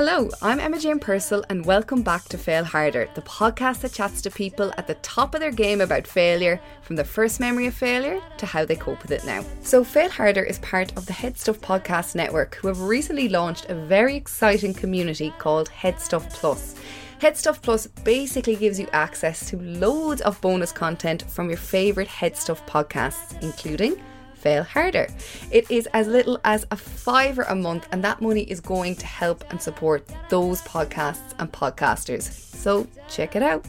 Hello, 0.00 0.30
I'm 0.40 0.60
Emma 0.60 0.78
Jane 0.78 1.00
Purcell, 1.00 1.44
and 1.48 1.66
welcome 1.66 2.02
back 2.02 2.26
to 2.26 2.38
Fail 2.38 2.62
Harder, 2.62 3.10
the 3.16 3.22
podcast 3.22 3.80
that 3.80 3.94
chats 3.94 4.22
to 4.22 4.30
people 4.30 4.72
at 4.76 4.86
the 4.86 4.94
top 5.02 5.34
of 5.34 5.40
their 5.40 5.50
game 5.50 5.80
about 5.80 6.06
failure, 6.06 6.60
from 6.82 6.94
the 6.94 7.02
first 7.02 7.40
memory 7.40 7.66
of 7.66 7.74
failure 7.74 8.20
to 8.36 8.46
how 8.46 8.64
they 8.64 8.76
cope 8.76 9.02
with 9.02 9.10
it 9.10 9.24
now. 9.24 9.44
So, 9.60 9.82
Fail 9.82 10.08
Harder 10.08 10.44
is 10.44 10.60
part 10.60 10.96
of 10.96 11.06
the 11.06 11.12
HeadStuff 11.12 11.58
Podcast 11.58 12.14
Network, 12.14 12.54
who 12.54 12.68
have 12.68 12.80
recently 12.80 13.28
launched 13.28 13.68
a 13.70 13.74
very 13.74 14.14
exciting 14.14 14.72
community 14.72 15.34
called 15.36 15.68
HeadStuff 15.70 16.30
Plus. 16.30 16.76
HeadStuff 17.20 17.60
Plus 17.60 17.88
basically 17.88 18.54
gives 18.54 18.78
you 18.78 18.86
access 18.92 19.50
to 19.50 19.60
loads 19.60 20.20
of 20.20 20.40
bonus 20.40 20.70
content 20.70 21.22
from 21.22 21.48
your 21.48 21.58
favourite 21.58 22.08
HeadStuff 22.08 22.64
podcasts, 22.68 23.42
including 23.42 24.00
fail 24.38 24.62
harder. 24.62 25.08
It 25.50 25.70
is 25.70 25.86
as 25.92 26.06
little 26.06 26.38
as 26.44 26.66
a 26.70 26.76
fiver 26.76 27.42
a 27.42 27.54
month, 27.54 27.88
and 27.92 28.02
that 28.04 28.20
money 28.20 28.42
is 28.42 28.60
going 28.60 28.96
to 28.96 29.06
help 29.06 29.44
and 29.50 29.60
support 29.60 30.06
those 30.28 30.62
podcasts 30.62 31.34
and 31.38 31.50
podcasters. 31.52 32.22
So 32.22 32.86
check 33.08 33.36
it 33.36 33.42
out. 33.42 33.66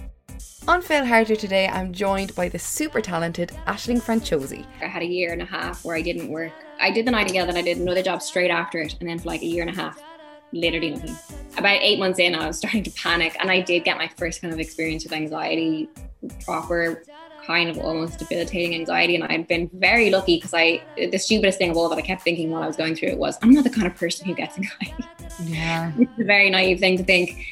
On 0.68 0.82
Fail 0.82 1.06
Harder 1.06 1.36
today, 1.36 1.68
I'm 1.68 1.94
joined 1.94 2.36
by 2.36 2.48
the 2.50 2.60
super 2.60 3.02
talented 3.02 3.50
Aisling 3.66 4.02
Franciosi. 4.02 4.66
I 4.82 4.86
had 4.86 5.02
a 5.02 5.06
year 5.06 5.34
and 5.34 5.42
a 5.42 5.46
half 5.46 5.84
where 5.84 5.96
I 5.96 6.02
didn't 6.02 6.30
work. 6.30 6.52
I 6.80 6.92
did 6.92 7.08
the 7.08 7.12
night 7.12 7.22
Nightingale, 7.22 7.48
then 7.48 7.58
I 7.58 7.62
did 7.62 7.78
another 7.78 8.04
job 8.04 8.22
straight 8.22 8.52
after 8.52 8.80
it, 8.80 8.96
and 9.00 9.10
then 9.10 9.20
for 9.20 9.30
like 9.30 9.42
a 9.42 9.46
year 9.46 9.64
and 9.64 9.72
a 9.72 9.82
half, 9.82 10.00
literally 10.54 10.92
nothing. 10.92 11.16
About 11.58 11.80
eight 11.82 11.98
months 11.98 12.20
in, 12.20 12.36
I 12.36 12.48
was 12.48 12.58
starting 12.60 12.84
to 12.84 12.92
panic, 12.92 13.36
and 13.40 13.50
I 13.50 13.62
did 13.62 13.84
get 13.84 13.98
my 13.98 14.10
first 14.18 14.42
kind 14.42 14.54
of 14.54 14.60
experience 14.60 15.04
with 15.04 15.14
anxiety, 15.14 15.90
proper 16.46 17.04
kind 17.50 17.68
of 17.68 17.80
almost 17.80 18.20
debilitating 18.20 18.76
anxiety. 18.76 19.16
And 19.16 19.24
I'd 19.24 19.48
been 19.48 19.72
very 19.74 20.12
lucky 20.12 20.38
because 20.38 20.54
I, 20.54 20.84
the 20.96 21.18
stupidest 21.18 21.58
thing 21.58 21.72
of 21.72 21.78
all 21.78 21.90
that 21.90 21.98
I 21.98 22.02
kept 22.02 22.22
thinking 22.22 22.52
while 22.52 22.62
I 22.62 22.68
was 22.68 22.76
going 22.76 22.96
through 22.96 23.10
it 23.10 23.18
was, 23.18 23.40
I'm 23.42 23.52
not 23.52 23.64
the 23.64 23.72
kind 23.72 23.88
of 23.88 23.96
person 23.96 24.28
who 24.28 24.36
gets 24.36 24.56
anxiety. 24.56 25.04
Yeah. 25.46 25.92
it's 25.98 26.20
a 26.20 26.26
very 26.26 26.52
naive 26.52 26.80
thing 26.80 26.98
to 26.98 27.04
think. 27.04 27.44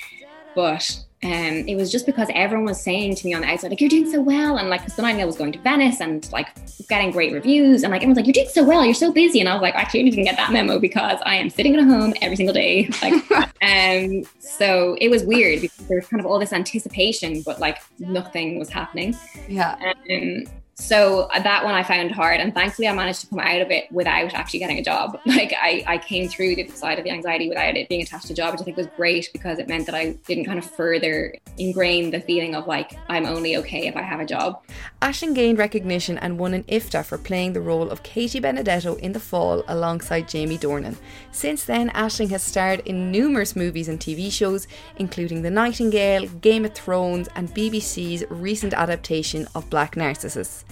But 0.53 1.03
um, 1.23 1.31
it 1.67 1.75
was 1.75 1.91
just 1.91 2.05
because 2.05 2.27
everyone 2.35 2.65
was 2.65 2.79
saying 2.79 3.15
to 3.15 3.25
me 3.25 3.33
on 3.33 3.41
the 3.41 3.47
outside, 3.47 3.69
like, 3.69 3.81
you're 3.81 3.89
doing 3.89 4.09
so 4.09 4.21
well. 4.21 4.57
And 4.57 4.69
like, 4.69 4.81
because 4.81 4.95
the 4.95 5.01
Nightingale 5.01 5.25
was 5.25 5.35
going 5.35 5.51
to 5.51 5.59
Venice 5.59 5.99
and 5.99 6.31
like 6.31 6.49
getting 6.87 7.09
great 7.09 7.33
reviews. 7.33 7.81
And 7.81 7.91
like, 7.91 8.01
everyone's 8.03 8.17
like, 8.17 8.27
you're 8.27 8.33
doing 8.33 8.49
so 8.49 8.63
well. 8.63 8.85
You're 8.85 8.93
so 8.93 9.11
busy. 9.11 9.39
And 9.39 9.49
I 9.49 9.53
was 9.53 9.63
like, 9.63 9.73
actually, 9.73 10.01
I 10.01 10.09
didn't 10.09 10.25
get 10.25 10.37
that 10.37 10.51
memo 10.51 10.77
because 10.77 11.19
I 11.25 11.35
am 11.37 11.49
sitting 11.49 11.75
at 11.75 11.83
home 11.83 12.13
every 12.21 12.35
single 12.35 12.53
day. 12.53 12.89
Like, 13.01 13.13
um, 13.61 14.23
so 14.39 14.97
it 14.99 15.09
was 15.09 15.23
weird 15.23 15.61
because 15.61 15.87
there 15.87 15.97
was 15.97 16.07
kind 16.07 16.19
of 16.19 16.25
all 16.25 16.39
this 16.39 16.51
anticipation, 16.51 17.41
but 17.43 17.59
like 17.59 17.77
nothing 17.99 18.57
was 18.57 18.69
happening. 18.69 19.15
Yeah. 19.47 19.75
Um, 20.09 20.45
so 20.79 21.21
uh, 21.33 21.39
that 21.39 21.63
one 21.63 21.73
I 21.73 21.81
found 21.81 22.11
hard, 22.11 22.39
and 22.39 22.53
thankfully 22.53 22.87
I 22.87 22.93
managed 22.93 23.21
to 23.21 23.27
come 23.27 23.39
out 23.39 23.61
of 23.61 23.71
it 23.71 23.91
without 23.91 24.33
actually 24.35 24.59
getting 24.59 24.77
a 24.77 24.83
job. 24.83 25.19
Like 25.37 25.53
I, 25.61 25.83
I 25.85 25.97
came 25.99 26.27
through 26.27 26.55
the 26.55 26.67
side 26.69 26.97
of 26.97 27.03
the 27.03 27.11
anxiety 27.11 27.47
without 27.47 27.77
it 27.77 27.89
being 27.89 28.01
attached 28.01 28.25
to 28.27 28.33
a 28.33 28.35
job, 28.35 28.53
which 28.53 28.61
I 28.61 28.63
think 28.63 28.77
was 28.77 28.87
great 28.95 29.29
because 29.31 29.59
it 29.59 29.67
meant 29.67 29.85
that 29.85 29.93
I 29.93 30.13
didn't 30.25 30.45
kind 30.45 30.57
of 30.57 30.65
further 30.65 31.35
ingrain 31.59 32.09
the 32.09 32.19
feeling 32.19 32.55
of 32.55 32.65
like 32.65 32.93
I'm 33.07 33.27
only 33.27 33.55
okay 33.57 33.85
if 33.87 33.95
I 33.95 34.01
have 34.01 34.19
a 34.19 34.25
job. 34.25 34.63
Aisling 35.01 35.35
gained 35.35 35.59
recognition 35.59 36.17
and 36.17 36.39
won 36.39 36.55
an 36.55 36.63
IFTA 36.63 37.05
for 37.05 37.19
playing 37.19 37.53
the 37.53 37.61
role 37.61 37.91
of 37.91 38.01
Katie 38.01 38.39
Benedetto 38.39 38.95
in 38.95 39.11
The 39.11 39.19
Fall 39.19 39.63
alongside 39.67 40.27
Jamie 40.27 40.57
Dornan. 40.57 40.95
Since 41.31 41.65
then, 41.65 41.89
Aisling 41.91 42.31
has 42.31 42.41
starred 42.41 42.79
in 42.79 43.11
numerous 43.11 43.55
movies 43.55 43.89
and 43.89 43.99
TV 43.99 44.31
shows, 44.31 44.67
including 44.95 45.43
The 45.43 45.51
Nightingale, 45.51 46.27
Game 46.41 46.65
of 46.65 46.73
Thrones, 46.73 47.29
and 47.35 47.53
BBC's 47.53 48.23
recent 48.29 48.73
adaptation 48.73 49.47
of 49.53 49.69
Black 49.69 49.95
Narcissus. 49.95 50.65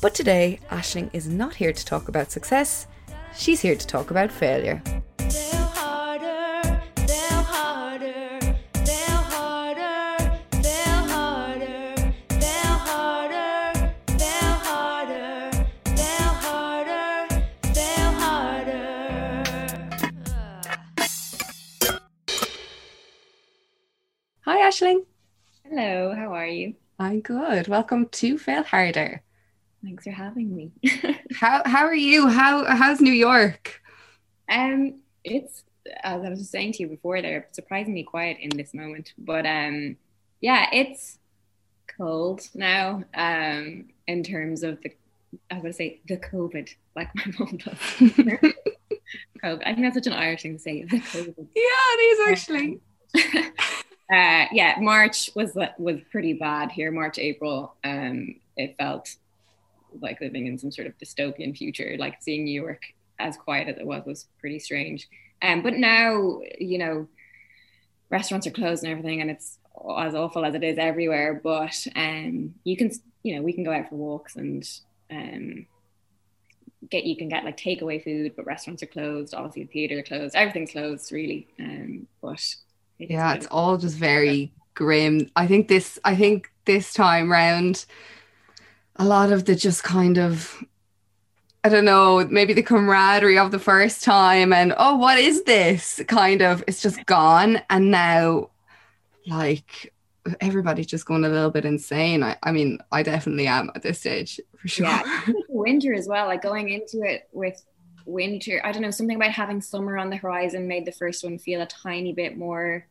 But 0.00 0.14
today, 0.14 0.60
Aisling 0.70 1.10
is 1.12 1.28
not 1.28 1.54
here 1.56 1.72
to 1.72 1.84
talk 1.84 2.08
about 2.08 2.30
success, 2.32 2.86
she's 3.36 3.60
here 3.60 3.76
to 3.76 3.86
talk 3.86 4.10
about 4.10 4.32
failure. 4.32 4.82
Hi, 24.46 24.68
Aisling. 24.68 25.04
Hello, 25.64 26.12
how 26.14 26.32
are 26.34 26.46
you? 26.46 26.74
I'm 26.98 27.20
good. 27.20 27.68
Welcome 27.68 28.08
to 28.08 28.36
Fail 28.36 28.64
Harder. 28.64 29.22
Thanks 29.82 30.04
for 30.04 30.10
having 30.10 30.54
me. 30.54 30.72
How 31.40 31.62
how 31.64 31.84
are 31.86 31.94
you? 31.94 32.28
How 32.28 32.64
how's 32.64 33.00
New 33.00 33.12
York? 33.12 33.80
um, 34.50 35.00
it's 35.24 35.64
as 36.02 36.22
I 36.22 36.28
was 36.28 36.40
just 36.40 36.50
saying 36.50 36.72
to 36.72 36.82
you 36.82 36.88
before, 36.88 37.22
they're 37.22 37.48
surprisingly 37.52 38.02
quiet 38.02 38.36
in 38.40 38.50
this 38.50 38.74
moment. 38.74 39.14
But 39.16 39.46
um, 39.46 39.96
yeah, 40.40 40.66
it's 40.72 41.18
cold 41.96 42.42
now. 42.54 43.04
Um, 43.14 43.86
in 44.06 44.22
terms 44.22 44.62
of 44.62 44.80
the, 44.82 44.92
I 45.50 45.54
was 45.54 45.62
gonna 45.62 45.72
say 45.72 46.00
the 46.06 46.16
COVID, 46.18 46.74
like 46.96 47.08
my 47.14 47.24
mom 47.38 47.56
does. 47.56 47.78
COVID. 47.78 48.54
I 49.42 49.74
think 49.74 49.80
that's 49.80 49.94
such 49.94 50.06
an 50.06 50.12
Irish 50.12 50.42
thing 50.42 50.56
to 50.56 50.58
say. 50.58 50.82
The 50.82 50.98
COVID. 50.98 51.46
Yeah, 51.54 51.86
it 51.94 52.02
is 52.02 52.28
actually. 52.28 52.80
uh, 54.12 54.46
yeah, 54.52 54.76
March 54.78 55.30
was 55.34 55.56
was 55.78 56.00
pretty 56.10 56.34
bad 56.34 56.70
here. 56.70 56.90
March, 56.90 57.18
April. 57.18 57.74
Um, 57.82 58.34
it 58.56 58.76
felt 58.78 59.14
like 60.00 60.20
living 60.20 60.46
in 60.46 60.58
some 60.58 60.70
sort 60.70 60.86
of 60.86 60.98
dystopian 60.98 61.56
future. 61.56 61.96
Like 61.98 62.22
seeing 62.22 62.44
New 62.44 62.60
York 62.60 62.82
as 63.18 63.36
quiet 63.36 63.68
as 63.68 63.78
it 63.78 63.86
was 63.86 64.04
was 64.06 64.26
pretty 64.38 64.58
strange. 64.58 65.08
Um, 65.42 65.62
but 65.62 65.74
now, 65.74 66.40
you 66.58 66.78
know, 66.78 67.08
restaurants 68.10 68.46
are 68.46 68.52
closed 68.52 68.82
and 68.82 68.92
everything, 68.92 69.20
and 69.20 69.30
it's 69.30 69.58
as 69.98 70.14
awful 70.14 70.44
as 70.44 70.54
it 70.54 70.64
is 70.64 70.78
everywhere. 70.78 71.40
But 71.42 71.86
um, 71.96 72.54
you 72.64 72.76
can, 72.76 72.90
you 73.22 73.36
know, 73.36 73.42
we 73.42 73.52
can 73.52 73.64
go 73.64 73.72
out 73.72 73.88
for 73.88 73.96
walks 73.96 74.36
and 74.36 74.68
um, 75.10 75.66
get 76.90 77.04
you 77.04 77.16
can 77.16 77.28
get 77.28 77.44
like 77.44 77.56
takeaway 77.56 78.02
food, 78.02 78.34
but 78.36 78.46
restaurants 78.46 78.82
are 78.82 78.86
closed. 78.86 79.34
Obviously, 79.34 79.64
the 79.64 79.72
theater 79.72 79.98
are 79.98 80.02
closed. 80.02 80.34
Everything's 80.34 80.72
closed, 80.72 81.12
really. 81.12 81.48
Um, 81.58 82.06
but 82.20 82.54
it 82.98 83.10
yeah, 83.10 83.34
it's 83.34 83.46
all 83.46 83.76
just 83.78 83.96
very 83.96 84.52
grim. 84.74 85.30
I 85.36 85.46
think 85.46 85.68
this. 85.68 85.98
I 86.04 86.16
think 86.16 86.50
this 86.64 86.92
time 86.92 87.30
round, 87.30 87.86
a 89.00 89.04
lot 89.04 89.32
of 89.32 89.46
the 89.46 89.56
just 89.56 89.82
kind 89.82 90.18
of 90.18 90.62
I 91.62 91.68
don't 91.68 91.84
know, 91.84 92.26
maybe 92.30 92.54
the 92.54 92.62
camaraderie 92.62 93.38
of 93.38 93.50
the 93.50 93.58
first 93.58 94.02
time 94.02 94.52
and 94.52 94.74
oh, 94.78 94.96
what 94.96 95.18
is 95.18 95.42
this? 95.44 96.00
Kind 96.08 96.40
of, 96.40 96.64
it's 96.66 96.80
just 96.80 97.04
gone. 97.04 97.60
And 97.68 97.90
now, 97.90 98.48
like, 99.26 99.92
everybody's 100.40 100.86
just 100.86 101.04
going 101.04 101.22
a 101.22 101.28
little 101.28 101.50
bit 101.50 101.66
insane. 101.66 102.22
I, 102.22 102.38
I 102.42 102.52
mean, 102.52 102.78
I 102.90 103.02
definitely 103.02 103.46
am 103.46 103.70
at 103.74 103.82
this 103.82 104.00
stage 104.00 104.40
for 104.56 104.68
sure. 104.68 104.86
Yeah, 104.86 105.26
winter 105.50 105.92
as 105.92 106.08
well, 106.08 106.28
like 106.28 106.40
going 106.40 106.70
into 106.70 107.02
it 107.02 107.28
with 107.32 107.62
winter, 108.06 108.62
I 108.64 108.72
don't 108.72 108.80
know, 108.80 108.90
something 108.90 109.16
about 109.16 109.32
having 109.32 109.60
summer 109.60 109.98
on 109.98 110.08
the 110.08 110.16
horizon 110.16 110.66
made 110.66 110.86
the 110.86 110.92
first 110.92 111.22
one 111.22 111.38
feel 111.38 111.60
a 111.60 111.66
tiny 111.66 112.14
bit 112.14 112.38
more 112.38 112.86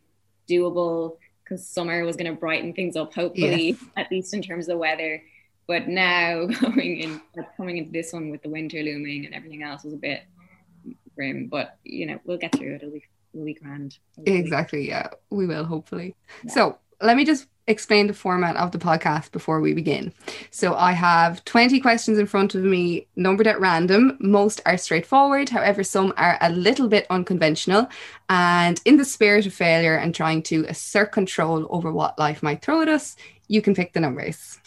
doable 0.47 1.17
because 1.43 1.65
summer 1.65 2.05
was 2.05 2.17
going 2.17 2.31
to 2.31 2.39
brighten 2.39 2.73
things 2.73 2.95
up, 2.95 3.15
hopefully, 3.15 3.69
yes. 3.69 3.83
at 3.97 4.11
least 4.11 4.35
in 4.35 4.43
terms 4.43 4.69
of 4.69 4.77
weather. 4.77 5.23
But 5.69 5.87
now 5.87 6.45
going 6.61 6.99
in, 6.99 7.21
coming 7.55 7.77
into 7.77 7.91
this 7.91 8.11
one 8.11 8.31
with 8.31 8.41
the 8.41 8.49
winter 8.49 8.81
looming 8.81 9.27
and 9.27 9.35
everything 9.35 9.61
else 9.61 9.83
was 9.83 9.93
a 9.93 9.97
bit 9.97 10.23
grim. 11.15 11.45
But 11.45 11.77
you 11.83 12.07
know, 12.07 12.19
we'll 12.25 12.39
get 12.39 12.55
through 12.55 12.73
it. 12.73 12.81
It'll 12.81 12.89
be, 12.89 13.05
it'll 13.35 13.45
be 13.45 13.53
grand. 13.53 13.99
Hopefully. 14.15 14.37
Exactly. 14.37 14.87
Yeah, 14.87 15.09
we 15.29 15.45
will. 15.45 15.63
Hopefully. 15.63 16.15
Yeah. 16.43 16.51
So 16.51 16.77
let 17.01 17.15
me 17.15 17.23
just 17.23 17.45
explain 17.67 18.07
the 18.07 18.15
format 18.15 18.55
of 18.55 18.71
the 18.71 18.79
podcast 18.79 19.31
before 19.31 19.61
we 19.61 19.75
begin. 19.75 20.11
So 20.49 20.73
I 20.73 20.93
have 20.93 21.45
20 21.45 21.79
questions 21.81 22.17
in 22.17 22.25
front 22.25 22.55
of 22.55 22.63
me, 22.63 23.05
numbered 23.15 23.45
at 23.45 23.61
random. 23.61 24.17
Most 24.19 24.59
are 24.65 24.75
straightforward, 24.75 25.49
however, 25.49 25.83
some 25.83 26.11
are 26.17 26.39
a 26.41 26.49
little 26.49 26.87
bit 26.87 27.05
unconventional. 27.11 27.87
And 28.27 28.81
in 28.85 28.97
the 28.97 29.05
spirit 29.05 29.45
of 29.45 29.53
failure 29.53 29.95
and 29.95 30.15
trying 30.15 30.41
to 30.43 30.65
assert 30.67 31.11
control 31.11 31.67
over 31.69 31.91
what 31.91 32.17
life 32.17 32.41
might 32.41 32.63
throw 32.63 32.81
at 32.81 32.89
us, 32.89 33.15
you 33.47 33.61
can 33.61 33.75
pick 33.75 33.93
the 33.93 33.99
numbers. 33.99 34.59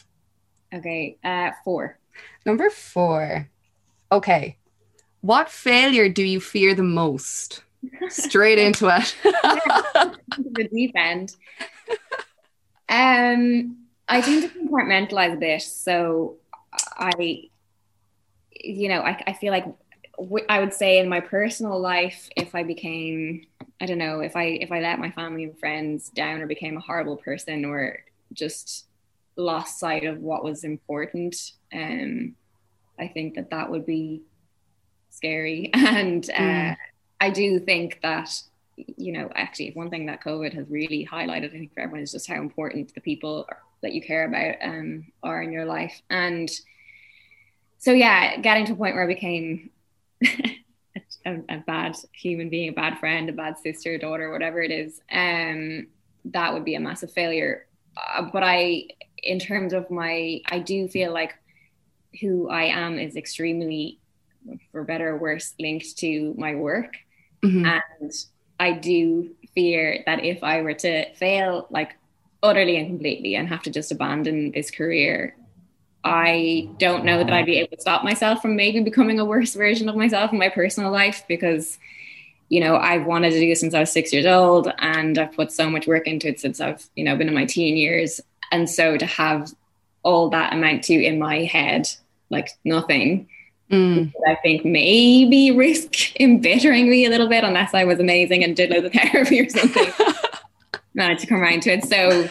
Okay, 0.72 1.16
uh, 1.22 1.50
four. 1.64 1.98
Number 2.46 2.70
four. 2.70 3.48
Okay. 4.10 4.56
What 5.20 5.48
failure 5.48 6.08
do 6.08 6.24
you 6.24 6.40
fear 6.40 6.74
the 6.74 6.82
most? 6.82 7.62
Straight 8.08 8.58
into 8.58 8.88
it. 8.88 9.16
the 9.22 10.69
deep 10.72 10.92
end. 10.96 11.36
Um, 12.88 13.76
I 14.08 14.20
tend 14.20 14.42
to 14.42 14.58
compartmentalize 14.58 15.34
a 15.34 15.36
bit. 15.36 15.62
So 15.62 16.36
I, 16.96 17.48
you 18.50 18.88
know, 18.88 19.00
I, 19.00 19.22
I 19.26 19.32
feel 19.32 19.52
like 19.52 19.66
I 20.48 20.60
would 20.60 20.72
say 20.72 20.98
in 20.98 21.08
my 21.08 21.20
personal 21.20 21.80
life, 21.80 22.28
if 22.36 22.54
I 22.54 22.62
became, 22.62 23.46
I 23.80 23.86
don't 23.86 23.98
know, 23.98 24.20
if 24.20 24.36
I 24.36 24.44
if 24.44 24.70
I 24.70 24.80
let 24.80 24.98
my 24.98 25.10
family 25.10 25.44
and 25.44 25.58
friends 25.58 26.10
down 26.10 26.40
or 26.40 26.46
became 26.46 26.76
a 26.76 26.80
horrible 26.80 27.16
person 27.16 27.64
or 27.64 28.00
just 28.32 28.86
lost 29.37 29.79
sight 29.79 30.05
of 30.05 30.19
what 30.19 30.44
was 30.44 30.64
important, 30.64 31.52
um, 31.73 32.34
I 32.99 33.08
think 33.08 33.34
that 33.34 33.50
that 33.50 33.70
would 33.70 33.87
be 33.87 34.23
scary. 35.11 35.70
And 35.75 36.29
uh, 36.31 36.34
mm. 36.34 36.76
I 37.20 37.31
do 37.31 37.58
think 37.58 38.00
that 38.02 38.31
you 38.76 39.12
know, 39.12 39.31
actually, 39.34 39.73
one 39.73 39.90
thing 39.90 40.06
that 40.06 40.23
COVID 40.23 40.55
has 40.55 40.69
really 40.69 41.06
highlighted, 41.11 41.46
I 41.46 41.58
think, 41.58 41.75
for 41.75 41.81
everyone 41.81 42.02
is 42.02 42.12
just 42.12 42.29
how 42.29 42.37
important 42.37 42.94
the 42.94 43.00
people 43.00 43.49
that 43.82 43.93
you 43.93 44.02
care 44.02 44.25
about 44.25 44.56
um, 44.62 45.06
are 45.23 45.43
in 45.43 45.52
your 45.52 45.64
life. 45.64 46.00
And 46.11 46.50
so, 47.79 47.93
yeah, 47.93 48.38
getting 48.40 48.64
to 48.67 48.73
a 48.73 48.76
point 48.76 48.94
where 48.94 49.05
I 49.05 49.08
became 49.08 49.70
a, 50.25 51.34
a, 51.49 51.58
bad 51.67 51.96
human 52.12 52.49
being, 52.49 52.70
a 52.70 52.73
bad 52.73 52.99
friend, 52.99 53.29
a 53.29 53.32
bad 53.32 53.58
sister, 53.58 53.99
daughter, 53.99 54.31
whatever 54.31 54.62
it 54.62 54.70
is, 54.70 55.00
um, 55.11 55.88
that 56.26 56.52
would 56.52 56.64
be 56.64 56.76
a 56.76 56.81
massive 56.81 57.12
failure. 57.12 57.67
Uh, 57.96 58.23
but 58.32 58.43
I, 58.43 58.88
in 59.22 59.38
terms 59.38 59.72
of 59.72 59.90
my, 59.90 60.40
I 60.50 60.58
do 60.58 60.88
feel 60.88 61.12
like 61.12 61.34
who 62.20 62.48
I 62.48 62.64
am 62.64 62.98
is 62.98 63.16
extremely, 63.16 63.98
for 64.70 64.84
better 64.84 65.10
or 65.10 65.19
worse, 65.19 65.54
linked 65.58 65.96
to 65.98 66.34
my 66.36 66.54
work. 66.54 66.94
Mm-hmm. 67.42 67.66
And 67.66 68.12
I 68.58 68.72
do 68.72 69.30
fear 69.54 70.02
that 70.06 70.24
if 70.24 70.42
I 70.42 70.62
were 70.62 70.74
to 70.74 71.12
fail, 71.14 71.66
like 71.70 71.96
utterly 72.42 72.76
and 72.76 72.88
completely, 72.88 73.34
and 73.36 73.48
have 73.48 73.62
to 73.62 73.70
just 73.70 73.92
abandon 73.92 74.50
this 74.52 74.70
career, 74.70 75.36
I 76.04 76.69
don't 76.78 77.04
know 77.04 77.19
that 77.19 77.32
I'd 77.32 77.46
be 77.46 77.58
able 77.58 77.76
to 77.76 77.80
stop 77.80 78.02
myself 78.02 78.42
from 78.42 78.56
maybe 78.56 78.80
becoming 78.80 79.20
a 79.20 79.24
worse 79.24 79.54
version 79.54 79.88
of 79.88 79.96
myself 79.96 80.32
in 80.32 80.38
my 80.38 80.48
personal 80.48 80.90
life 80.90 81.24
because, 81.28 81.78
you 82.48 82.60
know, 82.60 82.76
I've 82.76 83.06
wanted 83.06 83.30
to 83.30 83.38
do 83.38 83.48
this 83.48 83.60
since 83.60 83.72
I 83.72 83.80
was 83.80 83.92
six 83.92 84.12
years 84.12 84.26
old 84.26 84.72
and 84.78 85.16
I've 85.16 85.32
put 85.32 85.52
so 85.52 85.70
much 85.70 85.86
work 85.86 86.08
into 86.08 86.28
it 86.28 86.40
since 86.40 86.60
I've, 86.60 86.84
you 86.96 87.04
know, 87.04 87.16
been 87.16 87.28
in 87.28 87.34
my 87.34 87.44
teen 87.44 87.76
years. 87.76 88.20
And 88.52 88.70
so 88.70 88.96
to 88.96 89.06
have 89.06 89.52
all 90.04 90.28
that 90.31 90.52
amount 90.52 90.84
to 90.84 90.94
in 90.94 91.19
my 91.19 91.44
head, 91.44 91.88
like 92.31 92.50
nothing, 92.64 93.28
Mm. 93.70 94.12
I 94.28 94.34
think 94.43 94.66
maybe 94.66 95.50
risk 95.56 96.14
embittering 96.20 96.90
me 96.90 97.06
a 97.06 97.08
little 97.08 97.28
bit 97.28 97.43
unless 97.43 97.72
I 97.72 97.84
was 97.84 97.99
amazing 97.99 98.44
and 98.44 98.54
did 98.54 98.69
loads 98.70 98.84
of 98.84 98.93
therapy 99.10 99.40
or 99.40 99.49
something. 99.49 99.90
Managed 100.94 101.22
to 101.22 101.26
come 101.26 101.40
around 101.40 101.62
to 101.62 101.70
it. 101.70 101.84
So 101.84 102.28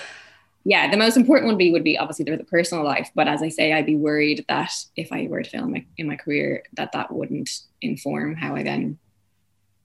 yeah, 0.64 0.92
the 0.92 0.98
most 0.98 1.18
important 1.18 1.48
one 1.48 1.56
would 1.56 1.60
be 1.60 1.72
would 1.72 1.84
be 1.84 1.98
obviously 1.98 2.32
a 2.32 2.38
personal 2.44 2.84
life, 2.84 3.10
but 3.16 3.28
as 3.28 3.42
I 3.42 3.50
say, 3.50 3.74
I'd 3.74 3.88
be 3.88 3.96
worried 3.96 4.46
that 4.48 4.72
if 4.96 5.12
I 5.12 5.26
were 5.28 5.42
to 5.42 5.50
fail 5.50 5.64
in 5.64 5.72
my, 5.72 5.86
in 5.98 6.08
my 6.08 6.16
career, 6.16 6.64
that 6.74 6.92
that 6.92 7.12
wouldn't 7.12 7.50
inform 7.82 8.36
how 8.36 8.56
I 8.56 8.62
then 8.62 9.00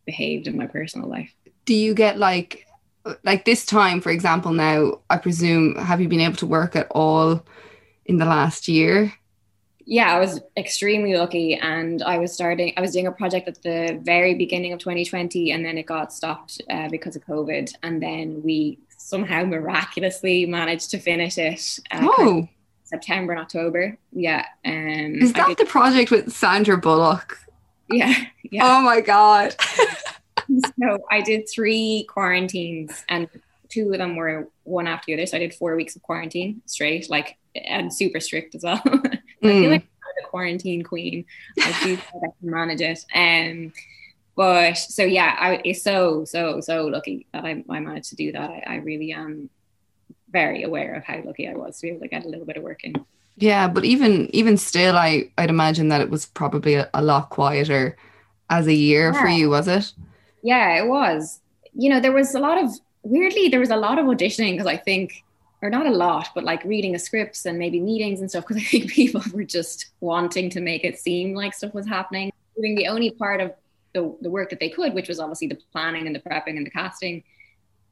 behaved 0.05 0.47
in 0.47 0.59
my 0.59 0.67
personal 0.67 1.09
life. 1.09 1.33
Do 1.65 1.75
you 1.75 1.95
get 1.95 2.19
like 2.19 2.66
like 3.25 3.45
this 3.45 3.65
time, 3.65 4.01
for 4.01 4.11
example? 4.11 4.53
Now, 4.53 5.01
I 5.11 5.17
presume 5.19 5.77
have 5.77 6.01
you 6.01 6.09
been 6.09 6.21
able 6.21 6.37
to 6.37 6.47
work 6.47 6.77
at 6.77 6.89
all 6.91 7.45
in 8.05 8.19
the 8.19 8.25
last 8.25 8.69
year? 8.69 9.13
yeah, 9.89 10.13
I 10.13 10.19
was 10.19 10.41
extremely 10.57 11.17
lucky, 11.17 11.55
and 11.55 12.03
I 12.03 12.19
was 12.19 12.33
starting. 12.33 12.75
I 12.77 12.81
was 12.81 12.91
doing 12.91 13.07
a 13.07 13.13
project 13.13 13.47
at 13.47 13.63
the 13.63 14.01
very 14.03 14.35
beginning 14.35 14.73
of 14.73 14.81
2020, 14.81 15.53
and 15.53 15.65
then 15.65 15.79
it 15.79 15.87
got 15.87 16.13
stopped 16.13 16.61
uh, 16.69 16.89
because 16.89 17.15
of 17.15 17.25
COVID, 17.25 17.73
and 17.85 18.03
then 18.03 18.43
we 18.43 18.81
somehow 18.99 19.45
miraculously 19.45 20.45
managed 20.45 20.91
to 20.91 20.99
finish 20.99 21.39
it. 21.39 21.79
Uh, 21.93 22.01
oh, 22.03 22.49
September 22.83 23.33
and 23.33 23.41
October. 23.41 23.97
Yeah. 24.11 24.45
Um, 24.65 25.23
Is 25.23 25.33
that 25.35 25.49
did, 25.49 25.59
the 25.59 25.67
project 25.67 26.11
with 26.11 26.33
Sandra 26.33 26.77
Bullock? 26.77 27.39
Yeah. 27.89 28.13
Yeah. 28.51 28.63
Oh 28.65 28.81
my 28.81 29.01
god. 29.01 29.55
so 30.81 30.99
I 31.11 31.21
did 31.21 31.49
three 31.49 32.07
quarantines, 32.09 33.05
and 33.09 33.29
two 33.69 33.93
of 33.93 33.99
them 33.99 34.17
were 34.17 34.49
one 34.65 34.87
after 34.87 35.07
the 35.07 35.15
other. 35.15 35.27
So 35.27 35.37
I 35.37 35.41
did 35.41 35.55
four 35.55 35.77
weeks 35.77 35.97
of 35.97 36.03
quarantine 36.03 36.63
straight, 36.67 37.11
like 37.11 37.37
and 37.55 37.93
super 37.93 38.21
strict 38.21 38.55
as 38.55 38.63
well. 38.63 38.81
I 38.85 39.21
feel 39.41 39.71
like 39.71 39.83
I'm 39.83 40.15
the 40.17 40.29
quarantine 40.29 40.83
queen. 40.83 41.25
I 41.61 41.85
do 41.85 41.95
I 41.95 42.29
can 42.41 42.51
manage 42.51 42.81
it. 42.81 43.05
Um, 43.15 43.73
but 44.37 44.75
so 44.75 45.03
yeah, 45.03 45.37
I 45.39 45.61
is 45.65 45.83
so 45.83 46.25
so 46.25 46.61
so 46.61 46.87
lucky 46.87 47.27
that 47.33 47.45
I, 47.45 47.65
I 47.69 47.81
managed 47.81 48.11
to 48.11 48.17
do 48.17 48.33
that. 48.33 48.51
I, 48.51 48.65
I 48.67 48.75
really 48.77 49.13
am 49.13 49.51
very 50.31 50.63
aware 50.63 50.95
of 50.95 51.05
how 51.05 51.23
lucky 51.25 51.49
I 51.49 51.55
was 51.55 51.79
to 51.79 51.83
be 51.83 51.89
able 51.91 52.01
to 52.01 52.09
get 52.09 52.25
a 52.25 52.29
little 52.29 52.45
bit 52.45 52.57
of 52.57 52.63
work 52.63 52.85
in. 52.85 52.95
Yeah, 53.37 53.69
but 53.69 53.85
even 53.85 54.29
even 54.35 54.57
still, 54.57 54.97
I 54.97 55.31
I'd 55.39 55.51
imagine 55.51 55.89
that 55.89 56.01
it 56.01 56.11
was 56.11 56.27
probably 56.27 56.75
a, 56.75 56.89
a 56.93 57.03
lot 57.03 57.31
quieter 57.31 57.97
as 58.51 58.67
a 58.67 58.75
year 58.75 59.13
yeah. 59.13 59.21
for 59.21 59.29
you, 59.29 59.51
was 59.51 59.69
it? 59.69 59.93
Yeah, 60.47 60.81
it 60.81 60.87
was. 60.87 61.41
You 61.75 61.91
know, 61.91 61.99
there 61.99 62.13
was 62.13 62.37
a 62.37 62.39
lot 62.39 62.63
of 62.63 62.71
weirdly 63.03 63.49
there 63.49 63.59
was 63.59 63.71
a 63.71 63.77
lot 63.77 63.99
of 63.99 64.07
auditioning 64.07 64.53
because 64.53 64.69
I 64.69 64.77
think 64.77 65.25
or 65.61 65.71
not 65.71 65.87
a 65.87 65.91
lot, 65.91 66.29
but 66.37 66.45
like 66.45 66.63
reading 66.63 66.93
the 66.93 67.01
scripts 67.01 67.47
and 67.47 67.59
maybe 67.59 67.81
meetings 67.81 68.21
and 68.21 68.31
stuff, 68.31 68.47
because 68.47 68.63
I 68.63 68.67
think 68.67 68.93
people 68.93 69.23
were 69.35 69.43
just 69.43 69.87
wanting 70.01 70.49
to 70.51 70.61
make 70.61 70.85
it 70.85 71.01
seem 71.01 71.35
like 71.35 71.53
stuff 71.53 71.75
was 71.75 71.89
happening. 71.89 72.33
Doing 72.57 72.77
the 72.77 72.87
only 72.87 73.11
part 73.11 73.41
of 73.41 73.55
the, 73.93 74.17
the 74.21 74.31
work 74.31 74.51
that 74.51 74.61
they 74.61 74.71
could, 74.71 74.95
which 74.95 75.09
was 75.09 75.19
obviously 75.19 75.49
the 75.49 75.59
planning 75.73 76.07
and 76.07 76.15
the 76.15 76.21
prepping 76.21 76.57
and 76.57 76.65
the 76.65 76.71
casting, 76.71 77.25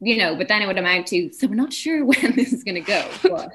you 0.00 0.16
know, 0.16 0.36
but 0.36 0.46
then 0.46 0.62
it 0.62 0.66
would 0.68 0.78
amount 0.78 1.08
to, 1.08 1.32
so 1.32 1.48
we're 1.48 1.56
not 1.56 1.72
sure 1.72 2.04
when 2.10 2.36
this 2.36 2.52
is 2.52 2.62
going 2.62 2.76
to 2.76 2.80
go. 2.80 3.04
But, 3.24 3.48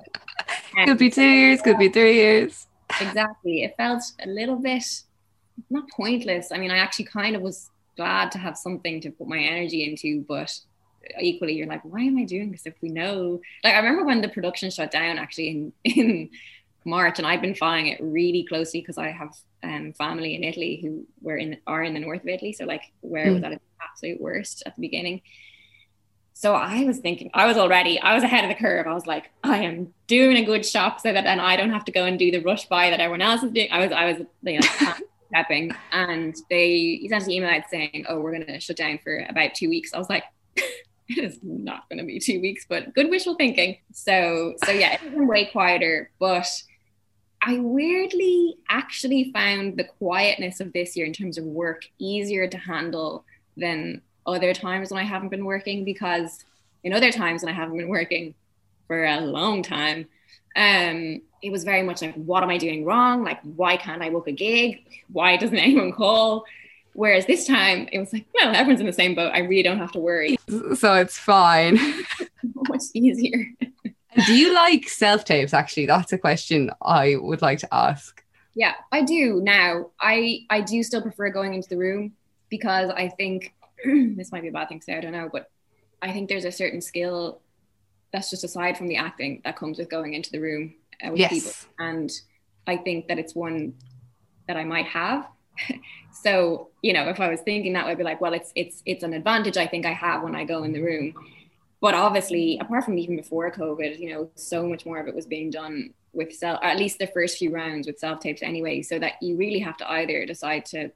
um, 0.78 0.86
could 0.88 0.98
be 0.98 1.10
two 1.10 1.24
years, 1.24 1.62
could 1.62 1.78
be 1.78 1.88
three 1.88 2.16
years. 2.16 2.68
Exactly. 3.00 3.64
It 3.64 3.78
felt 3.78 4.04
a 4.22 4.28
little 4.28 4.58
bit, 4.58 4.84
not 5.70 5.86
pointless. 5.96 6.52
I 6.52 6.58
mean, 6.58 6.72
I 6.72 6.80
actually 6.80 7.06
kind 7.06 7.38
of 7.38 7.42
was 7.42 7.70
glad 8.00 8.32
to 8.32 8.38
have 8.38 8.58
something 8.58 9.02
to 9.02 9.12
put 9.12 9.28
my 9.28 9.40
energy 9.40 9.84
into, 9.84 10.26
but 10.28 10.52
equally 11.20 11.54
you're 11.54 11.68
like 11.68 11.84
why 11.84 12.02
am 12.02 12.18
i 12.18 12.24
doing 12.24 12.52
this 12.52 12.66
if 12.66 12.76
we 12.82 12.90
know 12.90 13.40
like 13.64 13.74
i 13.74 13.78
remember 13.78 14.04
when 14.04 14.22
the 14.22 14.28
production 14.30 14.70
shut 14.70 14.92
down 14.92 15.18
actually 15.18 15.48
in 15.50 15.74
in 15.84 16.30
march 16.86 17.18
and 17.18 17.28
i've 17.28 17.42
been 17.42 17.56
following 17.56 17.88
it 17.88 18.00
really 18.02 18.44
closely 18.44 18.82
because 18.82 18.98
i 18.98 19.10
have 19.10 19.36
um, 19.64 19.94
family 19.94 20.36
in 20.36 20.44
italy 20.44 20.80
who 20.82 21.06
were 21.22 21.38
in 21.38 21.58
are 21.66 21.84
in 21.84 21.94
the 21.94 22.00
north 22.00 22.22
of 22.22 22.28
italy 22.28 22.54
so 22.54 22.66
like 22.66 22.84
where 23.02 23.28
mm. 23.28 23.36
was 23.36 23.44
at 23.44 23.54
its 23.54 23.64
absolute 23.82 24.20
worst 24.22 24.64
at 24.66 24.76
the 24.76 24.82
beginning 24.82 25.22
so 26.32 26.56
I 26.56 26.86
was 26.86 27.00
thinking, 27.00 27.32
I 27.34 27.48
was 27.48 27.58
already, 27.58 28.00
I 28.00 28.16
was 28.16 28.24
ahead 28.24 28.46
of 28.46 28.50
the 28.50 28.56
curve. 28.56 28.88
I 28.88 28.94
was 28.94 29.06
like, 29.06 29.30
I 29.44 29.64
am 29.64 29.94
doing 30.08 30.38
a 30.38 30.46
good 30.46 30.66
shop 30.66 31.02
so 31.02 31.12
that 31.12 31.26
then 31.26 31.38
I 31.38 31.58
don't 31.58 31.72
have 31.72 31.84
to 31.84 31.92
go 31.92 32.06
and 32.06 32.18
do 32.18 32.32
the 32.32 32.40
rush 32.40 32.66
buy 32.70 32.92
that 32.92 33.02
everyone 33.02 33.22
else 33.22 33.44
is 33.44 33.52
doing. 33.52 33.70
I 33.70 33.80
was, 33.80 33.92
I 33.92 34.06
was, 34.06 34.22
you 34.44 34.60
know, 34.62 34.94
prepping, 35.34 35.76
and 35.92 36.36
they 36.50 37.00
sent 37.02 37.06
essentially 37.06 37.40
emailed 37.40 37.64
saying, 37.70 38.06
"Oh, 38.08 38.20
we're 38.20 38.32
going 38.32 38.48
to 38.48 38.60
shut 38.60 38.78
down 38.78 39.00
for 39.04 39.26
about 39.30 39.56
two 39.56 39.70
weeks." 39.70 39.94
I 39.94 39.98
was 39.98 40.10
like, 40.10 40.24
it 40.56 41.18
is 41.18 41.40
not 41.42 41.88
going 41.90 42.00
to 42.00 42.06
be 42.06 42.20
two 42.20 42.40
weeks, 42.40 42.66
but 42.68 42.94
good 42.94 43.10
wishful 43.10 43.36
thinking. 43.36 43.78
So, 43.92 44.56
so 44.64 44.72
yeah, 44.72 44.94
it's 44.94 45.04
been 45.04 45.28
way 45.28 45.46
quieter, 45.46 46.12
but 46.20 46.48
I 47.42 47.60
weirdly 47.60 48.58
actually 48.70 49.32
found 49.32 49.78
the 49.78 49.86
quietness 49.86 50.60
of 50.60 50.74
this 50.74 50.96
year 50.96 51.06
in 51.06 51.14
terms 51.14 51.38
of 51.38 51.46
work 51.46 51.84
easier 51.98 52.48
to 52.48 52.58
handle 52.58 53.26
than 53.56 54.02
other 54.26 54.54
times 54.54 54.92
when 54.92 55.00
I 55.00 55.06
haven't 55.06 55.30
been 55.30 55.46
working 55.46 55.86
because 55.86 56.44
in 56.84 56.94
other 56.94 57.12
times 57.12 57.42
when 57.42 57.54
I 57.54 57.56
haven't 57.56 57.78
been 57.78 57.90
working 57.90 58.36
for 58.88 59.06
a 59.06 59.22
long 59.22 59.64
time, 59.64 60.08
um, 60.56 61.22
it 61.42 61.52
was 61.52 61.64
very 61.64 61.84
much 61.84 62.02
like, 62.02 62.16
what 62.16 62.44
am 62.44 62.50
I 62.50 62.58
doing 62.58 62.86
wrong? 62.86 63.24
Like, 63.24 63.40
why 63.42 63.78
can't 63.78 64.02
I 64.02 64.10
book 64.10 64.28
a 64.28 64.32
gig? 64.32 64.84
Why 65.12 65.38
doesn't 65.38 65.58
anyone 65.58 65.92
call? 65.92 66.46
Whereas 66.94 67.26
this 67.26 67.46
time 67.46 67.88
it 67.92 68.00
was 68.00 68.12
like, 68.12 68.26
well, 68.34 68.54
everyone's 68.54 68.82
in 68.82 68.86
the 68.86 68.94
same 68.94 69.16
boat. 69.16 69.32
I 69.34 69.40
really 69.40 69.64
don't 69.64 69.78
have 69.78 69.92
to 69.94 70.00
worry. 70.00 70.38
So 70.76 70.96
it's 70.96 71.18
fine. 71.18 71.80
much 72.68 72.84
easier. 72.94 73.46
do 74.26 74.36
you 74.36 74.54
like 74.54 74.90
self 74.90 75.24
tapes? 75.24 75.54
Actually, 75.54 75.86
that's 75.86 76.12
a 76.12 76.18
question 76.18 76.72
I 76.82 77.16
would 77.16 77.42
like 77.42 77.60
to 77.60 77.74
ask. 77.74 78.24
Yeah, 78.56 78.74
I 78.92 79.04
do 79.04 79.40
now. 79.42 79.92
I 80.02 80.46
I 80.50 80.62
do 80.62 80.84
still 80.84 81.02
prefer 81.02 81.30
going 81.30 81.54
into 81.54 81.70
the 81.70 81.78
room 81.78 82.14
because 82.50 82.90
I 82.90 83.10
think 83.10 83.54
this 83.86 84.32
might 84.32 84.42
be 84.42 84.50
a 84.50 84.52
bad 84.52 84.70
thing 84.70 84.80
to 84.80 84.84
say. 84.84 84.98
I 84.98 85.02
don't 85.02 85.14
know, 85.14 85.30
but 85.32 85.50
I 86.02 86.12
think 86.12 86.28
there's 86.28 86.46
a 86.46 86.52
certain 86.52 86.82
skill 86.82 87.42
that's 88.12 88.30
just 88.30 88.44
aside 88.44 88.78
from 88.78 88.88
the 88.88 88.98
acting 88.98 89.42
that 89.44 89.56
comes 89.56 89.78
with 89.78 89.90
going 89.90 90.14
into 90.14 90.32
the 90.32 90.40
room 90.40 90.74
uh, 91.06 91.12
with 91.12 91.20
yes. 91.20 91.32
people, 91.32 91.52
and 91.80 92.12
I 92.68 92.78
think 92.78 93.08
that 93.08 93.20
it's 93.20 93.36
one 93.36 93.74
that 94.48 94.58
I 94.58 94.64
might 94.64 94.88
have. 94.88 95.28
So 96.12 96.70
you 96.82 96.94
know 96.94 97.08
if 97.10 97.20
i 97.20 97.30
was 97.30 97.42
thinking 97.42 97.74
that 97.74 97.86
i'd 97.86 97.98
be 97.98 98.04
like 98.04 98.20
well 98.22 98.34
it's 98.34 98.52
it's 98.56 98.82
it's 98.86 99.04
an 99.04 99.14
advantage 99.14 99.58
i 99.58 99.68
think 99.68 99.86
i 99.86 99.92
have 99.92 100.24
when 100.24 100.36
i 100.36 100.44
go 100.44 100.64
in 100.64 100.74
the 100.74 100.82
room. 100.82 101.14
But 101.82 101.94
obviously 101.94 102.58
apart 102.60 102.84
from 102.84 102.98
even 102.98 103.16
before 103.16 103.50
covid 103.52 104.00
you 104.00 104.10
know 104.12 104.30
so 104.36 104.68
much 104.68 104.86
more 104.86 105.00
of 105.00 105.08
it 105.08 105.16
was 105.16 105.26
being 105.26 105.50
done 105.50 105.94
with 106.12 106.34
self 106.34 106.60
at 106.62 106.78
least 106.78 107.00
the 107.00 107.08
first 107.08 107.38
few 107.38 107.52
rounds 107.54 107.88
with 107.88 108.00
self 108.00 108.20
tapes 108.20 108.42
anyway 108.42 108.82
so 108.82 109.00
that 109.00 109.14
you 109.22 109.38
really 109.38 109.60
have 109.60 109.78
to 109.78 109.90
either 109.92 110.26
decide 110.26 110.66
to 110.66 110.92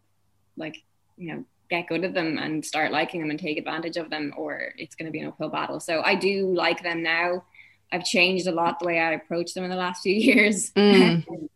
like 0.57 0.83
you 1.17 1.33
know 1.33 1.45
get 1.73 1.87
good 1.87 2.03
at 2.03 2.13
them 2.13 2.37
and 2.37 2.65
start 2.65 2.91
liking 2.91 3.19
them 3.21 3.29
and 3.29 3.39
take 3.39 3.57
advantage 3.57 3.97
of 3.97 4.09
them 4.09 4.33
or 4.37 4.73
it's 4.77 4.95
going 4.95 5.05
to 5.05 5.11
be 5.11 5.19
an 5.19 5.27
uphill 5.27 5.49
battle 5.49 5.79
so 5.79 6.01
i 6.03 6.13
do 6.15 6.53
like 6.53 6.83
them 6.83 7.01
now 7.01 7.43
i've 7.91 8.05
changed 8.05 8.47
a 8.47 8.51
lot 8.51 8.79
the 8.79 8.85
way 8.85 8.99
i 8.99 9.13
approach 9.13 9.53
them 9.53 9.63
in 9.63 9.69
the 9.69 9.75
last 9.75 10.01
few 10.03 10.13
years 10.13 10.71
mm. 10.71 11.23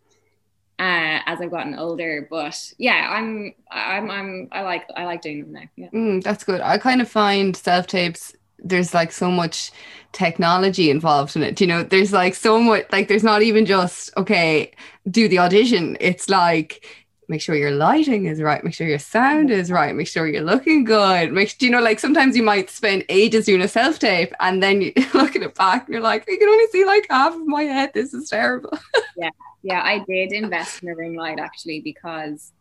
uh, 0.80 1.20
as 1.26 1.42
I've 1.42 1.52
gotten 1.52 1.76
older. 1.76 2.28
But 2.30 2.74
yeah, 2.78 3.10
I'm 3.10 3.54
I'm 3.72 4.12
I'm 4.12 4.48
I 4.52 4.62
like 4.62 4.86
I 4.96 5.06
like 5.06 5.22
doing 5.22 5.42
them 5.42 5.54
now. 5.54 5.70
Yeah, 5.76 5.90
mm, 5.90 6.24
that's 6.24 6.44
good. 6.44 6.62
I 6.62 6.78
kind 6.78 7.02
of 7.02 7.10
find 7.10 7.56
self 7.56 7.88
tapes. 7.88 8.36
There's 8.60 8.94
like 8.94 9.12
so 9.12 9.30
much 9.30 9.72
technology 10.12 10.90
involved 10.90 11.36
in 11.36 11.44
it. 11.44 11.62
You 11.62 11.68
know, 11.68 11.84
there's 11.84 12.14
like 12.14 12.36
so 12.36 12.60
much 12.60 12.86
like 12.92 13.08
there's 13.08 13.24
not 13.24 13.42
even 13.42 13.66
just 13.66 14.16
okay, 14.18 14.72
do 15.10 15.28
the 15.28 15.40
audition. 15.40 15.98
It's 16.00 16.30
like 16.30 16.86
make 17.28 17.42
sure 17.42 17.56
your 17.56 17.72
lighting 17.72 18.26
is 18.26 18.42
right, 18.42 18.64
make 18.64 18.74
sure 18.74 18.88
your 18.88 19.00
sound 19.00 19.52
is 19.52 19.72
right, 19.72 19.96
make 19.96 20.08
sure 20.08 20.28
you're 20.28 20.44
looking 20.44 20.84
good. 20.84 21.32
Make 21.32 21.62
you 21.62 21.70
know 21.70 21.82
like 21.82 22.00
sometimes 22.00 22.38
you 22.38 22.44
might 22.44 22.70
spend 22.70 23.04
ages 23.10 23.46
doing 23.46 23.62
a 23.62 23.68
self 23.68 24.00
tape 24.00 24.34
and 24.40 24.64
then 24.64 24.82
you 24.82 24.94
look 25.14 25.36
at 25.36 25.42
it 25.42 25.56
back 25.56 25.86
and 25.86 25.94
you're 25.94 26.02
like, 26.02 26.26
you 26.28 26.38
can 26.38 26.50
only 26.50 26.68
see 26.68 26.86
like 26.86 27.08
half 27.10 27.36
of 27.36 27.46
my 27.46 27.64
head. 27.64 27.92
This 27.94 28.14
is 28.14 28.30
terrible. 28.30 28.78
yeah, 29.18 29.30
yeah, 29.64 29.82
I 29.84 30.00
did 30.08 30.32
invest 30.32 30.84
in 30.84 30.90
a 30.90 30.96
ring 30.96 31.16
light 31.16 31.40
actually 31.40 31.82
because 31.82 32.54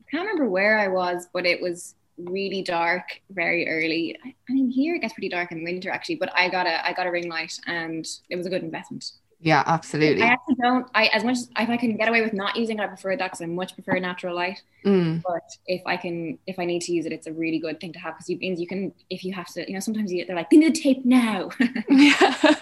I 0.00 0.10
can't 0.10 0.22
remember 0.22 0.48
where 0.48 0.78
I 0.78 0.88
was, 0.88 1.28
but 1.32 1.46
it 1.46 1.60
was 1.60 1.94
really 2.18 2.62
dark 2.62 3.20
very 3.30 3.68
early. 3.68 4.16
I, 4.24 4.34
I 4.48 4.52
mean, 4.52 4.70
here 4.70 4.94
it 4.94 5.00
gets 5.00 5.14
pretty 5.14 5.30
dark 5.30 5.52
in 5.52 5.64
winter 5.64 5.90
actually, 5.90 6.16
but 6.16 6.30
I 6.36 6.48
got 6.48 6.66
a 6.66 6.86
I 6.86 6.92
got 6.92 7.06
a 7.06 7.10
ring 7.10 7.28
light 7.28 7.58
and 7.66 8.06
it 8.28 8.36
was 8.36 8.46
a 8.46 8.50
good 8.50 8.62
investment. 8.62 9.12
Yeah, 9.42 9.62
absolutely. 9.66 10.22
I 10.22 10.28
actually 10.28 10.56
don't. 10.56 10.86
I 10.94 11.06
as 11.06 11.24
much 11.24 11.36
as 11.38 11.48
if 11.58 11.68
I 11.70 11.76
can 11.78 11.96
get 11.96 12.08
away 12.08 12.20
with 12.20 12.34
not 12.34 12.56
using 12.56 12.78
it, 12.78 12.82
I 12.82 12.86
prefer 12.86 13.16
that 13.16 13.26
because 13.26 13.40
I 13.40 13.46
much 13.46 13.74
prefer 13.74 13.98
natural 13.98 14.36
light. 14.36 14.60
Mm. 14.84 15.22
But 15.26 15.42
if 15.66 15.80
I 15.86 15.96
can, 15.96 16.38
if 16.46 16.58
I 16.58 16.66
need 16.66 16.82
to 16.82 16.92
use 16.92 17.06
it, 17.06 17.12
it's 17.12 17.26
a 17.26 17.32
really 17.32 17.58
good 17.58 17.80
thing 17.80 17.92
to 17.94 17.98
have 18.00 18.14
because 18.14 18.28
it 18.28 18.38
means 18.38 18.60
you 18.60 18.66
can. 18.66 18.92
If 19.08 19.24
you 19.24 19.32
have 19.32 19.46
to, 19.54 19.66
you 19.66 19.74
know, 19.74 19.80
sometimes 19.80 20.12
you, 20.12 20.26
they're 20.26 20.36
like, 20.36 20.50
"Give 20.50 20.60
me 20.60 20.68
the 20.68 20.78
tape 20.78 21.06
now." 21.06 21.50
yeah. 21.88 22.54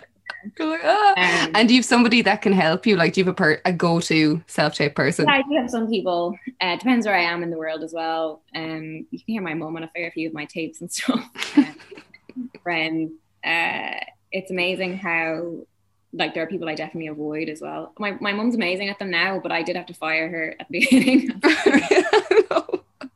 Like, 0.61 0.81
ah. 0.85 1.45
Um, 1.45 1.53
and 1.55 1.69
do 1.69 1.75
you 1.75 1.79
have 1.79 1.85
somebody 1.85 2.23
that 2.23 2.43
can 2.43 2.53
help 2.53 2.87
you? 2.87 2.97
Like, 2.97 3.13
do 3.13 3.21
you 3.21 3.25
have 3.25 3.33
a, 3.33 3.35
per- 3.35 3.61
a 3.65 3.73
go-to 3.73 4.43
self-tape 4.47 4.95
person? 4.95 5.27
Yeah, 5.27 5.35
I 5.35 5.43
do 5.43 5.57
have 5.57 5.69
some 5.69 5.89
people. 5.89 6.39
Uh, 6.61 6.77
depends 6.77 7.07
where 7.07 7.17
I 7.17 7.23
am 7.23 7.43
in 7.43 7.51
the 7.51 7.59
world 7.59 7.83
as 7.83 7.93
well. 7.93 8.43
Um, 8.55 9.07
you 9.11 9.19
can 9.19 9.27
hear 9.27 9.43
my 9.43 9.55
mum 9.55 9.77
on 9.77 9.83
a 9.83 9.89
fair 9.89 10.11
few 10.13 10.29
of 10.29 10.35
my 10.35 10.45
tapes 10.45 10.81
and 10.81 10.91
stuff. 10.93 11.29
Um, 11.57 12.51
friends. 12.63 13.13
Uh, 13.45 13.95
it's 14.31 14.51
amazing 14.51 14.99
how 14.99 15.59
like 16.13 16.35
there 16.35 16.43
are 16.43 16.47
people 16.47 16.69
I 16.69 16.75
definitely 16.75 17.09
avoid 17.09 17.49
as 17.49 17.61
well. 17.61 17.93
My 17.99 18.17
my 18.21 18.33
mum's 18.33 18.55
amazing 18.55 18.89
at 18.89 18.99
them 18.99 19.11
now, 19.11 19.41
but 19.41 19.53
I 19.53 19.63
did 19.63 19.77
have 19.77 19.87
to 19.87 19.95
fire 19.95 20.29
her 20.29 20.55
at 20.59 20.67
the 20.69 20.81
beginning. 20.91 21.43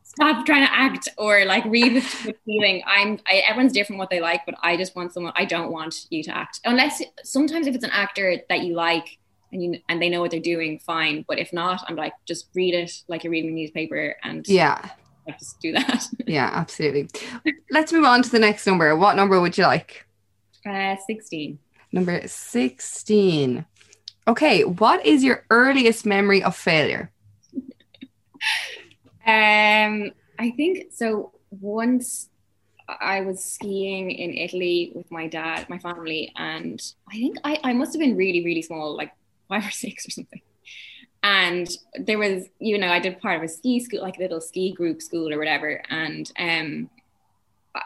Stop 0.04 0.44
trying 0.44 0.66
to 0.66 0.72
act 0.72 1.08
or 1.16 1.46
like 1.46 1.64
read 1.64 1.94
with, 1.94 2.24
with 2.26 2.36
feeling. 2.44 2.82
I'm 2.86 3.18
I, 3.26 3.42
everyone's 3.48 3.72
different 3.72 3.98
what 3.98 4.10
they 4.10 4.20
like, 4.20 4.42
but 4.44 4.54
I 4.62 4.76
just 4.76 4.94
want 4.94 5.12
someone. 5.12 5.32
I 5.36 5.46
don't 5.46 5.72
want 5.72 6.06
you 6.10 6.22
to 6.24 6.36
act 6.36 6.60
unless 6.64 7.02
sometimes 7.24 7.66
if 7.66 7.74
it's 7.74 7.84
an 7.84 7.90
actor 7.90 8.36
that 8.48 8.60
you 8.60 8.74
like 8.74 9.18
and 9.52 9.62
you 9.62 9.80
and 9.88 10.02
they 10.02 10.08
know 10.08 10.20
what 10.20 10.30
they're 10.30 10.40
doing, 10.40 10.78
fine. 10.78 11.24
But 11.26 11.38
if 11.38 11.52
not, 11.52 11.84
I'm 11.88 11.96
like 11.96 12.12
just 12.26 12.48
read 12.54 12.74
it 12.74 12.92
like 13.08 13.24
you're 13.24 13.30
reading 13.30 13.50
a 13.50 13.54
newspaper 13.54 14.16
and 14.22 14.46
yeah, 14.46 14.90
just 15.38 15.60
do 15.60 15.72
that. 15.72 16.06
yeah, 16.26 16.50
absolutely. 16.52 17.08
Let's 17.70 17.92
move 17.92 18.04
on 18.04 18.22
to 18.22 18.30
the 18.30 18.38
next 18.38 18.66
number. 18.66 18.94
What 18.96 19.16
number 19.16 19.40
would 19.40 19.56
you 19.56 19.64
like? 19.64 20.06
Uh, 20.66 20.96
sixteen. 21.06 21.58
Number 21.92 22.26
16. 22.26 23.66
Okay, 24.26 24.64
what 24.64 25.04
is 25.04 25.22
your 25.22 25.44
earliest 25.50 26.06
memory 26.06 26.42
of 26.42 26.56
failure? 26.56 27.10
um, 29.26 30.10
I 30.38 30.50
think 30.56 30.92
so. 30.92 31.32
Once 31.50 32.30
I 32.88 33.20
was 33.20 33.44
skiing 33.44 34.10
in 34.10 34.32
Italy 34.34 34.92
with 34.94 35.10
my 35.10 35.26
dad, 35.26 35.68
my 35.68 35.78
family, 35.78 36.32
and 36.36 36.80
I 37.10 37.14
think 37.14 37.36
I, 37.44 37.58
I 37.62 37.72
must 37.72 37.92
have 37.92 38.00
been 38.00 38.16
really, 38.16 38.44
really 38.44 38.62
small, 38.62 38.96
like 38.96 39.12
five 39.48 39.66
or 39.66 39.70
six 39.70 40.06
or 40.06 40.10
something. 40.10 40.40
And 41.22 41.68
there 41.94 42.18
was, 42.18 42.46
you 42.58 42.78
know, 42.78 42.88
I 42.88 42.98
did 42.98 43.20
part 43.20 43.36
of 43.36 43.42
a 43.42 43.48
ski 43.48 43.80
school, 43.80 44.00
like 44.00 44.18
a 44.18 44.22
little 44.22 44.40
ski 44.40 44.72
group 44.72 45.00
school 45.02 45.32
or 45.32 45.38
whatever. 45.38 45.82
And 45.88 46.30
um, 46.38 46.90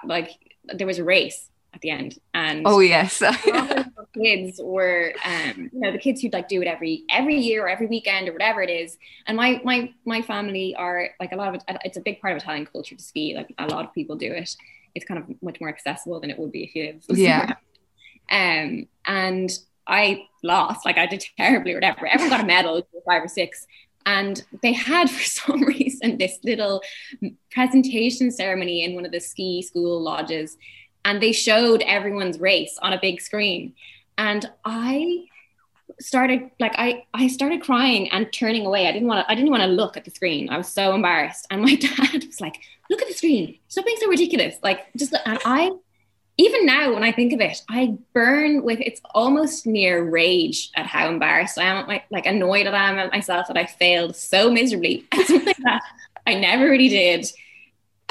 like 0.04 0.30
there 0.72 0.86
was 0.86 0.98
a 0.98 1.04
race 1.04 1.50
at 1.76 1.82
the 1.82 1.90
end. 1.90 2.18
And 2.34 2.62
oh 2.66 2.80
yes, 2.80 3.22
kids 4.16 4.60
were 4.62 5.12
um, 5.24 5.70
you 5.72 5.80
know 5.80 5.92
the 5.92 5.98
kids 5.98 6.20
who'd 6.20 6.32
like 6.32 6.48
do 6.48 6.60
it 6.62 6.66
every 6.66 7.04
every 7.10 7.38
year 7.38 7.66
or 7.66 7.68
every 7.68 7.86
weekend 7.86 8.28
or 8.28 8.32
whatever 8.32 8.62
it 8.62 8.70
is. 8.70 8.98
And 9.26 9.36
my 9.36 9.60
my 9.62 9.92
my 10.04 10.22
family 10.22 10.74
are 10.74 11.10
like 11.20 11.32
a 11.32 11.36
lot 11.36 11.48
of 11.48 11.54
it. 11.54 11.62
It's 11.84 11.96
a 11.96 12.00
big 12.00 12.20
part 12.20 12.32
of 12.34 12.42
Italian 12.42 12.66
culture 12.66 12.96
to 12.96 13.02
ski. 13.02 13.34
Like 13.36 13.54
a 13.58 13.66
lot 13.66 13.84
of 13.84 13.94
people 13.94 14.16
do 14.16 14.32
it. 14.32 14.56
It's 14.94 15.04
kind 15.04 15.20
of 15.20 15.42
much 15.42 15.60
more 15.60 15.68
accessible 15.68 16.18
than 16.18 16.30
it 16.30 16.38
would 16.38 16.50
be 16.50 16.64
if 16.64 16.74
you 16.74 17.00
live. 17.08 17.18
Yeah. 17.18 17.52
um, 18.30 18.88
and 19.06 19.50
I 19.86 20.24
lost. 20.42 20.84
Like 20.84 20.98
I 20.98 21.06
did 21.06 21.24
terribly 21.36 21.72
or 21.72 21.76
whatever. 21.76 22.06
Everyone 22.06 22.30
got 22.30 22.44
a 22.44 22.46
medal, 22.46 22.88
five 23.06 23.22
or 23.22 23.28
six. 23.28 23.66
And 24.06 24.42
they 24.62 24.72
had, 24.72 25.10
for 25.16 25.22
some 25.24 25.62
reason, 25.64 26.16
this 26.16 26.38
little 26.42 26.80
presentation 27.50 28.30
ceremony 28.30 28.84
in 28.84 28.94
one 28.94 29.04
of 29.04 29.12
the 29.12 29.20
ski 29.20 29.62
school 29.62 30.00
lodges 30.00 30.56
and 31.06 31.22
they 31.22 31.32
showed 31.32 31.82
everyone's 31.82 32.38
race 32.38 32.78
on 32.82 32.92
a 32.92 33.00
big 33.00 33.22
screen. 33.22 33.72
And 34.18 34.50
i 34.64 35.24
started 36.00 36.50
like 36.58 36.74
i 36.76 37.04
i 37.14 37.28
started 37.28 37.62
crying 37.62 38.10
and 38.10 38.30
turning 38.32 38.66
away. 38.66 38.86
I 38.86 38.92
didn't 38.92 39.08
want 39.08 39.24
to 39.24 39.32
i 39.32 39.34
didn't 39.34 39.50
want 39.50 39.62
to 39.62 39.68
look 39.68 39.96
at 39.96 40.04
the 40.04 40.10
screen. 40.10 40.50
I 40.50 40.58
was 40.58 40.68
so 40.68 40.94
embarrassed. 40.94 41.46
And 41.50 41.62
my 41.62 41.74
dad 41.86 42.24
was 42.26 42.40
like 42.40 42.56
look 42.90 43.00
at 43.00 43.08
the 43.08 43.14
screen. 43.14 43.56
Stop 43.68 43.86
being 43.86 43.96
so 44.00 44.08
ridiculous. 44.08 44.56
Like 44.62 44.92
just 44.96 45.14
and 45.24 45.38
i 45.44 45.70
even 46.38 46.66
now 46.66 46.92
when 46.92 47.02
i 47.02 47.10
think 47.10 47.32
of 47.32 47.40
it 47.40 47.62
i 47.70 47.96
burn 48.12 48.62
with 48.62 48.78
it's 48.80 49.00
almost 49.14 49.66
near 49.66 50.04
rage 50.04 50.70
at 50.76 50.84
how 50.84 51.08
embarrassed 51.08 51.58
i 51.58 51.62
am 51.62 51.86
like, 51.86 52.04
like 52.10 52.26
annoyed 52.26 52.66
that 52.66 52.74
i 52.74 52.90
am 52.90 52.98
at 52.98 53.10
myself 53.10 53.46
that 53.46 53.56
i 53.56 53.64
failed 53.64 54.14
so 54.14 54.50
miserably 54.50 55.06
at 55.12 55.26
something 55.26 55.54
that 55.60 55.80
i 56.26 56.34
never 56.34 56.68
really 56.68 56.90
did 56.90 57.26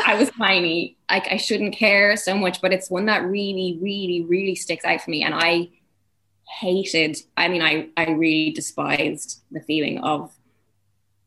I 0.05 0.15
was 0.15 0.29
tiny. 0.31 0.97
Like 1.09 1.27
I 1.31 1.37
shouldn't 1.37 1.75
care 1.75 2.15
so 2.15 2.35
much, 2.35 2.61
but 2.61 2.71
it's 2.71 2.89
one 2.89 3.07
that 3.07 3.23
really, 3.23 3.79
really, 3.81 4.23
really 4.27 4.55
sticks 4.55 4.85
out 4.85 5.01
for 5.01 5.09
me. 5.09 5.23
And 5.23 5.33
I 5.33 5.69
hated, 6.59 7.17
I 7.35 7.47
mean, 7.47 7.61
I, 7.61 7.89
I 7.97 8.11
really 8.11 8.51
despised 8.51 9.41
the 9.51 9.61
feeling 9.61 9.99
of 9.99 10.31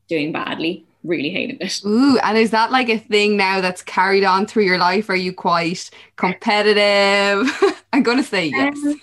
doing 0.09 0.33
badly. 0.33 0.87
Really 1.05 1.31
hated 1.31 1.61
it. 1.61 1.81
Ooh, 1.85 2.19
and 2.19 2.37
is 2.37 2.51
that 2.51 2.71
like 2.71 2.89
a 2.89 2.99
thing 2.99 3.37
now 3.37 3.61
that's 3.61 3.83
carried 3.83 4.25
on 4.25 4.47
through 4.47 4.65
your 4.65 4.79
life? 4.79 5.09
Are 5.09 5.17
you 5.17 5.33
quite 5.33 5.91
competitive? 6.17 7.49
I'm 7.93 8.03
gonna 8.03 8.25
say 8.25 8.47
yes. 8.47 8.77
Um, 8.85 9.01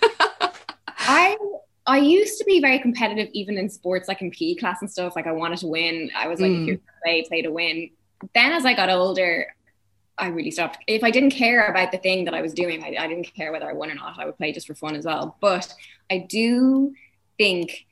I 0.98 1.38
I 1.88 2.00
used 2.00 2.38
to 2.40 2.46
be 2.46 2.60
very 2.60 2.80
competitive 2.80 3.30
even 3.32 3.58
in 3.58 3.70
sports, 3.70 4.10
like 4.10 4.22
in 4.22 4.30
PE 4.30 4.56
class 4.56 4.82
and 4.82 4.92
stuff. 4.92 5.16
Like 5.16 5.26
I 5.26 5.32
wanted 5.32 5.60
to 5.60 5.68
win. 5.68 6.12
I 6.16 6.28
was 6.28 6.42
like, 6.42 6.52
mm. 6.52 6.64
if 6.64 6.68
you 6.68 6.82
play, 7.02 7.24
play 7.28 7.42
to 7.42 7.52
win 7.52 7.90
then 8.34 8.52
as 8.52 8.66
I 8.66 8.74
got 8.74 8.90
older, 8.90 9.54
I 10.18 10.28
really 10.28 10.52
stopped. 10.52 10.78
If 10.88 11.04
I 11.04 11.12
didn't 11.12 11.32
care 11.32 11.68
about 11.68 11.92
the 11.92 11.98
thing 11.98 12.26
that 12.26 12.34
I 12.34 12.42
was 12.42 12.54
doing, 12.54 12.84
I, 12.84 12.96
I, 12.98 13.08
didn't 13.08 13.34
care 13.36 13.52
whether 13.52 13.70
I 13.70 13.74
won 13.74 13.92
or 13.92 13.96
not. 13.96 14.18
I 14.18 14.26
would 14.26 14.38
play 14.38 14.54
just 14.54 14.68
for 14.68 14.74
fun 14.74 14.96
as 14.96 15.06
well. 15.06 15.36
But 15.42 15.74
I 16.10 16.20
do 16.20 16.94
think 17.38 17.86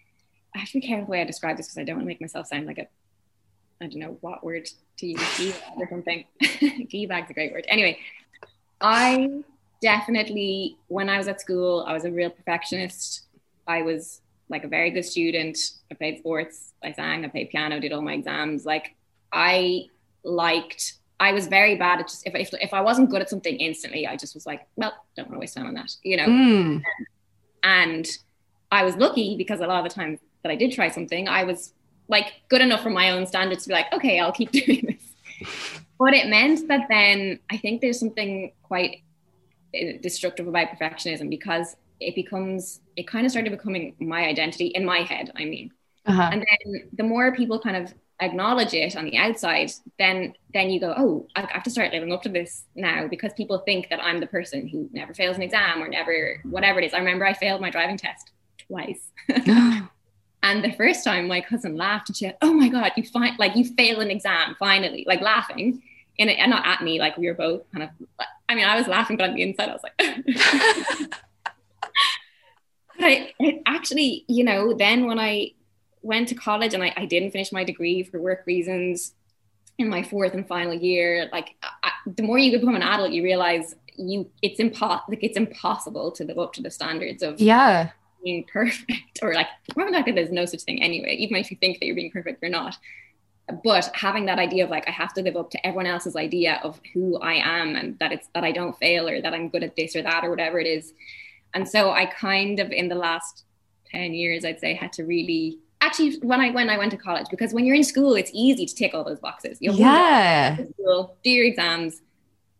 I 0.56 0.60
have 0.60 0.70
to 0.70 0.80
be 0.80 0.88
careful 0.88 1.06
the 1.06 1.12
way 1.12 1.22
I 1.22 1.26
describe 1.26 1.58
this 1.58 1.68
because 1.68 1.80
I 1.80 1.84
don't 1.84 1.98
want 1.98 2.06
to 2.06 2.08
make 2.08 2.22
myself 2.22 2.48
sound 2.48 2.66
like 2.66 2.78
a 2.78 2.88
I 3.82 3.88
don't 3.88 3.96
know 3.96 4.18
what 4.22 4.44
word 4.44 4.70
to 5.00 5.08
use 5.08 5.56
or 5.78 5.88
something. 5.90 6.24
bag's 7.10 7.30
a 7.30 7.34
great 7.34 7.52
word. 7.52 7.66
Anyway, 7.68 8.00
I 8.80 9.44
definitely 9.82 10.78
when 10.88 11.10
I 11.10 11.18
was 11.18 11.28
at 11.28 11.42
school, 11.42 11.84
I 11.86 11.94
was 11.94 12.06
a 12.06 12.12
real 12.12 12.30
perfectionist. 12.30 13.26
I 13.68 13.82
was 13.82 14.22
like 14.48 14.64
a 14.64 14.68
very 14.68 14.92
good 14.92 15.04
student. 15.04 15.58
I 15.92 15.96
played 15.96 16.20
sports, 16.20 16.74
I 16.84 16.94
sang, 16.94 17.26
I 17.26 17.28
played 17.28 17.50
piano, 17.50 17.80
did 17.80 17.92
all 17.92 18.02
my 18.02 18.14
exams. 18.14 18.66
Like 18.66 18.96
I 19.32 19.88
liked 20.24 20.94
I 21.20 21.32
was 21.32 21.48
very 21.48 21.76
bad 21.76 22.00
at 22.00 22.08
just 22.08 22.28
if, 22.28 22.36
if 22.36 22.50
if 22.62 22.74
I 22.74 22.82
wasn't 22.82 23.10
good 23.10 23.22
at 23.22 23.30
something 23.30 23.56
instantly, 23.56 24.08
I 24.08 24.16
just 24.16 24.34
was 24.34 24.46
like, 24.46 24.68
well, 24.76 24.94
don't 25.16 25.28
want 25.28 25.36
to 25.36 25.40
waste 25.40 25.56
time 25.56 25.68
on 25.68 25.74
that, 25.76 25.92
you 26.04 26.18
know. 26.18 26.26
Mm. 26.26 26.82
And 27.64 28.08
I 28.72 28.84
was 28.84 28.96
lucky 28.98 29.38
because 29.38 29.60
a 29.60 29.68
lot 29.68 29.86
of 29.86 29.90
the 29.90 29.96
time 29.96 30.20
that 30.42 30.52
I 30.52 30.56
did 30.56 30.74
try 30.74 30.90
something, 30.90 31.28
I 31.28 31.44
was 31.44 31.74
like 32.08 32.34
good 32.50 32.62
enough 32.62 32.84
for 32.84 32.90
my 32.90 33.12
own 33.12 33.26
standards 33.26 33.64
to 33.64 33.70
be 33.70 33.74
like, 33.74 33.92
okay, 33.94 34.20
I'll 34.20 34.32
keep 34.32 34.52
doing 34.64 34.98
this. 35.40 35.50
but 36.00 36.14
it 36.14 36.28
meant 36.28 36.68
that 36.68 36.88
then 36.90 37.40
I 37.50 37.58
think 37.58 37.82
there's 37.82 38.00
something 38.00 38.52
quite 38.64 39.04
uh, 39.76 39.98
destructive 40.02 40.48
about 40.48 40.68
perfectionism 40.70 41.30
because 41.30 41.76
it 42.00 42.16
becomes 42.16 42.82
it 42.96 43.08
kind 43.08 43.26
of 43.26 43.32
started 43.32 43.52
becoming 43.52 43.96
my 44.00 44.26
identity 44.26 44.68
in 44.68 44.86
my 44.86 45.00
head. 45.00 45.32
I 45.36 45.46
mean, 45.46 45.72
uh-huh. 46.06 46.30
and 46.32 46.42
then 46.42 46.90
the 46.94 47.04
more 47.04 47.34
people 47.34 47.60
kind 47.60 47.78
of 47.78 47.94
acknowledge 48.26 48.74
it 48.74 48.96
on 48.96 49.06
the 49.06 49.18
outside, 49.18 49.72
then 49.98 50.34
then 50.54 50.70
you 50.70 50.80
go, 50.80 50.94
oh, 50.96 51.28
I 51.36 51.48
have 51.52 51.64
to 51.64 51.70
start 51.70 51.92
living 51.92 52.12
up 52.12 52.22
to 52.24 52.30
this 52.30 52.64
now 52.76 53.08
because 53.08 53.34
people 53.34 53.60
think 53.60 53.90
that 53.90 54.04
I'm 54.04 54.20
the 54.20 54.28
person 54.28 54.68
who 54.68 54.90
never 54.92 55.14
fails 55.14 55.38
an 55.38 55.44
exam 55.44 55.82
or 55.82 55.88
never 55.88 56.42
whatever 56.44 56.80
it 56.80 56.86
is. 56.86 56.94
I 56.94 57.00
remember 57.00 57.26
I 57.26 57.34
failed 57.34 57.62
my 57.62 57.70
driving 57.70 57.98
test 57.98 58.32
twice. 58.68 59.10
and 60.44 60.64
the 60.64 60.74
first 60.78 61.04
time 61.04 61.28
my 61.28 61.42
cousin 61.42 61.76
laughed 61.76 62.10
and 62.10 62.16
she 62.16 62.26
said, 62.26 62.38
Oh 62.42 62.54
my 62.54 62.70
god, 62.70 62.92
you 62.96 63.04
find 63.04 63.38
like 63.40 63.56
you 63.56 63.66
fail 63.76 64.00
an 64.00 64.12
exam 64.12 64.56
finally, 64.60 65.04
like 65.08 65.22
laughing. 65.22 65.82
In 66.20 66.30
it, 66.30 66.38
and 66.38 66.52
not 66.52 66.68
at 66.68 66.84
me, 66.84 67.00
like 67.00 67.18
we 67.18 67.26
were 67.26 67.34
both 67.34 67.64
kind 67.72 67.84
of 67.84 67.90
I 68.48 68.54
mean, 68.54 68.66
I 68.66 68.76
was 68.78 68.88
laughing, 68.88 69.18
but 69.18 69.30
on 69.30 69.36
the 69.36 69.42
inside 69.42 69.70
I 69.70 69.74
was 69.74 69.82
like 69.82 70.00
But 72.96 73.06
I 73.06 73.34
it 73.40 73.62
actually, 73.66 74.26
you 74.28 74.44
know, 74.44 74.74
then 74.74 75.06
when 75.06 75.20
I 75.20 75.54
went 76.04 76.28
to 76.28 76.36
college 76.36 76.74
and 76.74 76.84
I, 76.84 76.94
I 76.96 77.06
didn't 77.06 77.32
finish 77.32 77.52
my 77.52 77.64
degree 77.64 78.04
for 78.04 78.20
work 78.22 78.44
reasons 78.46 79.14
in 79.80 79.90
my 79.90 80.04
fourth 80.04 80.34
and 80.34 80.48
final 80.48 80.74
year. 80.74 81.30
Like 81.32 81.56
I, 81.82 81.92
the 82.06 82.24
more 82.24 82.38
you 82.38 82.52
become 82.58 82.76
an 82.76 82.84
adult, 82.84 83.12
you 83.12 83.24
realize 83.24 83.76
you 83.96 84.30
it's 84.42 84.60
impo- 84.60 85.02
like 85.08 85.24
it's 85.24 85.38
impossible 85.38 86.12
to 86.12 86.24
live 86.24 86.40
up 86.40 86.54
to 86.54 86.62
the 86.62 86.72
standards 86.72 87.22
of 87.22 87.40
yeah 87.40 87.92
being 88.24 88.44
perfect 88.52 88.92
or 89.22 89.34
like 89.34 89.48
more 89.76 89.86
than 89.86 89.94
that 89.94 90.06
there's 90.16 90.32
no 90.32 90.46
such 90.46 90.62
thing 90.62 90.82
anyway. 90.82 91.16
Even 91.16 91.38
if 91.38 91.52
you 91.52 91.58
think 91.58 91.80
that 91.80 91.86
you're 91.86 91.96
being 91.96 92.12
perfect, 92.12 92.42
you're 92.42 92.52
not. 92.52 92.78
but 93.64 93.90
having 93.94 94.26
that 94.26 94.40
idea 94.40 94.64
of 94.64 94.70
like 94.70 94.88
I 94.88 94.92
have 94.92 95.14
to 95.16 95.22
live 95.22 95.36
up 95.36 95.50
to 95.52 95.68
everyone 95.68 95.88
else's 95.88 96.16
idea 96.16 96.60
of 96.64 96.80
who 96.94 97.18
I 97.20 97.34
am 97.34 97.76
and 97.76 98.00
that 98.00 98.12
it's 98.12 98.28
that 98.34 98.44
I 98.44 98.52
don't 98.52 98.78
fail 98.78 99.08
or 99.08 99.22
that 99.22 99.34
I'm 99.34 99.50
good 99.50 99.64
at 99.64 99.76
this 99.76 99.96
or 99.96 100.02
that 100.02 100.24
or 100.24 100.30
whatever 100.30 100.60
it 100.60 100.68
is. 100.68 100.94
And 101.54 101.68
so 101.68 101.92
I 101.92 102.06
kind 102.06 102.60
of 102.60 102.72
in 102.72 102.88
the 102.88 102.96
last 102.96 103.44
10 103.92 104.14
years 104.14 104.46
I'd 104.46 104.60
say 104.60 104.74
had 104.74 104.94
to 104.94 105.04
really 105.04 105.60
actually 105.84 106.18
when 106.20 106.40
I 106.40 106.52
when 106.52 106.70
I 106.70 106.78
went 106.78 106.92
to 106.92 106.98
college 106.98 107.28
because 107.30 107.54
when 107.54 107.66
you're 107.66 107.76
in 107.76 107.84
school 107.84 108.16
it's 108.16 108.32
easy 108.34 108.66
to 108.66 108.76
tick 108.76 108.94
all 108.94 109.04
those 109.04 109.20
boxes. 109.20 109.58
You 109.62 109.74
yeah. 109.74 110.58
School, 110.80 111.18
do 111.24 111.30
your 111.30 111.46
exams 111.46 112.02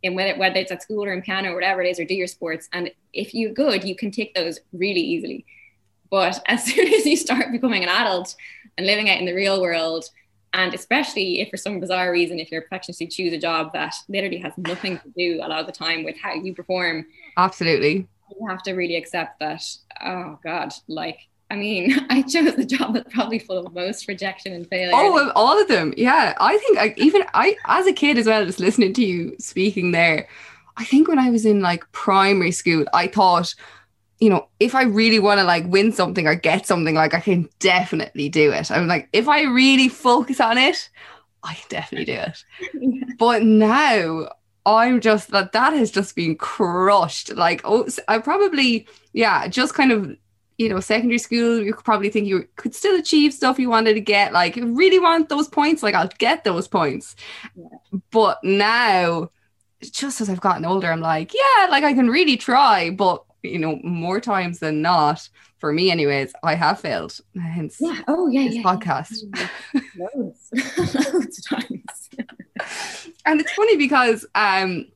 and 0.04 0.16
whether 0.16 0.38
whether 0.38 0.60
it's 0.60 0.72
at 0.72 0.84
school 0.84 1.04
or 1.04 1.14
in 1.14 1.22
piano 1.22 1.52
or 1.52 1.56
whatever 1.56 1.82
it 1.82 1.90
is 1.90 2.00
or 2.00 2.06
do 2.06 2.14
your 2.14 2.28
sports 2.28 2.68
and 2.74 2.92
if 3.14 3.34
you're 3.34 3.54
good 3.54 3.84
you 3.84 3.96
can 3.96 4.12
tick 4.12 4.34
those 4.36 4.60
really 4.74 5.02
easily. 5.02 5.46
But 6.10 6.44
as 6.48 6.66
soon 6.66 6.88
as 6.94 7.06
you 7.06 7.16
start 7.16 7.52
becoming 7.52 7.84
an 7.84 7.90
adult 7.90 8.36
and 8.78 8.86
living 8.86 9.10
out 9.10 9.20
in 9.20 9.26
the 9.26 9.34
real 9.34 9.62
world 9.62 10.06
and 10.54 10.74
especially 10.74 11.42
if 11.42 11.50
for 11.50 11.58
some 11.58 11.80
bizarre 11.80 12.12
reason, 12.12 12.40
if 12.40 12.52
you're 12.52 12.62
a 12.62 12.64
perfectionist, 12.64 13.02
you 13.02 13.08
choose 13.08 13.34
a 13.34 13.40
job 13.40 13.74
that 13.74 13.96
literally 14.08 14.38
has 14.38 14.54
nothing 14.56 15.00
to 15.00 15.10
do 15.18 15.40
a 15.44 15.48
lot 15.48 15.60
of 15.60 15.66
the 15.66 15.72
time 15.72 16.04
with 16.04 16.16
how 16.16 16.36
you 16.36 16.54
perform. 16.54 17.08
Absolutely. 17.38 18.08
You 18.40 18.48
have 18.48 18.62
to 18.64 18.74
really 18.74 18.96
accept 18.96 19.40
that, 19.40 19.64
oh 20.04 20.38
God, 20.44 20.72
like, 20.88 21.18
I 21.54 21.56
mean, 21.56 21.96
I 22.10 22.24
chose 22.24 22.56
the 22.56 22.66
job 22.66 22.96
that's 22.96 23.14
probably 23.14 23.38
full 23.38 23.60
of 23.60 23.74
most 23.74 24.08
rejection 24.08 24.54
and 24.54 24.68
failure. 24.68 24.92
Oh, 24.94 25.32
all 25.36 25.62
of 25.62 25.68
them. 25.68 25.94
Yeah. 25.96 26.34
I 26.40 26.58
think 26.58 26.80
I, 26.80 26.94
even 26.98 27.24
I, 27.36 27.56
as 27.66 27.86
a 27.86 27.94
kid 27.94 28.18
as 28.18 28.26
well, 28.26 28.44
just 28.44 28.60
listening 28.60 28.94
to 28.94 29.06
you 29.06 29.36
speaking 29.40 29.92
there, 29.92 30.28
I 30.78 30.84
think 30.84 31.08
when 31.08 31.20
I 31.20 31.30
was 31.30 31.46
in 31.46 31.62
like 31.62 31.90
primary 31.92 32.52
school, 32.52 32.86
I 32.92 33.06
thought, 33.06 33.54
you 34.20 34.32
know, 34.32 34.48
if 34.60 34.74
I 34.74 34.84
really 34.84 35.20
want 35.20 35.40
to 35.40 35.44
like 35.44 35.66
win 35.68 35.92
something 35.92 36.26
or 36.26 36.34
get 36.34 36.66
something, 36.66 36.96
like 36.96 37.14
I 37.14 37.20
can 37.20 37.48
definitely 37.60 38.30
do 38.30 38.52
it. 38.52 38.72
I'm 38.72 38.88
like, 38.88 39.10
if 39.14 39.28
I 39.28 39.44
really 39.44 39.90
focus 39.90 40.40
on 40.40 40.58
it, 40.58 40.90
I 41.44 41.54
can 41.54 41.66
definitely 41.70 42.06
do 42.06 42.20
it. 42.20 42.44
yeah. 42.74 43.04
But 43.20 43.44
now 43.44 44.30
I'm 44.66 45.02
just 45.02 45.30
that 45.32 45.52
that 45.52 45.74
has 45.74 45.92
just 45.92 46.16
been 46.16 46.36
crushed. 46.36 47.36
Like, 47.36 47.62
oh, 47.64 47.88
I 48.08 48.18
probably, 48.18 48.88
yeah, 49.12 49.48
just 49.48 49.76
kind 49.76 49.92
of, 49.92 50.18
you 50.58 50.70
know, 50.70 50.80
secondary 50.80 51.18
school, 51.18 51.62
you 51.62 51.74
could 51.74 51.86
probably 51.86 52.10
think 52.10 52.28
you 52.28 52.48
could 52.56 52.76
still 52.76 52.96
achieve 52.98 53.34
stuff 53.34 53.60
you 53.60 53.70
wanted 53.70 53.94
to 53.96 54.02
get. 54.02 54.34
Like, 54.34 54.56
you 54.56 54.74
really 54.74 55.00
want 55.00 55.30
those 55.30 55.48
points, 55.48 55.84
like 55.84 55.96
I'll 55.96 56.10
get 56.18 56.44
those 56.44 56.68
points. 56.68 57.16
Yeah. 57.56 58.00
But 58.12 58.44
now, 58.44 59.30
just 59.82 60.22
as 60.22 60.30
I've 60.30 60.42
gotten 60.42 60.66
older, 60.66 60.92
I'm 60.92 61.02
like, 61.02 61.34
yeah, 61.34 61.68
like 61.68 61.84
I 61.84 61.94
can 61.94 62.10
really 62.10 62.38
try, 62.38 62.90
but 62.90 63.24
you 63.42 63.60
know, 63.60 63.80
more 63.84 64.22
times 64.22 64.60
than 64.60 64.82
not, 64.82 65.28
for 65.60 65.74
me 65.74 65.92
anyways, 65.92 66.34
I 66.44 66.56
have 66.56 66.80
failed. 66.80 67.20
Hence 67.40 67.78
yeah. 67.80 68.02
Oh 68.08 68.28
yeah, 68.28 68.46
this 68.46 68.56
yeah, 68.56 68.64
podcast. 68.64 69.18
Yeah. 69.74 69.82
Loads. 70.16 70.50
Loads 71.14 71.40
of 71.40 71.60
times. 71.60 72.10
and 73.26 73.42
it's 73.42 73.54
funny 73.54 73.78
because 73.78 74.26
um 74.36 74.88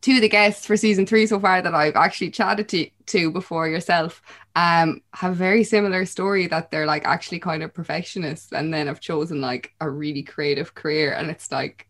two 0.00 0.16
of 0.16 0.20
the 0.22 0.28
guests 0.28 0.66
for 0.66 0.76
season 0.76 1.06
three 1.06 1.26
so 1.26 1.38
far 1.38 1.60
that 1.60 1.74
I've 1.74 1.96
actually 1.96 2.30
chatted 2.30 2.68
to, 2.70 2.88
to 3.06 3.30
before 3.30 3.68
yourself 3.68 4.22
um 4.56 5.00
have 5.14 5.32
a 5.32 5.34
very 5.34 5.62
similar 5.62 6.04
story 6.04 6.48
that 6.48 6.70
they're 6.70 6.86
like 6.86 7.04
actually 7.04 7.38
kind 7.38 7.62
of 7.62 7.72
perfectionists 7.72 8.52
and 8.52 8.74
then 8.74 8.88
have 8.88 8.98
chosen 8.98 9.40
like 9.40 9.72
a 9.80 9.88
really 9.88 10.24
creative 10.24 10.74
career 10.74 11.12
and 11.12 11.30
it's 11.30 11.52
like 11.52 11.88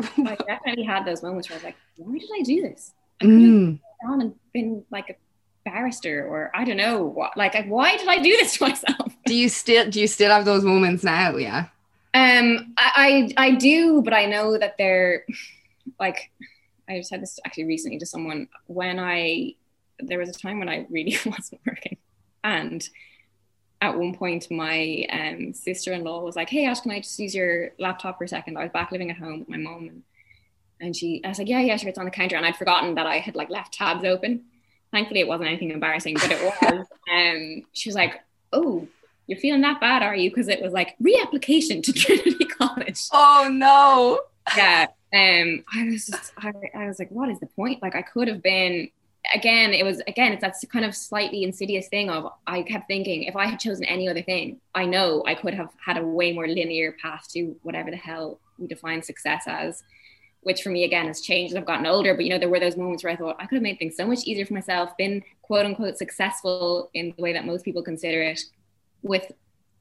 I 0.18 0.36
definitely 0.46 0.84
had 0.84 1.04
those 1.04 1.22
moments 1.22 1.48
where 1.48 1.56
I 1.56 1.58
was 1.58 1.64
like, 1.64 1.76
why 1.96 2.18
did 2.18 2.30
I 2.34 2.42
do 2.42 2.62
this? 2.62 2.92
I 3.20 3.24
mm. 3.24 3.80
Have 4.02 4.10
on 4.10 4.20
and 4.22 4.34
been 4.52 4.84
like 4.90 5.10
a 5.10 5.14
barrister 5.64 6.26
or 6.26 6.50
I 6.54 6.64
don't 6.64 6.78
know 6.78 7.04
what 7.04 7.36
like 7.36 7.66
why 7.66 7.96
did 7.96 8.08
I 8.08 8.18
do 8.18 8.30
this 8.36 8.56
to 8.56 8.64
myself? 8.68 9.14
Do 9.26 9.34
you 9.34 9.48
still 9.48 9.90
do 9.90 10.00
you 10.00 10.06
still 10.06 10.30
have 10.30 10.44
those 10.44 10.64
moments 10.64 11.04
now? 11.04 11.36
Yeah. 11.36 11.66
Um 12.14 12.74
I 12.78 13.34
I, 13.36 13.48
I 13.48 13.50
do, 13.56 14.00
but 14.02 14.14
I 14.14 14.24
know 14.24 14.56
that 14.56 14.76
they're 14.78 15.26
like 15.98 16.30
I 16.90 16.98
just 16.98 17.08
said 17.08 17.22
this 17.22 17.38
actually 17.44 17.64
recently 17.64 17.98
to 17.98 18.06
someone 18.06 18.48
when 18.66 18.98
I 18.98 19.54
there 19.98 20.18
was 20.18 20.28
a 20.28 20.32
time 20.32 20.58
when 20.58 20.68
I 20.68 20.86
really 20.90 21.16
wasn't 21.26 21.60
working 21.66 21.96
and 22.44 22.88
at 23.82 23.96
one 23.96 24.14
point 24.14 24.50
my 24.50 25.06
um, 25.10 25.54
sister-in-law 25.54 26.22
was 26.22 26.36
like 26.36 26.50
hey 26.50 26.66
ash 26.66 26.80
can 26.80 26.90
i 26.90 27.00
just 27.00 27.18
use 27.18 27.34
your 27.34 27.70
laptop 27.78 28.18
for 28.18 28.24
a 28.24 28.28
second 28.28 28.58
i 28.58 28.62
was 28.62 28.72
back 28.72 28.92
living 28.92 29.10
at 29.10 29.16
home 29.16 29.40
with 29.40 29.48
my 29.48 29.56
mom 29.56 29.88
and, 29.88 30.02
and 30.80 30.96
she 30.96 31.22
i 31.24 31.28
was 31.28 31.38
like 31.38 31.48
yeah 31.48 31.60
yeah 31.60 31.76
sure 31.76 31.88
it's 31.88 31.98
on 31.98 32.04
the 32.04 32.10
counter 32.10 32.36
and 32.36 32.44
i'd 32.44 32.56
forgotten 32.56 32.94
that 32.94 33.06
i 33.06 33.18
had 33.18 33.34
like 33.34 33.48
left 33.48 33.72
tabs 33.72 34.04
open 34.04 34.44
thankfully 34.92 35.20
it 35.20 35.28
wasn't 35.28 35.48
anything 35.48 35.70
embarrassing, 35.70 36.14
but 36.14 36.30
it 36.30 36.42
was. 36.42 36.86
um, 37.12 37.62
she 37.72 37.88
was 37.88 37.96
like, 37.96 38.20
"Oh, 38.52 38.86
you're 39.26 39.38
feeling 39.38 39.60
that 39.62 39.80
bad, 39.80 40.02
are 40.02 40.16
you?" 40.16 40.30
Because 40.30 40.48
it 40.48 40.62
was 40.62 40.72
like 40.72 40.96
reapplication 41.02 41.82
to 41.84 41.92
Trinity 41.92 42.44
College. 42.44 43.08
Oh 43.12 43.48
no. 43.50 44.20
Yeah. 44.56 44.86
Um, 45.12 45.64
I 45.72 45.84
was 45.84 46.06
just, 46.06 46.32
I, 46.38 46.52
I 46.74 46.86
was 46.86 46.98
like, 46.98 47.10
what 47.10 47.28
is 47.28 47.40
the 47.40 47.46
point? 47.46 47.82
Like, 47.82 47.94
I 47.94 48.02
could 48.02 48.28
have 48.28 48.42
been. 48.42 48.90
Again, 49.34 49.74
it 49.74 49.84
was 49.84 50.00
again. 50.06 50.32
It's 50.32 50.40
that 50.40 50.54
kind 50.72 50.84
of 50.84 50.96
slightly 50.96 51.44
insidious 51.44 51.88
thing 51.88 52.08
of 52.08 52.32
I 52.46 52.62
kept 52.62 52.88
thinking 52.88 53.24
if 53.24 53.36
I 53.36 53.46
had 53.46 53.60
chosen 53.60 53.84
any 53.84 54.08
other 54.08 54.22
thing, 54.22 54.58
I 54.74 54.86
know 54.86 55.22
I 55.26 55.34
could 55.34 55.52
have 55.52 55.68
had 55.84 55.98
a 55.98 56.06
way 56.06 56.32
more 56.32 56.48
linear 56.48 56.96
path 57.02 57.28
to 57.32 57.54
whatever 57.62 57.90
the 57.90 57.98
hell 57.98 58.40
we 58.58 58.66
define 58.66 59.02
success 59.02 59.44
as 59.46 59.82
which 60.42 60.62
for 60.62 60.70
me 60.70 60.84
again 60.84 61.06
has 61.06 61.20
changed 61.20 61.54
I've 61.54 61.66
gotten 61.66 61.86
older. 61.86 62.14
But 62.14 62.24
you 62.24 62.30
know, 62.30 62.38
there 62.38 62.48
were 62.48 62.60
those 62.60 62.76
moments 62.76 63.04
where 63.04 63.12
I 63.12 63.16
thought 63.16 63.36
I 63.38 63.46
could 63.46 63.56
have 63.56 63.62
made 63.62 63.78
things 63.78 63.96
so 63.96 64.06
much 64.06 64.24
easier 64.24 64.46
for 64.46 64.54
myself, 64.54 64.96
been 64.96 65.22
quote 65.42 65.66
unquote 65.66 65.98
successful 65.98 66.90
in 66.94 67.14
the 67.16 67.22
way 67.22 67.32
that 67.32 67.46
most 67.46 67.64
people 67.64 67.82
consider 67.82 68.22
it, 68.22 68.40
with 69.02 69.30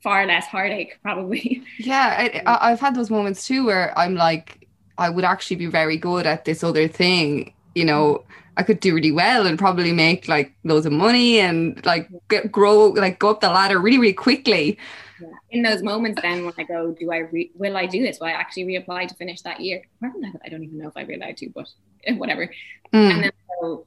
far 0.01 0.25
less 0.25 0.45
heartache, 0.45 0.97
probably. 1.03 1.63
Yeah, 1.77 2.41
I, 2.45 2.71
I've 2.71 2.79
had 2.79 2.95
those 2.95 3.09
moments 3.09 3.45
too 3.45 3.65
where 3.65 3.97
I'm 3.97 4.15
like, 4.15 4.67
I 4.97 5.09
would 5.09 5.23
actually 5.23 5.57
be 5.57 5.67
very 5.67 5.97
good 5.97 6.25
at 6.25 6.45
this 6.45 6.63
other 6.63 6.88
thing. 6.88 7.53
You 7.75 7.85
know, 7.85 8.23
I 8.57 8.63
could 8.63 8.79
do 8.81 8.93
really 8.93 9.12
well 9.12 9.45
and 9.45 9.57
probably 9.57 9.93
make 9.93 10.27
like 10.27 10.53
loads 10.63 10.85
of 10.85 10.91
money 10.91 11.39
and 11.39 11.83
like 11.85 12.09
get, 12.29 12.51
grow, 12.51 12.88
like 12.88 13.19
go 13.19 13.29
up 13.29 13.39
the 13.39 13.49
ladder 13.49 13.79
really, 13.79 13.97
really 13.97 14.13
quickly 14.13 14.77
yeah. 15.21 15.27
in 15.51 15.62
those 15.62 15.81
moments 15.81 16.21
then 16.21 16.45
when 16.45 16.53
I 16.57 16.63
go, 16.63 16.91
do 16.91 17.12
I 17.12 17.19
re- 17.19 17.51
will 17.55 17.77
I 17.77 17.85
do 17.85 18.03
this? 18.03 18.19
Will 18.19 18.27
I 18.27 18.31
actually 18.31 18.65
reapply 18.65 19.07
to 19.07 19.15
finish 19.15 19.41
that 19.41 19.59
year? 19.59 19.83
I 20.03 20.49
don't 20.49 20.63
even 20.63 20.77
know 20.77 20.89
if 20.89 20.97
I'd 20.97 21.07
be 21.07 21.15
allowed 21.15 21.38
to, 21.38 21.49
but 21.49 21.69
whatever. 22.17 22.47
Mm. 22.93 23.12
And 23.12 23.23
then 23.23 23.31
go, 23.62 23.85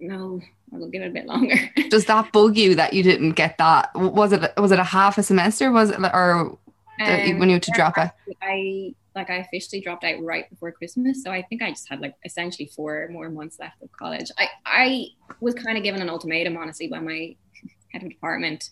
no, 0.00 0.40
I'll 0.72 0.88
give 0.88 1.02
it 1.02 1.08
a 1.08 1.10
bit 1.10 1.26
longer. 1.26 1.56
Does 1.88 2.04
that 2.06 2.32
bug 2.32 2.56
you 2.56 2.74
that 2.74 2.92
you 2.92 3.02
didn't 3.02 3.32
get 3.32 3.58
that? 3.58 3.90
Was 3.94 4.32
it 4.32 4.52
was 4.56 4.72
it 4.72 4.78
a 4.78 4.84
half 4.84 5.18
a 5.18 5.22
semester? 5.22 5.70
Was 5.72 5.90
it 5.90 5.98
or 6.00 6.32
um, 6.32 6.58
when 7.38 7.48
you 7.48 7.54
had 7.54 7.62
to 7.64 7.72
drop 7.72 7.98
it? 7.98 8.10
I 8.42 8.94
like 9.14 9.30
I 9.30 9.36
officially 9.36 9.80
dropped 9.80 10.04
out 10.04 10.22
right 10.22 10.48
before 10.50 10.72
Christmas, 10.72 11.22
so 11.22 11.30
I 11.30 11.42
think 11.42 11.62
I 11.62 11.70
just 11.70 11.88
had 11.88 12.00
like 12.00 12.14
essentially 12.24 12.66
four 12.66 13.08
more 13.10 13.30
months 13.30 13.58
left 13.58 13.82
of 13.82 13.90
college. 13.92 14.30
I 14.38 14.48
I 14.64 15.06
was 15.40 15.54
kind 15.54 15.76
of 15.76 15.84
given 15.84 16.02
an 16.02 16.10
ultimatum, 16.10 16.56
honestly, 16.56 16.88
by 16.88 17.00
my 17.00 17.34
head 17.92 18.02
of 18.02 18.08
department 18.08 18.70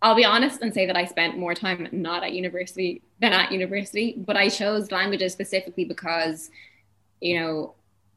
I'll 0.00 0.14
be 0.14 0.24
honest 0.24 0.62
and 0.62 0.72
say 0.72 0.86
that 0.86 0.96
I 0.96 1.04
spent 1.04 1.38
more 1.38 1.54
time 1.54 1.88
not 1.90 2.22
at 2.22 2.32
university 2.32 3.02
than 3.20 3.32
at 3.32 3.50
university, 3.50 4.14
but 4.16 4.36
I 4.36 4.48
chose 4.48 4.92
languages 4.92 5.32
specifically 5.32 5.84
because, 5.84 6.50
you 7.20 7.40
know, 7.40 7.74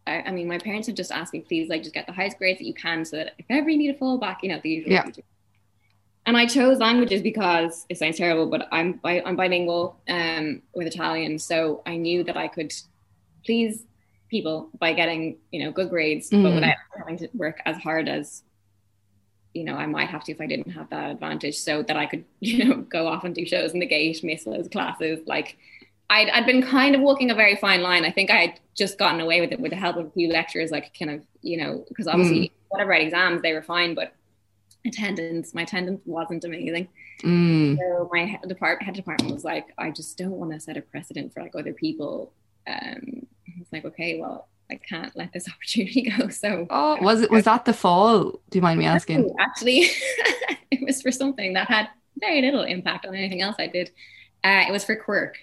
I, 0.07 0.21
I, 0.21 0.31
mean, 0.31 0.47
my 0.47 0.57
parents 0.57 0.87
have 0.87 0.95
just 0.95 1.11
asked 1.11 1.33
me, 1.33 1.41
please, 1.41 1.69
like, 1.69 1.83
just 1.83 1.93
get 1.93 2.07
the 2.07 2.13
highest 2.13 2.37
grades 2.37 2.59
that 2.59 2.65
you 2.65 2.73
can 2.73 3.05
so 3.05 3.17
that 3.17 3.33
if 3.37 3.45
ever 3.49 3.69
you 3.69 3.77
need 3.77 3.89
a 3.89 3.97
fallback, 3.97 4.37
you 4.41 4.49
know, 4.49 4.59
the 4.61 4.69
usual. 4.69 4.91
Yeah. 4.91 5.05
And 6.25 6.37
I 6.37 6.45
chose 6.45 6.77
languages 6.77 7.21
because 7.21 7.85
it 7.89 7.97
sounds 7.97 8.17
terrible, 8.17 8.47
but 8.47 8.67
I'm 8.71 8.93
bi- 8.93 9.23
I'm 9.25 9.35
bilingual 9.35 9.99
um, 10.07 10.61
with 10.75 10.85
Italian, 10.85 11.39
so 11.39 11.81
I 11.87 11.97
knew 11.97 12.23
that 12.25 12.37
I 12.37 12.47
could 12.47 12.71
please 13.43 13.83
people 14.29 14.69
by 14.77 14.93
getting 14.93 15.37
you 15.51 15.63
know 15.63 15.71
good 15.71 15.89
grades, 15.89 16.29
mm. 16.29 16.43
but 16.43 16.53
without 16.53 16.75
having 16.95 17.17
to 17.17 17.29
work 17.33 17.59
as 17.65 17.75
hard 17.77 18.07
as 18.07 18.43
you 19.53 19.63
know, 19.63 19.75
I 19.75 19.85
might 19.85 20.09
have 20.09 20.23
to 20.25 20.31
if 20.31 20.39
I 20.39 20.47
didn't 20.47 20.71
have 20.71 20.89
that 20.91 21.11
advantage 21.11 21.57
so 21.57 21.83
that 21.83 21.97
I 21.97 22.05
could, 22.05 22.23
you 22.39 22.65
know, 22.65 22.75
go 22.77 23.07
off 23.07 23.23
and 23.23 23.35
do 23.35 23.45
shows 23.45 23.73
in 23.73 23.79
the 23.79 23.85
gate, 23.85 24.23
miss 24.23 24.43
those 24.45 24.67
classes. 24.69 25.19
Like 25.27 25.57
I'd, 26.09 26.29
I'd 26.29 26.45
been 26.45 26.61
kind 26.61 26.95
of 26.95 27.01
walking 27.01 27.31
a 27.31 27.35
very 27.35 27.55
fine 27.55 27.81
line. 27.81 28.05
I 28.05 28.11
think 28.11 28.31
I 28.31 28.37
had 28.37 28.59
just 28.75 28.97
gotten 28.97 29.19
away 29.19 29.41
with 29.41 29.51
it 29.51 29.59
with 29.59 29.71
the 29.71 29.77
help 29.77 29.97
of 29.97 30.07
a 30.07 30.11
few 30.11 30.29
lecturers, 30.29 30.71
like 30.71 30.95
kind 30.97 31.11
of, 31.11 31.21
you 31.41 31.57
know, 31.57 31.85
because 31.89 32.07
obviously 32.07 32.39
mm. 32.39 32.51
whatever 32.69 32.93
exams, 32.93 33.41
they 33.41 33.53
were 33.53 33.61
fine, 33.61 33.93
but 33.93 34.13
attendance, 34.85 35.53
my 35.53 35.63
attendance 35.63 36.01
wasn't 36.05 36.43
amazing. 36.43 36.87
Mm. 37.23 37.77
So 37.77 38.09
my 38.11 38.25
head 38.25 38.41
department, 38.47 38.83
head 38.83 38.95
department 38.95 39.33
was 39.33 39.43
like, 39.43 39.67
I 39.77 39.91
just 39.91 40.17
don't 40.17 40.31
want 40.31 40.53
to 40.53 40.59
set 40.59 40.77
a 40.77 40.81
precedent 40.81 41.33
for 41.33 41.41
like 41.41 41.55
other 41.55 41.73
people. 41.73 42.31
Um, 42.67 43.27
it's 43.59 43.71
like, 43.71 43.85
okay, 43.85 44.19
well, 44.19 44.47
I 44.69 44.75
can't 44.75 45.15
let 45.15 45.33
this 45.33 45.47
opportunity 45.53 46.09
go. 46.17 46.29
So 46.29 46.67
Oh, 46.69 46.97
was 47.01 47.21
it 47.21 47.29
was 47.31 47.45
that 47.45 47.65
the 47.65 47.73
fall? 47.73 48.39
Do 48.49 48.57
you 48.57 48.61
mind 48.61 48.79
me 48.79 48.85
asking? 48.85 49.33
Actually, 49.39 49.81
it 50.71 50.85
was 50.85 51.01
for 51.01 51.11
something 51.11 51.53
that 51.53 51.67
had 51.67 51.89
very 52.19 52.41
little 52.41 52.63
impact 52.63 53.05
on 53.05 53.15
anything 53.15 53.41
else 53.41 53.55
I 53.59 53.67
did. 53.67 53.91
Uh, 54.43 54.63
it 54.67 54.71
was 54.71 54.83
for 54.83 54.95
Quirke. 54.95 55.37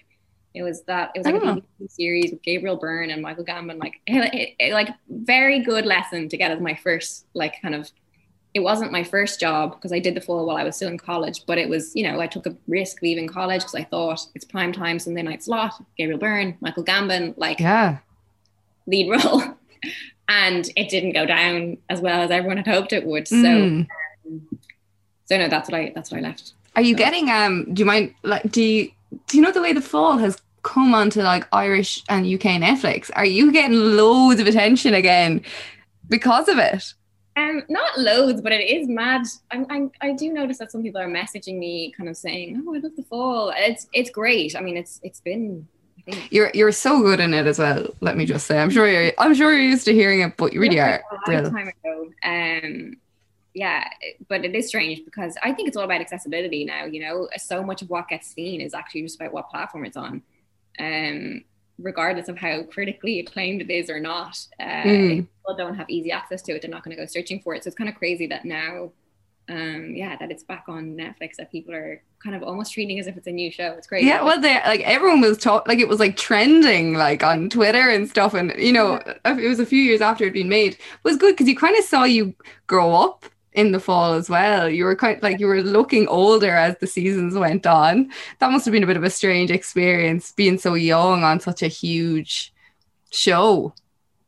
It 0.53 0.63
was 0.63 0.81
that 0.83 1.11
it 1.15 1.19
was 1.19 1.25
like 1.25 1.35
oh. 1.35 1.47
a 1.49 1.55
BBC 1.55 1.91
series 1.91 2.31
with 2.31 2.41
Gabriel 2.41 2.75
Byrne 2.75 3.11
and 3.11 3.21
Michael 3.21 3.45
Gambon. 3.45 3.79
Like, 3.79 4.01
it, 4.07 4.55
it, 4.59 4.73
like 4.73 4.89
very 5.09 5.59
good 5.59 5.85
lesson 5.85 6.29
to 6.29 6.37
get 6.37 6.51
as 6.51 6.59
my 6.59 6.75
first 6.75 7.25
like 7.33 7.61
kind 7.61 7.75
of 7.75 7.89
it 8.53 8.61
wasn't 8.61 8.91
my 8.91 9.03
first 9.03 9.39
job 9.39 9.75
because 9.75 9.93
I 9.93 9.99
did 9.99 10.15
the 10.15 10.21
Fall 10.21 10.45
while 10.45 10.57
I 10.57 10.63
was 10.63 10.75
still 10.75 10.89
in 10.89 10.97
college, 10.97 11.45
but 11.45 11.59
it 11.59 11.69
was, 11.69 11.95
you 11.95 12.03
know, 12.03 12.19
I 12.19 12.25
took 12.25 12.47
a 12.47 12.55
risk 12.67 13.01
leaving 13.01 13.27
college 13.27 13.61
because 13.61 13.75
I 13.75 13.83
thought 13.83 14.25
it's 14.33 14.43
prime 14.43 14.73
time 14.73 14.97
Sunday 14.97 15.21
night 15.21 15.43
slot, 15.43 15.75
Gabriel 15.97 16.19
Byrne, 16.19 16.57
Michael 16.59 16.83
Gambon, 16.83 17.35
like 17.37 17.59
yeah. 17.59 17.99
lead 18.87 19.09
role. 19.09 19.43
and 20.29 20.69
it 20.75 20.89
didn't 20.89 21.13
go 21.13 21.25
down 21.27 21.77
as 21.89 22.01
well 22.01 22.21
as 22.21 22.31
everyone 22.31 22.57
had 22.57 22.67
hoped 22.67 22.91
it 22.91 23.05
would. 23.05 23.27
So, 23.27 23.35
Mm. 23.35 23.87
um, 24.25 24.59
so 25.25 25.37
no, 25.37 25.47
that's 25.47 25.69
what 25.69 25.79
I 25.79 25.91
that's 25.93 26.11
what 26.11 26.17
I 26.17 26.21
left. 26.21 26.53
Are 26.75 26.81
you 26.81 26.95
getting 26.95 27.29
um 27.29 27.71
do 27.73 27.81
you 27.81 27.85
mind 27.85 28.15
like 28.23 28.49
do 28.51 28.63
you 28.63 28.91
do 29.27 29.37
you 29.37 29.43
know 29.43 29.51
the 29.51 29.61
way 29.61 29.73
the 29.73 29.81
fall 29.81 30.17
has 30.17 30.41
come 30.63 30.93
onto 30.93 31.21
like 31.21 31.47
Irish 31.51 32.03
and 32.09 32.25
UK 32.25 32.61
Netflix? 32.61 33.09
Are 33.15 33.25
you 33.25 33.51
getting 33.51 33.77
loads 33.95 34.39
of 34.39 34.47
attention 34.47 34.93
again 34.93 35.43
because 36.07 36.47
of 36.47 36.57
it? 36.57 36.93
Um, 37.35 37.63
not 37.69 37.97
loads, 37.97 38.41
but 38.41 38.51
it 38.51 38.69
is 38.69 38.87
mad. 38.87 39.25
I'm, 39.51 39.65
I'm, 39.69 39.91
I 40.01 40.11
do 40.11 40.33
notice 40.33 40.57
that 40.57 40.71
some 40.71 40.83
people 40.83 40.99
are 40.99 41.07
messaging 41.07 41.57
me, 41.57 41.93
kind 41.95 42.09
of 42.09 42.17
saying, 42.17 42.63
"Oh, 42.67 42.75
I 42.75 42.79
love 42.79 42.95
the 42.97 43.03
fall." 43.03 43.53
It's 43.55 43.87
it's 43.93 44.09
great. 44.09 44.55
I 44.55 44.61
mean, 44.61 44.75
it's 44.75 44.99
it's 45.03 45.21
been. 45.21 45.67
You're 46.31 46.51
you're 46.53 46.71
so 46.71 47.01
good 47.01 47.19
in 47.19 47.33
it 47.33 47.45
as 47.45 47.59
well. 47.59 47.85
Let 48.01 48.17
me 48.17 48.25
just 48.25 48.47
say, 48.47 48.59
I'm 48.59 48.71
sure 48.71 48.89
you're 48.89 49.13
I'm 49.19 49.35
sure 49.35 49.53
you're 49.53 49.61
used 49.61 49.85
to 49.85 49.93
hearing 49.93 50.21
it, 50.21 50.35
but 50.37 50.53
you 50.53 50.59
really 50.59 50.79
are. 50.79 51.03
a 51.27 51.31
long 51.31 51.51
time 51.51 51.71
ago. 51.83 52.09
Um, 52.23 52.97
yeah, 53.53 53.87
but 54.27 54.45
it 54.45 54.55
is 54.55 54.67
strange 54.67 55.03
because 55.05 55.35
I 55.43 55.51
think 55.53 55.67
it's 55.67 55.77
all 55.77 55.83
about 55.83 56.01
accessibility 56.01 56.65
now. 56.65 56.85
You 56.85 57.01
know, 57.01 57.29
so 57.37 57.63
much 57.63 57.81
of 57.81 57.89
what 57.89 58.07
gets 58.07 58.27
seen 58.27 58.61
is 58.61 58.73
actually 58.73 59.01
just 59.03 59.15
about 59.19 59.33
what 59.33 59.49
platform 59.49 59.85
it's 59.85 59.97
on. 59.97 60.21
Um, 60.79 61.43
regardless 61.77 62.27
of 62.27 62.37
how 62.37 62.63
critically 62.63 63.19
acclaimed 63.19 63.61
it 63.61 63.69
is 63.69 63.89
or 63.89 63.99
not, 63.99 64.37
uh, 64.59 64.83
Mm. 64.83 65.09
people 65.27 65.55
don't 65.57 65.75
have 65.75 65.89
easy 65.89 66.11
access 66.11 66.41
to 66.43 66.53
it, 66.53 66.61
they're 66.61 66.71
not 66.71 66.83
going 66.83 66.95
to 66.95 67.01
go 67.01 67.05
searching 67.07 67.39
for 67.41 67.55
it. 67.55 67.63
So 67.63 67.69
it's 67.69 67.77
kind 67.77 67.89
of 67.89 67.95
crazy 67.95 68.27
that 68.27 68.45
now, 68.45 68.91
um, 69.49 69.95
yeah, 69.95 70.15
that 70.17 70.29
it's 70.29 70.43
back 70.43 70.65
on 70.67 70.95
Netflix. 70.95 71.37
That 71.37 71.51
people 71.51 71.73
are 71.73 72.01
kind 72.23 72.35
of 72.35 72.43
almost 72.43 72.73
treating 72.73 72.99
as 72.99 73.07
if 73.07 73.17
it's 73.17 73.27
a 73.27 73.31
new 73.31 73.49
show. 73.49 73.71
It's 73.77 73.87
crazy. 73.87 74.07
Yeah, 74.07 74.21
well, 74.23 74.39
they 74.39 74.55
like 74.55 74.81
everyone 74.81 75.21
was 75.21 75.37
talk 75.39 75.67
like 75.67 75.79
it 75.79 75.87
was 75.87 75.99
like 75.99 76.15
trending 76.17 76.93
like 76.93 77.23
on 77.23 77.49
Twitter 77.49 77.89
and 77.89 78.07
stuff, 78.07 78.35
and 78.35 78.53
you 78.57 78.71
know 78.71 79.01
it 79.25 79.47
was 79.47 79.59
a 79.59 79.65
few 79.65 79.81
years 79.81 80.01
after 80.01 80.25
it'd 80.25 80.33
been 80.33 80.49
made. 80.49 80.73
It 80.73 80.79
was 81.03 81.17
good 81.17 81.33
because 81.33 81.47
you 81.47 81.55
kind 81.55 81.75
of 81.77 81.83
saw 81.83 82.03
you 82.03 82.35
grow 82.67 82.93
up 82.93 83.25
in 83.59 83.71
the 83.71 83.79
fall 83.79 84.13
as 84.13 84.29
well. 84.29 84.69
You 84.69 84.85
were 84.85 84.95
kind 84.95 85.21
like 85.21 85.39
you 85.39 85.47
were 85.47 85.61
looking 85.61 86.07
older 86.07 86.55
as 86.55 86.77
the 86.79 86.87
seasons 86.87 87.35
went 87.35 87.67
on. 87.67 88.09
That 88.39 88.51
must 88.51 88.65
have 88.65 88.71
been 88.71 88.83
a 88.83 88.87
bit 88.87 88.97
of 88.97 89.03
a 89.03 89.09
strange 89.09 89.51
experience 89.51 90.31
being 90.31 90.57
so 90.57 90.73
young 90.75 91.23
on 91.23 91.39
such 91.39 91.61
a 91.61 91.67
huge 91.67 92.53
show. 93.11 93.73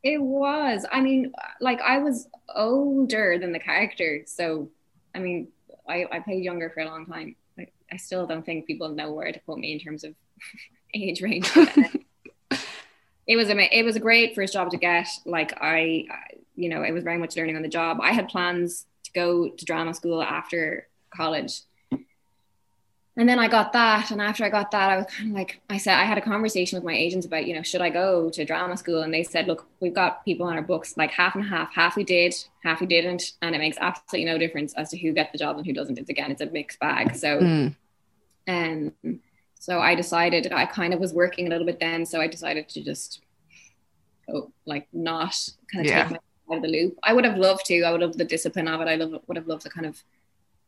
It 0.03 0.21
was. 0.21 0.85
I 0.91 1.01
mean, 1.01 1.31
like 1.59 1.79
I 1.81 1.99
was 1.99 2.27
older 2.55 3.37
than 3.39 3.51
the 3.53 3.59
character, 3.59 4.23
so 4.25 4.69
I 5.15 5.19
mean, 5.19 5.47
I, 5.87 6.05
I 6.11 6.19
played 6.19 6.43
younger 6.43 6.69
for 6.69 6.81
a 6.81 6.85
long 6.85 7.05
time. 7.05 7.35
I, 7.57 7.67
I 7.91 7.97
still 7.97 8.27
don't 8.27 8.45
think 8.45 8.67
people 8.67 8.89
know 8.89 9.13
where 9.13 9.31
to 9.31 9.39
put 9.41 9.57
me 9.57 9.71
in 9.73 9.79
terms 9.79 10.03
of 10.03 10.13
age 10.93 11.21
range. 11.21 11.49
it 13.27 13.35
was 13.37 13.49
a 13.49 13.79
it 13.79 13.83
was 13.83 13.95
a 13.95 13.99
great 13.99 14.35
first 14.35 14.53
job 14.53 14.71
to 14.71 14.77
get. 14.77 15.07
Like 15.25 15.53
I- 15.61 16.05
you 16.53 16.67
know, 16.69 16.83
it 16.83 16.91
was 16.91 17.03
very 17.03 17.17
much 17.17 17.35
learning 17.37 17.55
on 17.55 17.61
the 17.61 17.69
job. 17.69 17.99
I 18.01 18.11
had 18.11 18.27
plans 18.27 18.85
to 19.03 19.11
go 19.13 19.49
to 19.49 19.65
drama 19.65 19.93
school 19.93 20.21
after 20.21 20.87
college. 21.15 21.61
And 23.17 23.27
then 23.27 23.39
I 23.39 23.49
got 23.49 23.73
that, 23.73 24.09
and 24.11 24.21
after 24.21 24.45
I 24.45 24.49
got 24.49 24.71
that, 24.71 24.89
I 24.89 24.95
was 24.95 25.05
kind 25.07 25.31
of 25.31 25.35
like, 25.35 25.59
I 25.69 25.77
said, 25.77 25.95
I 25.95 26.05
had 26.05 26.17
a 26.17 26.21
conversation 26.21 26.77
with 26.77 26.85
my 26.85 26.93
agents 26.93 27.25
about, 27.25 27.45
you 27.45 27.53
know, 27.53 27.61
should 27.61 27.81
I 27.81 27.89
go 27.89 28.29
to 28.29 28.45
drama 28.45 28.77
school? 28.77 29.01
And 29.01 29.13
they 29.13 29.21
said, 29.21 29.47
look, 29.47 29.67
we've 29.81 29.93
got 29.93 30.23
people 30.23 30.47
on 30.47 30.55
our 30.55 30.61
books, 30.61 30.95
like 30.95 31.11
half 31.11 31.35
and 31.35 31.43
half. 31.43 31.73
Half 31.73 31.97
we 31.97 32.05
did, 32.05 32.33
half 32.63 32.79
we 32.79 32.87
didn't, 32.87 33.33
and 33.41 33.53
it 33.53 33.57
makes 33.57 33.77
absolutely 33.81 34.31
no 34.31 34.37
difference 34.37 34.73
as 34.75 34.89
to 34.91 34.97
who 34.97 35.11
gets 35.11 35.33
the 35.33 35.37
job 35.37 35.57
and 35.57 35.65
who 35.65 35.73
doesn't. 35.73 35.99
It's 35.99 36.09
again, 36.09 36.31
it's 36.31 36.41
a 36.41 36.45
mixed 36.45 36.79
bag. 36.79 37.13
So, 37.15 37.41
Mm. 37.41 37.75
um, 38.47 39.19
so 39.59 39.79
I 39.81 39.93
decided 39.93 40.53
I 40.53 40.65
kind 40.65 40.93
of 40.93 41.01
was 41.01 41.13
working 41.13 41.47
a 41.47 41.49
little 41.49 41.65
bit 41.65 41.81
then, 41.81 42.05
so 42.05 42.21
I 42.21 42.27
decided 42.27 42.69
to 42.69 42.81
just, 42.81 43.19
oh, 44.33 44.53
like 44.65 44.87
not 44.93 45.35
kind 45.71 45.85
of 45.85 45.91
Yeah. 45.91 46.03
take 46.03 46.11
my 46.11 46.19
out 46.51 46.57
of 46.57 46.63
the 46.63 46.67
loop. 46.67 46.97
I 47.03 47.13
would 47.13 47.25
have 47.25 47.37
loved 47.37 47.65
to. 47.67 47.83
I 47.83 47.91
would 47.91 48.01
have 48.01 48.17
the 48.17 48.25
discipline 48.25 48.67
of 48.67 48.81
it. 48.81 48.87
I 48.87 48.95
love, 48.95 49.21
would 49.27 49.37
have 49.37 49.47
loved 49.47 49.63
the 49.63 49.69
kind 49.69 49.85
of 49.85 50.03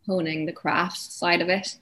honing 0.07 0.45
the 0.45 0.53
craft 0.53 0.97
side 0.97 1.41
of 1.41 1.49
it. 1.49 1.77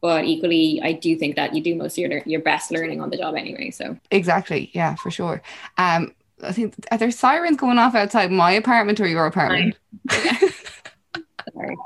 But 0.00 0.24
equally, 0.24 0.80
I 0.82 0.92
do 0.92 1.16
think 1.16 1.36
that 1.36 1.54
you 1.54 1.62
do 1.62 1.74
most 1.74 1.98
of 1.98 1.98
your 1.98 2.22
your 2.26 2.40
best 2.40 2.70
learning 2.70 3.00
on 3.00 3.10
the 3.10 3.16
job 3.16 3.34
anyway. 3.34 3.70
So 3.70 3.96
Exactly. 4.10 4.70
Yeah, 4.72 4.94
for 4.94 5.10
sure. 5.10 5.42
Um, 5.78 6.14
I 6.42 6.52
think 6.52 6.74
are 6.90 6.98
there 6.98 7.10
sirens 7.10 7.56
going 7.56 7.78
off 7.78 7.94
outside 7.94 8.30
my 8.30 8.52
apartment 8.52 9.00
or 9.00 9.06
your 9.06 9.26
apartment? 9.26 9.76
sorry. 10.10 11.76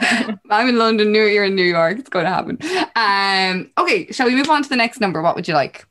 I'm 0.50 0.68
in 0.68 0.78
London. 0.78 1.12
New 1.12 1.24
you're 1.24 1.44
in 1.44 1.54
New 1.54 1.64
York. 1.64 1.98
It's 1.98 2.08
going 2.08 2.24
to 2.24 2.30
happen. 2.30 2.58
Um, 2.96 3.70
okay, 3.78 4.10
shall 4.12 4.26
we 4.26 4.34
move 4.34 4.50
on 4.50 4.62
to 4.62 4.68
the 4.68 4.76
next 4.76 5.00
number? 5.00 5.22
What 5.22 5.36
would 5.36 5.48
you 5.48 5.54
like? 5.54 5.86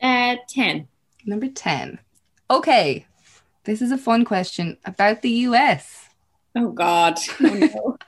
Uh, 0.00 0.36
ten. 0.48 0.88
Number 1.24 1.48
ten. 1.48 1.98
Okay, 2.50 3.06
this 3.66 3.82
is 3.82 3.92
a 3.92 3.98
fun 3.98 4.24
question 4.24 4.78
about 4.84 5.22
the 5.22 5.30
US. 5.48 6.08
Oh 6.56 6.70
God. 6.72 7.18
Oh, 7.40 7.54
no. 7.54 7.98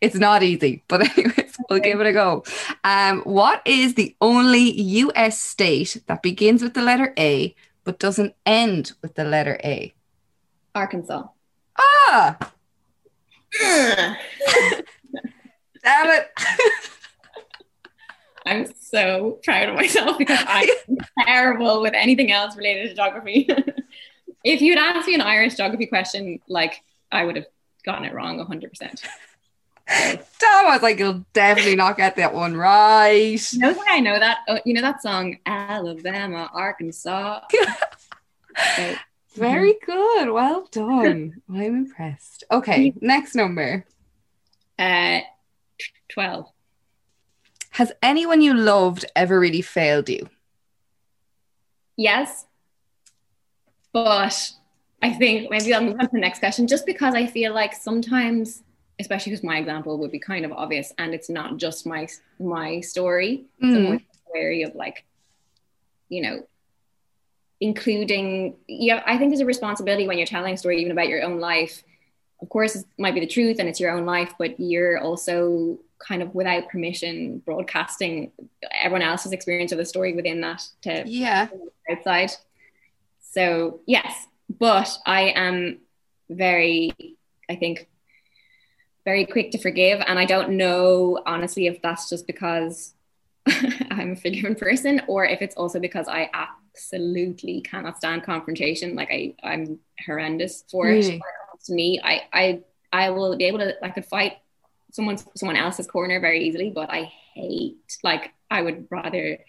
It's 0.00 0.14
not 0.16 0.42
easy, 0.42 0.84
but 0.86 1.00
anyways, 1.18 1.56
we'll 1.68 1.78
Okay. 1.78 1.90
give 1.90 2.00
it 2.00 2.06
a 2.06 2.12
go. 2.12 2.44
Um, 2.84 3.22
what 3.22 3.62
is 3.64 3.94
the 3.94 4.14
only 4.20 4.80
US 5.02 5.40
state 5.40 6.02
that 6.06 6.22
begins 6.22 6.62
with 6.62 6.74
the 6.74 6.82
letter 6.82 7.12
A 7.18 7.54
but 7.84 7.98
doesn't 7.98 8.34
end 8.44 8.92
with 9.02 9.14
the 9.14 9.24
letter 9.24 9.58
A? 9.64 9.94
Arkansas. 10.74 11.24
Ah, 11.78 12.36
damn 13.60 14.16
it! 15.84 16.30
I'm 18.44 18.72
so 18.78 19.40
proud 19.42 19.70
of 19.70 19.74
myself 19.74 20.18
because 20.18 20.44
I'm 20.46 20.68
terrible 21.26 21.80
with 21.82 21.94
anything 21.94 22.30
else 22.30 22.56
related 22.56 22.88
to 22.88 22.94
geography. 22.94 23.48
If 24.46 24.62
you'd 24.62 24.78
asked 24.78 25.08
me 25.08 25.14
an 25.14 25.20
Irish 25.20 25.56
geography 25.56 25.86
question, 25.86 26.40
like 26.48 26.82
I 27.10 27.24
would 27.24 27.36
have 27.36 27.46
gotten 27.84 28.04
it 28.04 28.14
wrong 28.14 28.38
100%. 28.38 29.02
Damn, 29.88 30.66
I 30.66 30.72
was 30.72 30.82
like, 30.82 30.98
you'll 30.98 31.24
definitely 31.32 31.76
not 31.76 31.96
get 31.96 32.16
that 32.16 32.32
one 32.34 32.56
right. 32.56 33.52
You 33.52 33.58
know 33.58 33.72
why 33.72 33.84
I 33.88 34.00
know 34.00 34.18
that? 34.18 34.38
Oh, 34.48 34.58
you 34.64 34.74
know 34.74 34.80
that 34.82 35.02
song, 35.02 35.38
Alabama, 35.46 36.50
Arkansas? 36.52 37.40
Very 39.34 39.74
good. 39.84 40.30
Well 40.30 40.66
done. 40.70 41.42
I'm 41.48 41.60
impressed. 41.60 42.44
Okay, 42.50 42.94
next 43.00 43.34
number. 43.34 43.84
uh, 44.78 45.20
12. 46.08 46.46
Has 47.70 47.92
anyone 48.02 48.40
you 48.40 48.54
loved 48.54 49.04
ever 49.14 49.38
really 49.38 49.60
failed 49.60 50.08
you? 50.08 50.30
Yes. 51.96 52.45
But 54.04 54.52
I 55.00 55.10
think 55.14 55.50
maybe 55.50 55.72
I'll 55.72 55.82
move 55.82 55.94
on 55.98 56.00
to 56.04 56.10
the 56.12 56.18
next 56.20 56.40
question 56.40 56.66
just 56.66 56.84
because 56.84 57.14
I 57.14 57.26
feel 57.26 57.54
like 57.54 57.72
sometimes, 57.72 58.62
especially 59.00 59.32
because 59.32 59.42
my 59.42 59.56
example 59.56 59.96
would 60.00 60.12
be 60.12 60.18
kind 60.18 60.44
of 60.44 60.52
obvious 60.52 60.92
and 60.98 61.14
it's 61.14 61.30
not 61.30 61.56
just 61.56 61.86
my 61.86 62.06
my 62.38 62.80
story. 62.80 63.46
So 63.62 63.66
I'm 63.66 63.72
Mm. 63.86 64.00
wary 64.34 64.62
of 64.64 64.74
like, 64.74 65.06
you 66.10 66.20
know, 66.20 66.46
including 67.62 68.56
yeah, 68.68 69.02
I 69.06 69.16
think 69.16 69.30
there's 69.30 69.40
a 69.40 69.46
responsibility 69.46 70.06
when 70.06 70.18
you're 70.18 70.26
telling 70.26 70.52
a 70.52 70.58
story 70.58 70.78
even 70.80 70.92
about 70.92 71.08
your 71.08 71.22
own 71.22 71.40
life. 71.40 71.82
Of 72.42 72.50
course 72.50 72.76
it 72.76 72.84
might 72.98 73.14
be 73.14 73.20
the 73.20 73.26
truth 73.26 73.56
and 73.60 73.66
it's 73.66 73.80
your 73.80 73.92
own 73.96 74.04
life, 74.04 74.34
but 74.38 74.60
you're 74.60 74.98
also 74.98 75.78
kind 76.06 76.20
of 76.22 76.34
without 76.34 76.68
permission 76.68 77.38
broadcasting 77.46 78.30
everyone 78.78 79.00
else's 79.00 79.32
experience 79.32 79.72
of 79.72 79.78
the 79.78 79.86
story 79.86 80.12
within 80.12 80.42
that 80.42 80.68
to 80.82 81.04
Yeah. 81.08 81.48
outside. 81.90 82.32
So 83.36 83.80
yes, 83.86 84.26
but 84.48 84.96
I 85.04 85.24
am 85.36 85.80
very, 86.30 86.94
I 87.50 87.56
think, 87.56 87.86
very 89.04 89.26
quick 89.26 89.50
to 89.50 89.58
forgive, 89.58 90.00
and 90.06 90.18
I 90.18 90.24
don't 90.24 90.52
know 90.52 91.20
honestly 91.26 91.66
if 91.66 91.82
that's 91.82 92.08
just 92.08 92.26
because 92.26 92.94
I'm 93.90 94.12
a 94.12 94.16
forgiving 94.16 94.54
person 94.54 95.02
or 95.06 95.26
if 95.26 95.42
it's 95.42 95.54
also 95.54 95.78
because 95.78 96.08
I 96.08 96.30
absolutely 96.32 97.60
cannot 97.60 97.98
stand 97.98 98.22
confrontation. 98.22 98.94
Like 98.94 99.10
I, 99.10 99.34
I'm 99.42 99.80
horrendous 100.06 100.64
for 100.70 100.88
it. 100.88 100.92
Really? 100.92 101.08
When 101.10 101.16
it 101.16 101.50
comes 101.50 101.64
to 101.66 101.74
me, 101.74 102.00
I, 102.02 102.22
I, 102.32 102.62
I 102.90 103.10
will 103.10 103.36
be 103.36 103.44
able 103.44 103.58
to. 103.58 103.84
I 103.84 103.90
could 103.90 104.06
fight 104.06 104.38
someone, 104.92 105.18
someone 105.36 105.56
else's 105.56 105.86
corner 105.86 106.20
very 106.20 106.42
easily, 106.44 106.70
but 106.70 106.90
I 106.90 107.12
hate. 107.34 107.98
Like 108.02 108.32
I 108.50 108.62
would 108.62 108.88
rather 108.90 109.40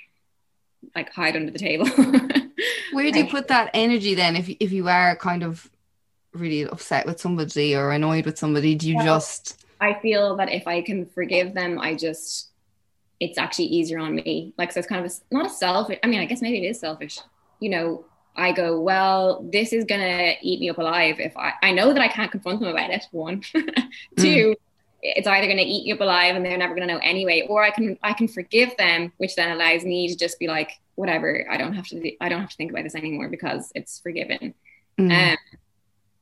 like 0.93 1.09
hide 1.13 1.37
under 1.37 1.51
the 1.51 1.59
table. 1.59 1.87
Where 2.97 3.11
do 3.11 3.19
you 3.19 3.27
put 3.27 3.47
that 3.49 3.69
energy 3.75 4.15
then 4.15 4.35
if 4.35 4.49
if 4.59 4.71
you 4.71 4.87
are 4.87 5.15
kind 5.15 5.43
of 5.43 5.69
really 6.33 6.63
upset 6.63 7.05
with 7.05 7.19
somebody 7.19 7.75
or 7.75 7.91
annoyed 7.91 8.25
with 8.25 8.39
somebody? 8.39 8.73
Do 8.73 8.89
you 8.89 8.95
Well, 8.95 9.05
just 9.05 9.63
I 9.79 9.93
feel 9.93 10.35
that 10.37 10.51
if 10.51 10.67
I 10.67 10.81
can 10.81 11.05
forgive 11.05 11.53
them, 11.53 11.77
I 11.79 11.93
just 11.93 12.49
it's 13.19 13.37
actually 13.37 13.65
easier 13.65 13.99
on 13.99 14.15
me. 14.15 14.55
Like 14.57 14.71
so, 14.71 14.79
it's 14.79 14.87
kind 14.87 15.05
of 15.05 15.11
a, 15.11 15.35
not 15.35 15.45
a 15.45 15.49
selfish. 15.49 15.99
I 16.03 16.07
mean, 16.07 16.21
I 16.21 16.25
guess 16.25 16.41
maybe 16.41 16.65
it 16.65 16.69
is 16.71 16.79
selfish. 16.79 17.19
You 17.59 17.69
know, 17.69 18.05
I 18.35 18.51
go, 18.51 18.81
well, 18.81 19.47
this 19.51 19.73
is 19.73 19.85
gonna 19.85 20.33
eat 20.41 20.59
me 20.59 20.71
up 20.71 20.79
alive 20.79 21.19
if 21.19 21.37
I 21.37 21.53
I 21.61 21.73
know 21.73 21.93
that 21.93 22.01
I 22.01 22.07
can't 22.07 22.31
confront 22.31 22.61
them 22.61 22.69
about 22.69 22.89
it. 22.89 23.05
One, 23.11 23.41
two. 23.41 23.61
Mm. 24.17 24.55
It's 25.03 25.27
either 25.27 25.45
going 25.45 25.57
to 25.57 25.63
eat 25.63 25.85
you 25.85 25.93
up 25.93 26.01
alive, 26.01 26.35
and 26.35 26.43
they're 26.43 26.57
never 26.57 26.73
going 26.73 26.87
to 26.87 26.91
know 26.91 26.99
anyway, 27.03 27.45
or 27.47 27.61
I 27.63 27.69
can 27.69 27.99
I 28.01 28.13
can 28.13 28.27
forgive 28.27 28.75
them, 28.77 29.13
which 29.17 29.35
then 29.35 29.51
allows 29.51 29.85
me 29.85 30.07
to 30.07 30.17
just 30.17 30.39
be 30.39 30.47
like, 30.47 30.71
whatever. 30.97 31.47
I 31.49 31.57
don't 31.57 31.73
have 31.73 31.87
to 31.87 32.11
I 32.19 32.27
don't 32.27 32.41
have 32.41 32.49
to 32.49 32.55
think 32.57 32.71
about 32.71 32.83
this 32.83 32.95
anymore 32.95 33.29
because 33.29 33.71
it's 33.75 33.99
forgiven. 33.99 34.53
Mm. 34.99 35.31
Um, 35.31 35.37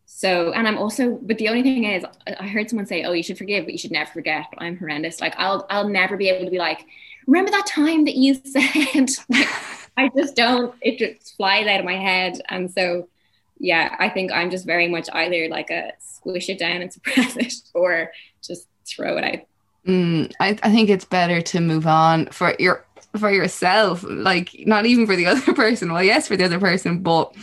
so, 0.06 0.52
and 0.52 0.68
I'm 0.68 0.78
also, 0.78 1.18
but 1.22 1.38
the 1.40 1.50
only 1.50 1.64
thing 1.64 1.86
is, 1.86 2.06
I 2.40 2.48
heard 2.48 2.70
someone 2.70 2.86
say, 2.86 3.04
"Oh, 3.04 3.14
you 3.14 3.24
should 3.24 3.38
forgive, 3.38 3.66
but 3.66 3.74
you 3.74 3.78
should 3.78 3.92
never 3.92 4.12
forget." 4.12 4.46
But 4.52 4.62
I'm 4.62 4.78
horrendous. 4.78 5.20
Like, 5.20 5.34
I'll, 5.38 5.66
I'll 5.70 5.90
never 5.90 6.16
be 6.16 6.30
able 6.30 6.46
to 6.46 6.52
be 6.52 6.60
like, 6.60 6.86
"Remember 7.26 7.52
that 7.52 7.66
time 7.66 8.06
that 8.06 8.16
you 8.16 8.36
said?" 8.46 9.10
like, 9.30 9.50
I 9.98 10.10
just 10.16 10.36
don't. 10.36 10.76
It 10.82 11.00
just 11.00 11.36
flies 11.36 11.68
out 11.68 11.80
of 11.80 11.86
my 11.86 11.98
head, 11.98 12.40
and 12.50 12.72
so, 12.72 13.10
yeah, 13.58 13.96
I 13.98 14.10
think 14.10 14.32
I'm 14.32 14.52
just 14.52 14.66
very 14.66 14.88
much 14.88 15.10
either 15.12 15.48
like 15.50 15.72
a 15.72 15.94
squish 16.00 16.50
it 16.50 16.60
down 16.60 16.82
and 16.82 16.94
suppress 16.94 17.36
it, 17.36 17.54
or 17.74 18.12
just 18.44 18.68
throw 18.86 19.18
it 19.18 19.24
out. 19.24 19.48
Mm, 19.88 20.32
I, 20.40 20.58
I 20.64 20.72
think 20.72 20.90
it's 20.90 21.06
better 21.06 21.42
to 21.42 21.62
move 21.62 21.88
on 21.88 22.28
for 22.28 22.56
your 22.60 22.85
for 23.18 23.32
yourself, 23.32 24.04
like 24.08 24.56
not 24.66 24.86
even 24.86 25.06
for 25.06 25.16
the 25.16 25.26
other 25.28 25.54
person. 25.54 25.92
Well, 25.92 26.04
yes, 26.04 26.28
for 26.28 26.38
the 26.38 26.46
other 26.46 26.60
person, 26.60 27.00
but 27.00 27.36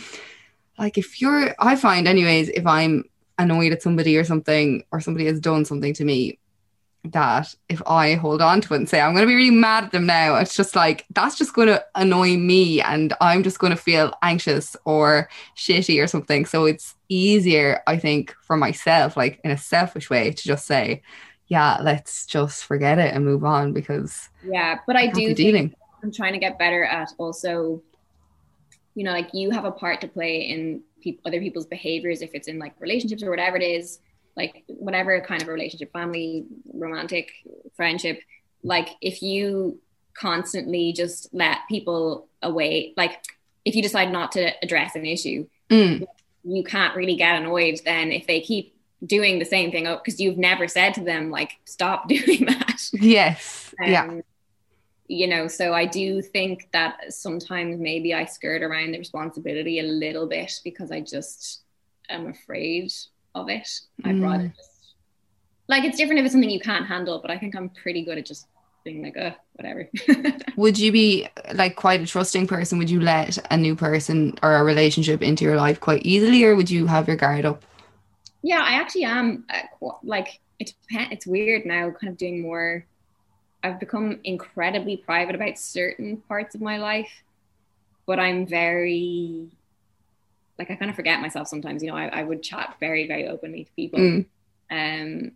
like 0.77 0.97
if 0.97 1.21
you're 1.21 1.55
I 1.59 1.75
find 1.75 2.07
anyways 2.07 2.49
if 2.49 2.65
I'm 2.65 3.03
annoyed 3.37 3.73
at 3.73 3.81
somebody 3.81 4.17
or 4.17 4.23
something 4.23 4.83
or 4.91 4.99
somebody 4.99 5.25
has 5.25 5.39
done 5.39 5.65
something 5.65 5.93
to 5.95 6.05
me 6.05 6.39
that 7.05 7.53
if 7.67 7.81
I 7.85 8.13
hold 8.13 8.41
on 8.41 8.61
to 8.61 8.73
it 8.73 8.77
and 8.77 8.89
say 8.89 9.01
I'm 9.01 9.13
going 9.13 9.23
to 9.23 9.27
be 9.27 9.35
really 9.35 9.51
mad 9.51 9.85
at 9.85 9.91
them 9.91 10.05
now 10.05 10.35
it's 10.35 10.55
just 10.55 10.75
like 10.75 11.05
that's 11.09 11.37
just 11.37 11.53
going 11.53 11.67
to 11.67 11.83
annoy 11.95 12.37
me 12.37 12.81
and 12.81 13.13
I'm 13.19 13.43
just 13.43 13.59
going 13.59 13.71
to 13.71 13.81
feel 13.81 14.13
anxious 14.21 14.75
or 14.85 15.29
shitty 15.57 16.01
or 16.01 16.07
something 16.07 16.45
so 16.45 16.65
it's 16.65 16.95
easier 17.09 17.81
I 17.87 17.97
think 17.97 18.33
for 18.41 18.55
myself 18.55 19.17
like 19.17 19.41
in 19.43 19.51
a 19.51 19.57
selfish 19.57 20.09
way 20.09 20.31
to 20.31 20.43
just 20.43 20.65
say 20.65 21.01
yeah 21.53 21.77
let's 21.81 22.25
just 22.25 22.65
forget 22.65 22.97
it 22.97 23.13
and 23.13 23.23
move 23.23 23.45
on 23.45 23.73
because 23.73 24.29
yeah 24.43 24.79
but 24.87 24.95
I, 24.95 25.03
I 25.03 25.07
do 25.07 25.35
think 25.35 25.75
I'm 26.01 26.11
trying 26.11 26.33
to 26.33 26.39
get 26.39 26.57
better 26.57 26.83
at 26.83 27.13
also 27.19 27.83
you 28.95 29.03
know 29.03 29.11
like 29.11 29.29
you 29.33 29.51
have 29.51 29.63
a 29.63 29.71
part 29.71 30.01
to 30.01 30.07
play 30.07 30.41
in 30.41 30.81
pe- 31.03 31.19
other 31.25 31.39
people's 31.39 31.67
behaviors 31.67 32.23
if 32.23 32.31
it's 32.33 32.47
in 32.47 32.57
like 32.57 32.73
relationships 32.79 33.21
or 33.21 33.29
whatever 33.29 33.55
it 33.55 33.61
is 33.63 33.99
like 34.35 34.63
whatever 34.65 35.21
kind 35.21 35.43
of 35.43 35.47
a 35.47 35.51
relationship 35.51 35.93
family 35.93 36.45
romantic 36.73 37.31
friendship 37.75 38.19
like 38.63 38.89
if 38.99 39.21
you 39.21 39.79
constantly 40.15 40.91
just 40.91 41.31
let 41.33 41.59
people 41.69 42.27
away 42.41 42.93
like 42.97 43.23
if 43.63 43.75
you 43.75 43.83
decide 43.83 44.11
not 44.11 44.31
to 44.31 44.51
address 44.63 44.95
an 44.95 45.05
issue 45.05 45.45
mm. 45.69 46.03
you 46.43 46.63
can't 46.63 46.95
really 46.95 47.15
get 47.15 47.39
annoyed 47.39 47.79
then 47.85 48.11
if 48.11 48.25
they 48.25 48.41
keep 48.41 48.72
doing 49.05 49.39
the 49.39 49.45
same 49.45 49.71
thing 49.71 49.83
because 49.83 50.19
you've 50.19 50.37
never 50.37 50.67
said 50.67 50.93
to 50.93 51.03
them 51.03 51.29
like 51.29 51.59
stop 51.65 52.07
doing 52.15 52.45
that. 52.45 52.81
Yes. 52.93 53.73
Um, 53.83 53.89
yeah. 53.89 54.21
you 55.07 55.27
know 55.27 55.47
so 55.47 55.73
i 55.73 55.85
do 55.85 56.21
think 56.21 56.69
that 56.71 57.11
sometimes 57.11 57.79
maybe 57.79 58.13
i 58.13 58.23
skirt 58.23 58.61
around 58.61 58.91
the 58.91 58.99
responsibility 58.99 59.79
a 59.79 59.83
little 59.83 60.27
bit 60.27 60.53
because 60.63 60.91
i 60.91 61.01
just 61.01 61.63
am 62.09 62.27
afraid 62.27 62.91
of 63.35 63.49
it. 63.49 63.67
Mm. 64.01 64.09
i'd 64.09 64.21
rather 64.21 64.47
just 64.55 64.95
like 65.67 65.83
it's 65.83 65.97
different 65.97 66.19
if 66.19 66.25
it's 66.25 66.33
something 66.33 66.49
you 66.49 66.59
can't 66.59 66.85
handle 66.85 67.19
but 67.19 67.31
i 67.31 67.37
think 67.37 67.55
i'm 67.55 67.69
pretty 67.69 68.05
good 68.05 68.17
at 68.17 68.25
just 68.25 68.47
being 68.83 69.01
like 69.01 69.17
uh 69.17 69.31
whatever. 69.53 69.89
Would 70.57 70.77
you 70.77 70.91
be 70.91 71.27
like 71.53 71.75
quite 71.75 72.01
a 72.01 72.05
trusting 72.05 72.47
person? 72.47 72.77
Would 72.79 72.89
you 72.89 72.99
let 72.99 73.37
a 73.51 73.57
new 73.57 73.75
person 73.75 74.35
or 74.43 74.55
a 74.55 74.63
relationship 74.63 75.21
into 75.21 75.45
your 75.45 75.55
life 75.55 75.79
quite 75.79 76.05
easily 76.05 76.43
or 76.43 76.55
would 76.55 76.69
you 76.69 76.87
have 76.87 77.07
your 77.07 77.17
guard 77.17 77.45
up 77.45 77.63
yeah 78.43 78.61
i 78.63 78.73
actually 78.73 79.03
am 79.03 79.45
uh, 79.49 79.89
like 80.03 80.39
it 80.59 80.73
it's 80.91 81.25
weird 81.25 81.65
now 81.65 81.89
kind 81.89 82.11
of 82.11 82.17
doing 82.17 82.41
more 82.41 82.85
I've 83.63 83.79
become 83.79 84.19
incredibly 84.25 84.97
private 84.97 85.35
about 85.35 85.57
certain 85.57 86.17
parts 86.17 86.53
of 86.53 86.61
my 86.61 86.77
life, 86.77 87.23
but 88.05 88.19
I'm 88.19 88.45
very 88.45 89.49
like 90.59 90.69
I 90.69 90.75
kind 90.75 90.89
of 90.89 90.95
forget 90.95 91.21
myself 91.21 91.47
sometimes. 91.47 91.81
You 91.81 91.89
know, 91.89 91.95
I, 91.95 92.07
I 92.07 92.23
would 92.23 92.43
chat 92.43 92.75
very, 92.79 93.07
very 93.07 93.27
openly 93.27 93.63
to 93.63 93.71
people. 93.71 93.99
Mm. 93.99 94.25
Um 94.69 95.31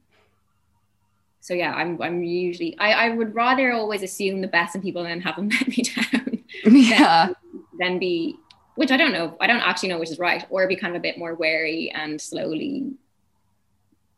so 1.39 1.53
yeah, 1.53 1.73
I'm 1.73 2.01
I'm 2.01 2.21
usually 2.21 2.77
I, 2.77 3.07
I 3.07 3.09
would 3.11 3.33
rather 3.33 3.71
always 3.71 4.03
assume 4.03 4.41
the 4.41 4.47
best 4.47 4.75
in 4.75 4.81
people 4.81 5.05
and 5.05 5.23
have 5.23 5.37
them 5.37 5.49
let 5.53 5.67
me 5.69 5.83
down. 5.83 6.43
Yeah. 6.65 7.27
Than, 7.27 7.35
than 7.79 7.99
be 7.99 8.37
which 8.77 8.91
I 8.91 8.97
don't 8.97 9.11
know, 9.11 9.35
I 9.41 9.47
don't 9.47 9.61
actually 9.61 9.89
know 9.89 9.99
which 9.99 10.11
is 10.11 10.19
right, 10.19 10.45
or 10.49 10.67
be 10.67 10.75
kind 10.75 10.95
of 10.95 10.99
a 10.99 11.01
bit 11.01 11.17
more 11.17 11.33
wary 11.33 11.91
and 11.93 12.21
slowly 12.21 12.93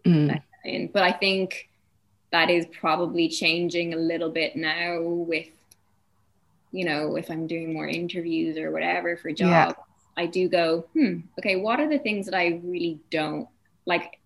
mm. 0.05 0.41
in. 0.65 0.87
But 0.93 1.03
I 1.03 1.13
think 1.13 1.69
that 2.31 2.49
is 2.49 2.65
probably 2.67 3.29
changing 3.29 3.93
a 3.93 3.97
little 3.97 4.29
bit 4.29 4.55
now 4.55 5.01
with 5.01 5.47
you 6.71 6.85
know 6.85 7.15
if 7.15 7.31
i'm 7.31 7.47
doing 7.47 7.73
more 7.73 7.87
interviews 7.87 8.57
or 8.57 8.71
whatever 8.71 9.17
for 9.17 9.31
jobs 9.31 9.75
yeah. 9.77 10.23
i 10.23 10.25
do 10.27 10.47
go 10.47 10.85
hmm 10.93 11.19
okay 11.39 11.55
what 11.55 11.79
are 11.79 11.89
the 11.89 11.97
things 11.97 12.25
that 12.25 12.35
i 12.35 12.61
really 12.63 12.99
don't 13.09 13.47
like 13.87 14.19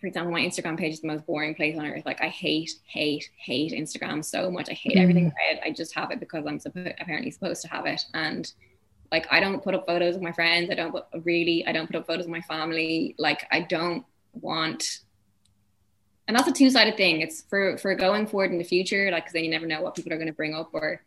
for 0.00 0.06
example 0.06 0.32
my 0.32 0.40
instagram 0.40 0.78
page 0.78 0.92
is 0.92 1.00
the 1.00 1.08
most 1.08 1.26
boring 1.26 1.54
place 1.54 1.76
on 1.76 1.84
earth 1.84 2.06
like 2.06 2.22
i 2.22 2.28
hate 2.28 2.70
hate 2.86 3.28
hate 3.36 3.72
instagram 3.72 4.24
so 4.24 4.48
much 4.48 4.68
i 4.70 4.74
hate 4.74 4.96
mm. 4.96 5.02
everything 5.02 5.26
about 5.26 5.36
it 5.50 5.60
i 5.64 5.70
just 5.72 5.92
have 5.92 6.12
it 6.12 6.20
because 6.20 6.46
i'm 6.46 6.60
suppo- 6.60 6.94
apparently 7.00 7.30
supposed 7.30 7.62
to 7.62 7.68
have 7.68 7.86
it 7.86 8.02
and 8.14 8.52
like 9.12 9.26
i 9.30 9.38
don't 9.38 9.62
put 9.62 9.74
up 9.74 9.86
photos 9.86 10.16
of 10.16 10.22
my 10.22 10.32
friends 10.32 10.70
i 10.70 10.74
don't 10.74 10.90
put, 10.90 11.04
really 11.22 11.64
i 11.66 11.72
don't 11.72 11.86
put 11.86 11.94
up 11.94 12.06
photos 12.06 12.24
of 12.24 12.30
my 12.30 12.40
family 12.40 13.14
like 13.18 13.46
i 13.52 13.60
don't 13.60 14.04
want 14.32 15.00
and 16.26 16.36
that's 16.36 16.48
a 16.48 16.52
two-sided 16.52 16.96
thing 16.96 17.20
it's 17.20 17.42
for 17.42 17.76
for 17.78 17.94
going 17.94 18.26
forward 18.26 18.50
in 18.50 18.58
the 18.58 18.64
future 18.64 19.10
like 19.12 19.24
because 19.24 19.34
then 19.34 19.44
you 19.44 19.50
never 19.50 19.66
know 19.66 19.82
what 19.82 19.94
people 19.94 20.12
are 20.12 20.16
going 20.16 20.26
to 20.26 20.32
bring 20.32 20.54
up 20.54 20.70
or 20.72 21.02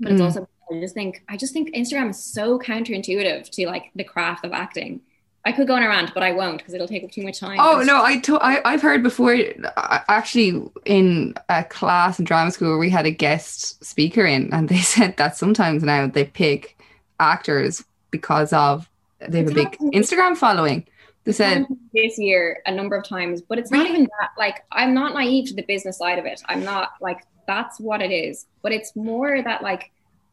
but 0.00 0.12
it's 0.12 0.20
mm. 0.20 0.24
also 0.24 0.46
i 0.70 0.80
just 0.80 0.94
think 0.94 1.22
i 1.28 1.36
just 1.36 1.52
think 1.54 1.74
instagram 1.74 2.10
is 2.10 2.22
so 2.22 2.58
counterintuitive 2.58 3.48
to 3.48 3.66
like 3.66 3.90
the 3.94 4.04
craft 4.04 4.44
of 4.44 4.52
acting 4.52 5.00
I 5.44 5.52
could 5.52 5.66
go 5.66 5.76
on 5.76 5.82
a 5.82 5.88
rant, 5.88 6.12
but 6.12 6.22
I 6.22 6.32
won't 6.32 6.58
because 6.58 6.74
it'll 6.74 6.88
take 6.88 7.04
up 7.04 7.10
too 7.10 7.22
much 7.22 7.40
time. 7.40 7.58
Oh 7.58 7.80
no, 7.82 8.04
I, 8.04 8.18
to- 8.18 8.42
I 8.42 8.60
I've 8.70 8.82
heard 8.82 9.02
before. 9.02 9.34
Actually, 9.76 10.68
in 10.84 11.34
a 11.48 11.64
class 11.64 12.18
in 12.18 12.26
drama 12.26 12.50
school, 12.50 12.78
we 12.78 12.90
had 12.90 13.06
a 13.06 13.10
guest 13.10 13.82
speaker 13.82 14.26
in, 14.26 14.52
and 14.52 14.68
they 14.68 14.78
said 14.94 15.16
that 15.16 15.38
sometimes 15.38 15.82
now 15.82 16.06
they 16.06 16.24
pick 16.24 16.77
actors 17.20 17.84
because 18.10 18.52
of 18.52 18.88
they 19.20 19.38
have 19.38 19.50
a 19.50 19.54
big 19.54 19.78
Instagram 19.78 20.36
following. 20.36 20.86
They 21.24 21.32
said 21.32 21.66
this 21.92 22.18
year 22.18 22.62
a 22.66 22.72
number 22.72 22.96
of 22.96 23.06
times, 23.06 23.42
but 23.42 23.58
it's 23.58 23.70
not 23.70 23.86
even 23.86 24.02
that. 24.02 24.30
Like, 24.38 24.64
I'm 24.72 24.94
not 24.94 25.12
naive 25.12 25.48
to 25.48 25.54
the 25.54 25.62
business 25.62 25.98
side 25.98 26.18
of 26.18 26.24
it. 26.24 26.42
I'm 26.46 26.64
not 26.64 26.92
like 27.00 27.20
that's 27.46 27.78
what 27.80 28.00
it 28.00 28.12
is. 28.12 28.46
But 28.62 28.72
it's 28.72 28.94
more 28.96 29.42
that 29.42 29.62
like 29.62 29.90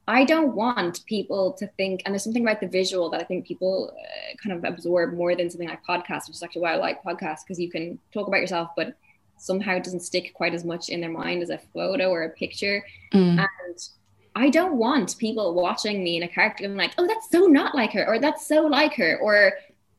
I 0.08 0.24
don't 0.24 0.56
want 0.56 1.06
people 1.08 1.54
to 1.54 1.68
think, 1.78 2.04
and 2.06 2.14
there's 2.14 2.24
something 2.24 2.44
about 2.44 2.62
the 2.62 2.68
visual 2.68 3.10
that 3.10 3.22
I 3.22 3.24
think 3.24 3.48
people 3.48 3.92
uh, 3.92 4.36
kind 4.42 4.56
of 4.56 4.64
absorb 4.64 5.14
more 5.14 5.36
than 5.36 5.50
something 5.50 5.68
like 5.68 5.84
podcast, 5.84 6.28
which 6.28 6.36
is 6.36 6.44
actually 6.44 6.62
why 6.62 6.74
I 6.74 6.78
like 6.78 7.04
podcasts 7.04 7.40
because 7.46 7.60
you 7.60 7.72
can 7.72 7.98
talk 8.14 8.28
about 8.28 8.42
yourself, 8.42 8.70
but 8.78 8.96
somehow 9.38 9.76
it 9.76 9.84
doesn't 9.84 10.02
stick 10.02 10.34
quite 10.34 10.54
as 10.54 10.64
much 10.64 10.90
in 10.90 11.02
their 11.02 11.10
mind 11.10 11.42
as 11.42 11.50
a 11.50 11.60
photo 11.74 12.10
or 12.10 12.24
a 12.24 12.30
picture. 12.30 12.86
Mm. 13.14 13.40
And 13.40 13.90
I 14.36 14.50
don't 14.50 14.78
want 14.78 15.18
people 15.18 15.54
watching 15.54 16.04
me 16.04 16.18
in 16.18 16.24
a 16.24 16.28
character 16.28 16.66
and 16.66 16.76
like, 16.76 16.94
oh, 16.98 17.08
that's 17.08 17.30
so 17.30 17.46
not 17.46 17.74
like 17.74 17.94
her, 17.94 18.06
or 18.06 18.20
that's 18.20 18.46
so 18.46 18.64
like 18.64 18.94
her, 18.96 19.18
or 19.22 19.54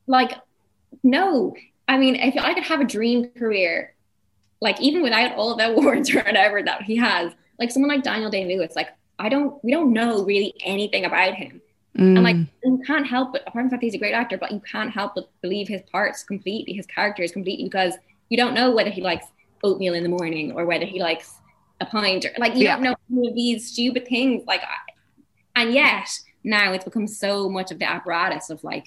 like 0.06 0.32
no. 1.02 1.54
I 1.88 1.96
mean, 1.96 2.16
if 2.16 2.36
I 2.36 2.52
could 2.52 2.64
have 2.64 2.80
a 2.80 2.84
dream 2.84 3.30
career, 3.30 3.94
like 4.60 4.80
even 4.80 5.02
without 5.02 5.36
all 5.36 5.52
of 5.52 5.58
the 5.58 5.66
awards 5.74 6.14
or 6.14 6.22
whatever 6.22 6.62
that 6.62 6.82
he 6.82 6.96
has, 6.96 7.32
like 7.58 7.70
someone 7.70 7.90
like 7.90 8.02
Daniel 8.02 8.30
Day 8.30 8.44
Lewis, 8.44 8.76
like 8.76 8.90
I 9.18 9.28
don't, 9.28 9.62
we 9.64 9.72
don't 9.72 9.92
know 9.92 10.22
really 10.24 10.54
anything 10.64 11.06
about 11.06 11.34
him. 11.34 11.62
Mm. 11.96 12.16
And 12.16 12.22
like 12.22 12.36
mm. 12.36 12.48
you 12.62 12.82
can't 12.86 13.06
help 13.06 13.32
but, 13.32 13.42
apart 13.42 13.54
from 13.54 13.64
the 13.64 13.70
fact 13.70 13.82
he's 13.82 13.94
a 13.94 13.98
great 13.98 14.12
actor, 14.12 14.36
but 14.36 14.52
you 14.52 14.60
can't 14.60 14.90
help 14.90 15.14
but 15.14 15.30
believe 15.40 15.66
his 15.66 15.80
parts 15.90 16.22
completely, 16.22 16.74
his 16.74 16.86
characters 16.86 17.32
completely, 17.32 17.64
because 17.64 17.94
you 18.28 18.36
don't 18.36 18.52
know 18.52 18.70
whether 18.72 18.90
he 18.90 19.00
likes 19.00 19.26
oatmeal 19.64 19.94
in 19.94 20.02
the 20.02 20.08
morning 20.10 20.52
or 20.52 20.66
whether 20.66 20.84
he 20.84 21.00
likes 21.00 21.35
a 21.80 21.86
pint 21.86 22.24
or 22.24 22.32
like 22.38 22.54
you 22.54 22.64
yeah. 22.64 22.76
don't 22.76 22.82
know 22.82 22.96
any 23.10 23.28
of 23.28 23.34
these 23.34 23.70
stupid 23.70 24.06
things. 24.06 24.44
Like, 24.46 24.62
and 25.54 25.72
yet 25.72 26.08
now 26.44 26.72
it's 26.72 26.84
become 26.84 27.06
so 27.06 27.48
much 27.48 27.70
of 27.70 27.78
the 27.78 27.88
apparatus 27.88 28.50
of 28.50 28.62
like 28.64 28.86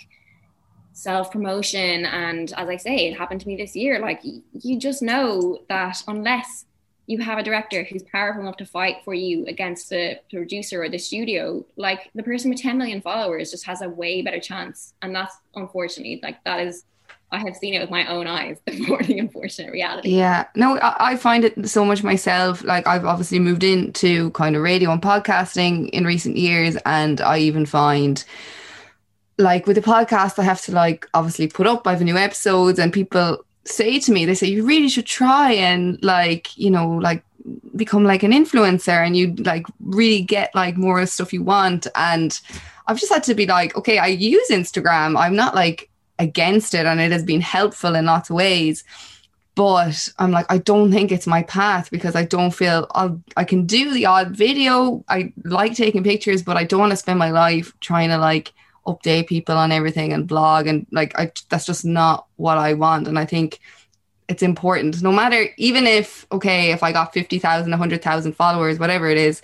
self 0.94 1.32
promotion. 1.32 2.06
And 2.06 2.52
as 2.58 2.70
I 2.70 2.78
say, 2.78 3.08
it 3.08 3.18
happened 3.18 3.42
to 3.42 3.48
me 3.48 3.56
this 3.56 3.76
year. 3.76 4.00
Like, 4.00 4.22
you 4.24 4.80
just 4.80 5.02
know 5.02 5.60
that 5.70 6.04
unless 6.08 6.66
you 7.08 7.18
have 7.18 7.40
a 7.40 7.44
director 7.44 7.84
who's 7.84 8.04
powerful 8.04 8.42
enough 8.42 8.58
to 8.58 8.66
fight 8.66 8.98
for 9.04 9.16
you 9.16 9.46
against 9.48 9.90
the 9.90 10.20
producer 10.30 10.84
or 10.84 10.90
the 10.90 11.00
studio, 11.00 11.66
like 11.76 12.12
the 12.14 12.22
person 12.22 12.52
with 12.52 12.62
10 12.62 12.78
million 12.78 13.02
followers 13.02 13.50
just 13.50 13.66
has 13.66 13.82
a 13.82 13.90
way 13.90 14.22
better 14.22 14.40
chance. 14.40 14.94
And 15.02 15.16
that's 15.16 15.36
unfortunately, 15.56 16.20
like, 16.22 16.44
that 16.44 16.60
is 16.60 16.84
I 17.32 17.40
have 17.40 17.56
seen 17.56 17.76
it 17.76 17.82
with 17.82 17.92
my 17.92 18.08
own 18.08 18.26
eyes, 18.26 18.58
the 18.66 19.18
unfortunate 19.20 19.72
reality. 19.72 20.10
Yeah, 20.10 20.48
no, 20.56 20.80
I, 20.80 21.12
I, 21.12 21.16
find 21.16 21.46
it 21.46 21.70
so 21.70 21.86
much 21.86 22.04
myself. 22.04 22.64
Like 22.64 22.88
I've 22.88 23.06
obviously 23.06 23.40
moved 23.40 23.64
into 23.64 24.32
kind 24.32 24.56
of 24.56 24.64
radio 24.64 24.92
and 24.92 25.02
podcasting 25.02 25.90
in 25.90 26.06
recent 26.06 26.38
years, 26.38 26.76
and 26.86 27.22
I 27.22 27.38
even 27.40 27.66
find 27.66 28.24
like 29.38 29.68
with 29.68 29.76
the 29.76 29.82
podcast, 29.82 30.40
I 30.40 30.44
have 30.44 30.62
to 30.64 30.72
like 30.72 31.08
obviously 31.14 31.48
put 31.48 31.68
up. 31.68 31.86
I 31.86 31.92
have 31.92 32.02
new 32.02 32.18
episodes, 32.18 32.80
and 32.80 32.92
people 32.92 33.38
say 33.64 34.00
to 34.00 34.12
me, 34.12 34.26
they 34.26 34.34
say 34.34 34.48
you 34.48 34.66
really 34.66 34.90
should 34.90 35.06
try 35.06 35.52
and 35.54 36.04
like 36.04 36.58
you 36.58 36.72
know 36.72 36.90
like 36.90 37.24
become 37.76 38.04
like 38.04 38.24
an 38.24 38.32
influencer, 38.32 39.06
and 39.06 39.16
you 39.16 39.36
like 39.36 39.68
really 39.80 40.22
get 40.22 40.54
like 40.56 40.78
more 40.78 41.06
stuff 41.06 41.32
you 41.32 41.44
want. 41.44 41.86
And 41.94 42.40
I've 42.88 43.00
just 43.00 43.14
had 43.14 43.24
to 43.26 43.36
be 43.36 43.46
like, 43.46 43.78
okay, 43.78 44.00
I 44.00 44.08
use 44.08 44.50
Instagram. 44.50 45.16
I'm 45.16 45.36
not 45.36 45.54
like 45.54 45.90
against 46.20 46.74
it, 46.74 46.86
and 46.86 47.00
it 47.00 47.12
has 47.12 47.24
been 47.24 47.42
helpful 47.42 47.96
in 47.96 48.06
lots 48.06 48.30
of 48.30 48.36
ways. 48.36 48.84
But 49.56 50.08
I'm 50.20 50.32
like, 50.32 50.46
I 50.50 50.60
don't 50.60 50.92
think 50.92 51.12
it's 51.12 51.28
my 51.28 51.44
path 51.44 51.90
because 51.92 52.16
I 52.16 52.24
don't 52.24 52.52
feel 52.52 52.88
I'll, 52.92 53.22
I 53.36 53.44
can 53.44 53.66
do 53.66 53.94
the 53.94 54.06
odd 54.06 54.36
video. 54.36 55.04
I 55.10 55.34
like 55.44 55.76
taking 55.76 56.04
pictures, 56.04 56.44
but 56.44 56.56
I 56.56 56.64
don't 56.64 56.80
want 56.80 56.92
to 56.92 56.98
spend 56.98 57.20
my 57.20 57.32
life 57.32 57.74
trying 57.82 58.10
to 58.10 58.18
like 58.18 58.54
update 58.88 59.28
people 59.28 59.58
on 59.58 59.72
everything 59.72 60.14
and 60.14 60.28
blog 60.28 60.68
and 60.68 60.86
like 60.92 61.18
I 61.18 61.32
that's 61.50 61.66
just 61.66 61.86
not 61.86 62.26
what 62.38 62.58
I 62.58 62.74
want 62.74 63.08
and 63.08 63.20
I 63.20 63.26
think 63.26 63.60
it's 64.28 64.42
important 64.42 65.02
no 65.02 65.12
matter 65.12 65.50
even 65.58 65.86
if 65.86 66.26
okay 66.32 66.72
if 66.72 66.82
I 66.82 66.92
got 66.92 67.14
50,000 67.14 67.70
100,000 67.70 68.34
followers 68.34 68.80
whatever 68.80 69.08
it 69.08 69.18
is 69.18 69.42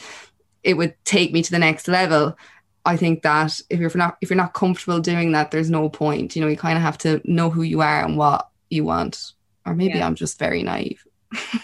it 0.64 0.76
would 0.76 0.96
take 1.06 1.32
me 1.32 1.44
to 1.44 1.52
the 1.52 1.60
next 1.60 1.88
level 1.88 2.38
I 2.86 2.98
think 2.98 3.24
that 3.24 3.60
if 3.69 3.80
you're 3.80 3.91
not 3.95 4.17
if 4.21 4.30
you're 4.30 4.38
not 4.38 4.54
comfortable 4.54 5.00
doing 5.00 5.32
that 5.32 5.52
there's 5.52 5.69
no 5.69 5.89
point. 5.89 6.36
You 6.36 6.41
know 6.41 6.48
you 6.48 6.58
kind 6.58 6.78
of 6.78 6.84
have 6.84 6.98
to 7.00 7.21
know 7.24 7.50
who 7.50 7.63
you 7.63 7.82
are 7.82 8.04
and 8.04 8.17
what 8.17 8.50
you 8.69 8.84
want. 8.84 9.34
Or 9.65 9.74
maybe 9.74 9.98
yeah. 9.98 10.06
I'm 10.06 10.15
just 10.15 10.39
very 10.39 10.63
naive. 10.63 11.06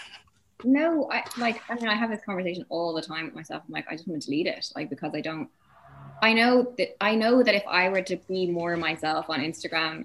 No 0.64 1.10
I 1.10 1.24
like 1.38 1.60
I 1.68 1.74
mean 1.74 1.88
I 1.88 1.96
have 1.96 2.10
this 2.10 2.20
conversation 2.24 2.64
all 2.68 2.94
the 2.94 3.02
time 3.02 3.24
with 3.24 3.34
myself. 3.34 3.64
I'm 3.66 3.72
like 3.72 3.86
I 3.90 3.96
just 3.96 4.06
want 4.06 4.22
to 4.22 4.26
delete 4.26 4.46
it 4.46 4.70
like 4.76 4.90
because 4.90 5.10
I 5.12 5.20
don't 5.20 5.48
I 6.22 6.32
know 6.32 6.72
that 6.78 6.96
I 7.00 7.16
know 7.16 7.42
that 7.42 7.54
if 7.54 7.64
I 7.66 7.88
were 7.88 8.02
to 8.02 8.16
be 8.28 8.46
more 8.46 8.76
myself 8.76 9.28
on 9.28 9.40
Instagram, 9.40 10.04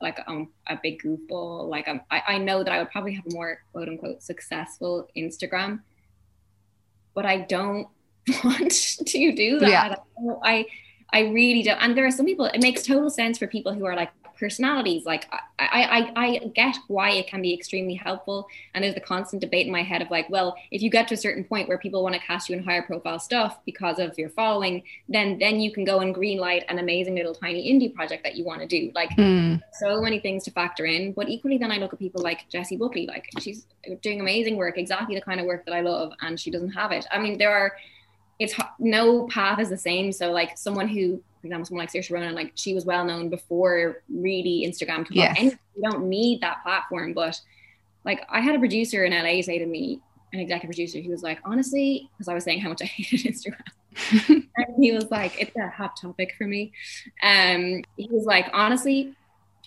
like 0.00 0.20
I'm 0.28 0.50
a 0.66 0.78
big 0.80 1.02
goofball, 1.02 1.68
like 1.68 1.88
I'm, 1.88 2.02
I, 2.10 2.22
I 2.28 2.38
know 2.38 2.62
that 2.62 2.72
I 2.72 2.78
would 2.78 2.90
probably 2.90 3.14
have 3.14 3.26
a 3.26 3.34
more 3.34 3.62
quote 3.72 3.88
unquote 3.88 4.22
successful 4.22 5.08
Instagram, 5.16 5.80
but 7.14 7.24
I 7.24 7.38
don't 7.38 7.88
want 8.44 8.70
to 8.72 9.32
do 9.32 9.58
that. 9.60 9.68
Yeah. 9.68 9.96
I, 10.42 10.66
I 11.12 11.20
really 11.20 11.62
don't. 11.62 11.78
And 11.78 11.96
there 11.96 12.06
are 12.06 12.10
some 12.10 12.26
people, 12.26 12.46
it 12.46 12.62
makes 12.62 12.82
total 12.82 13.10
sense 13.10 13.38
for 13.38 13.46
people 13.46 13.72
who 13.72 13.84
are 13.86 13.96
like 13.96 14.10
personalities. 14.38 15.04
Like 15.04 15.26
I, 15.58 16.12
I, 16.16 16.24
I 16.24 16.38
get 16.54 16.76
why 16.86 17.10
it 17.10 17.26
can 17.26 17.42
be 17.42 17.52
extremely 17.52 17.94
helpful. 17.94 18.46
And 18.74 18.84
there's 18.84 18.94
the 18.94 19.00
constant 19.00 19.40
debate 19.40 19.66
in 19.66 19.72
my 19.72 19.82
head 19.82 20.00
of 20.00 20.10
like, 20.10 20.30
well, 20.30 20.56
if 20.70 20.80
you 20.80 20.90
get 20.90 21.08
to 21.08 21.14
a 21.14 21.16
certain 21.16 21.44
point 21.44 21.68
where 21.68 21.78
people 21.78 22.02
want 22.02 22.14
to 22.14 22.20
cast 22.20 22.48
you 22.48 22.56
in 22.56 22.62
higher 22.62 22.82
profile 22.82 23.18
stuff 23.18 23.58
because 23.64 23.98
of 23.98 24.16
your 24.16 24.30
following, 24.30 24.82
then 25.08 25.38
then 25.38 25.60
you 25.60 25.72
can 25.72 25.84
go 25.84 26.00
and 26.00 26.14
greenlight 26.14 26.64
an 26.68 26.78
amazing 26.78 27.16
little 27.16 27.34
tiny 27.34 27.72
indie 27.72 27.92
project 27.92 28.22
that 28.24 28.36
you 28.36 28.44
want 28.44 28.60
to 28.60 28.66
do. 28.66 28.92
Like 28.94 29.10
mm. 29.10 29.60
so 29.72 30.00
many 30.00 30.20
things 30.20 30.44
to 30.44 30.50
factor 30.50 30.84
in. 30.84 31.12
But 31.12 31.28
equally, 31.28 31.58
then 31.58 31.72
I 31.72 31.78
look 31.78 31.92
at 31.92 31.98
people 31.98 32.22
like 32.22 32.48
Jessie 32.48 32.76
Buckley, 32.76 33.06
like 33.06 33.28
she's 33.40 33.66
doing 34.02 34.20
amazing 34.20 34.56
work, 34.56 34.78
exactly 34.78 35.14
the 35.14 35.22
kind 35.22 35.40
of 35.40 35.46
work 35.46 35.64
that 35.66 35.74
I 35.74 35.80
love, 35.80 36.12
and 36.20 36.38
she 36.38 36.50
doesn't 36.50 36.70
have 36.70 36.92
it. 36.92 37.06
I 37.10 37.18
mean, 37.18 37.38
there 37.38 37.52
are 37.52 37.72
it's 38.38 38.54
no 38.78 39.26
path 39.26 39.58
is 39.58 39.68
the 39.68 39.78
same. 39.78 40.12
So 40.12 40.30
like 40.30 40.56
someone 40.56 40.88
who 40.88 41.22
for 41.40 41.46
example, 41.46 41.66
someone 41.66 41.82
like 41.84 41.92
Saoirse 41.92 42.10
Ronan, 42.10 42.34
like 42.34 42.52
she 42.54 42.74
was 42.74 42.84
well 42.84 43.04
known 43.04 43.28
before 43.28 44.02
really 44.08 44.64
Instagram 44.66 45.08
came 45.08 45.18
yes. 45.18 45.36
And 45.38 45.58
you 45.76 45.82
don't 45.82 46.08
need 46.08 46.40
that 46.40 46.62
platform. 46.62 47.12
But 47.12 47.40
like 48.04 48.26
I 48.28 48.40
had 48.40 48.56
a 48.56 48.58
producer 48.58 49.04
in 49.04 49.12
LA 49.12 49.42
say 49.42 49.58
to 49.58 49.66
me, 49.66 50.00
an 50.32 50.40
executive 50.40 50.68
producer, 50.68 50.98
he 50.98 51.08
was 51.08 51.22
like, 51.22 51.38
honestly, 51.44 52.10
because 52.12 52.28
I 52.28 52.34
was 52.34 52.44
saying 52.44 52.60
how 52.60 52.68
much 52.68 52.82
I 52.82 52.84
hated 52.86 53.32
Instagram. 53.32 53.62
and 54.56 54.74
he 54.84 54.92
was 54.92 55.10
like, 55.10 55.40
it's 55.40 55.56
a 55.56 55.68
hot 55.68 55.96
topic 56.00 56.34
for 56.36 56.44
me. 56.44 56.72
Um, 57.22 57.82
he 57.96 58.08
was 58.10 58.24
like, 58.26 58.46
honestly, 58.52 59.14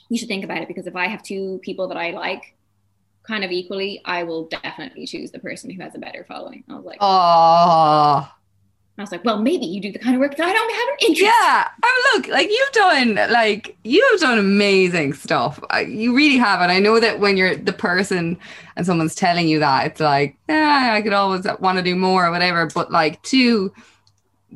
you 0.10 0.18
should 0.18 0.28
think 0.28 0.44
about 0.44 0.62
it 0.62 0.68
because 0.68 0.88
if 0.88 0.96
I 0.96 1.08
have 1.08 1.24
two 1.24 1.60
people 1.64 1.88
that 1.88 1.98
I 1.98 2.12
like 2.12 2.56
kind 3.24 3.44
of 3.44 3.52
equally, 3.52 4.02
I 4.04 4.24
will 4.24 4.48
definitely 4.48 5.06
choose 5.06 5.32
the 5.32 5.40
person 5.40 5.70
who 5.70 5.82
has 5.82 5.96
a 5.96 6.00
better 6.00 6.26
following. 6.28 6.64
I 6.70 6.76
was 6.76 6.86
like, 6.86 6.98
oh 7.00 8.30
I 9.02 9.04
was 9.04 9.12
like, 9.12 9.26
well, 9.26 9.42
maybe 9.42 9.66
you 9.66 9.82
do 9.82 9.92
the 9.92 10.00
kind 10.00 10.16
of 10.16 10.20
work 10.20 10.38
that 10.38 10.48
I 10.48 10.54
don't 10.54 10.72
have 10.72 10.88
an 10.90 10.96
interest. 11.00 11.22
Yeah. 11.22 11.68
Mean, 11.84 12.04
look, 12.14 12.28
like 12.28 12.50
you've 12.50 12.72
done, 12.72 13.16
like 13.32 13.76
you've 13.84 14.22
done 14.22 14.38
amazing 14.38 15.14
stuff. 15.14 15.60
You 15.88 16.16
really 16.16 16.38
have, 16.38 16.62
and 16.62 16.72
I 16.72 16.80
know 16.80 17.00
that 17.00 17.20
when 17.20 17.36
you're 17.36 17.56
the 17.56 17.74
person 17.74 18.38
and 18.76 18.86
someone's 18.86 19.16
telling 19.16 19.48
you 19.48 19.60
that, 19.60 19.88
it's 19.88 20.00
like, 20.00 20.38
yeah, 20.48 20.92
I 20.94 21.02
could 21.02 21.14
always 21.14 21.46
want 21.60 21.78
to 21.80 21.84
do 21.84 21.96
more 21.96 22.28
or 22.28 22.32
whatever. 22.32 22.68
But 22.68 22.92
like 22.92 23.22
to 23.24 23.74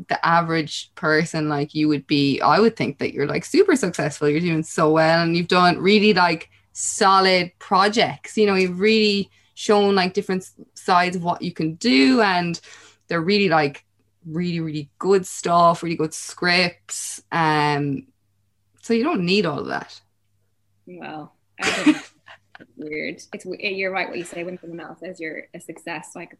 the 0.09 0.25
average 0.25 0.91
person, 0.95 1.49
like 1.49 1.73
you 1.73 1.87
would 1.87 2.05
be, 2.05 2.39
I 2.41 2.59
would 2.59 2.75
think 2.75 2.99
that 2.99 3.13
you're 3.13 3.27
like 3.27 3.45
super 3.45 3.75
successful. 3.75 4.29
You're 4.29 4.41
doing 4.41 4.63
so 4.63 4.91
well, 4.91 5.23
and 5.23 5.35
you've 5.35 5.47
done 5.47 5.79
really 5.79 6.13
like 6.13 6.49
solid 6.73 7.51
projects. 7.59 8.37
You 8.37 8.45
know, 8.45 8.55
you've 8.55 8.79
really 8.79 9.29
shown 9.55 9.95
like 9.95 10.13
different 10.13 10.49
sides 10.73 11.15
of 11.15 11.23
what 11.23 11.41
you 11.41 11.51
can 11.51 11.75
do, 11.75 12.21
and 12.21 12.59
they're 13.07 13.21
really 13.21 13.49
like 13.49 13.85
really, 14.25 14.59
really 14.59 14.89
good 14.99 15.25
stuff, 15.25 15.83
really 15.83 15.95
good 15.95 16.13
scripts. 16.13 17.21
Um, 17.31 18.07
so 18.81 18.93
you 18.93 19.03
don't 19.03 19.25
need 19.25 19.45
all 19.45 19.59
of 19.59 19.67
that. 19.67 19.99
Well, 20.85 21.33
weird. 22.77 23.21
It's 23.33 23.45
you're 23.45 23.91
right 23.91 24.07
what 24.07 24.17
you 24.17 24.23
say 24.23 24.43
when 24.43 24.59
someone 24.59 24.79
else 24.79 24.99
says 24.99 25.19
you're 25.19 25.43
a 25.53 25.59
success. 25.59 26.11
Like 26.15 26.37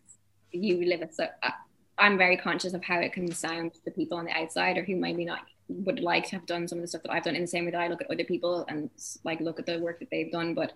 you 0.52 0.86
live 0.86 1.02
it. 1.02 1.15
So 1.15 1.28
uh, 1.43 1.52
I'm 1.98 2.17
very 2.17 2.38
conscious 2.38 2.74
of 2.74 2.84
how 2.84 3.00
it 3.00 3.13
can 3.13 3.32
sound 3.32 3.74
to 3.86 3.91
people 3.91 4.17
on 4.17 4.26
the 4.26 4.32
outside 4.32 4.78
or 4.78 4.84
who 4.84 4.95
maybe 4.95 5.26
not 5.26 5.39
would 5.67 6.00
like 6.00 6.26
to 6.26 6.36
have 6.36 6.45
done 6.45 6.67
some 6.67 6.78
of 6.78 6.84
the 6.84 6.88
stuff 6.88 7.02
that 7.04 7.12
I've 7.12 7.24
done 7.24 7.36
in 7.36 7.41
the 7.41 7.48
same 7.48 7.65
way 7.65 7.71
that 7.71 7.82
I 7.82 7.88
look 7.88 8.02
at 8.02 8.12
other 8.12 8.24
people 8.24 8.65
and 8.67 8.89
like 9.24 9.39
look 9.39 9.60
at 9.60 9.65
the 9.65 9.80
work 9.80 10.00
that 10.00 10.10
they've 10.12 10.32
done. 10.32 10.54
But 10.54 10.74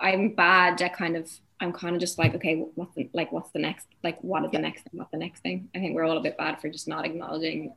I'm 0.00 0.34
bad 0.34 0.82
at 0.82 0.96
kind 0.96 1.16
of 1.16 1.30
I'm 1.62 1.72
kind 1.72 1.94
of 1.94 2.00
just 2.00 2.18
like, 2.18 2.34
okay, 2.34 2.56
what's 2.74 2.94
the, 2.94 3.08
like, 3.12 3.30
what's 3.30 3.50
the 3.52 3.58
next, 3.60 3.86
like, 4.02 4.20
what 4.22 4.44
is 4.44 4.50
the 4.50 4.58
next 4.58 4.82
thing? 4.82 4.92
What's 4.98 5.10
the 5.12 5.18
next 5.18 5.40
thing? 5.40 5.68
I 5.74 5.78
think 5.78 5.94
we're 5.94 6.04
all 6.04 6.18
a 6.18 6.22
bit 6.22 6.36
bad 6.36 6.60
for 6.60 6.68
just 6.68 6.88
not 6.88 7.04
acknowledging 7.04 7.72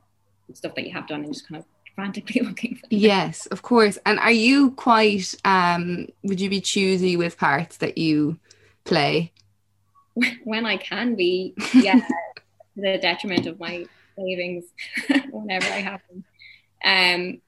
stuff 0.54 0.76
that 0.76 0.86
you 0.86 0.94
have 0.94 1.08
done 1.08 1.24
and 1.24 1.34
just 1.34 1.48
kind 1.48 1.60
of 1.60 1.66
frantically 1.96 2.42
looking 2.46 2.76
for. 2.76 2.88
Yes, 2.90 3.46
of 3.48 3.62
course. 3.62 3.98
And 4.06 4.20
are 4.20 4.32
you 4.32 4.72
quite, 4.72 5.34
um, 5.46 6.08
would 6.24 6.42
you 6.42 6.50
be 6.50 6.62
choosy 6.62 7.16
with 7.16 7.38
parts 7.38 7.78
that 7.78 7.98
you 7.98 8.40
play? 8.84 9.32
When 10.46 10.66
I 10.66 10.78
can 10.78 11.16
be, 11.16 11.54
yeah, 11.74 12.00
the 12.76 12.98
detriment 12.98 13.48
of 13.48 13.60
my 13.60 13.86
savings 14.18 14.64
whenever 15.30 15.66
I 15.66 15.82
have 15.82 16.02
them. 16.10 16.24
Um, 16.84 17.42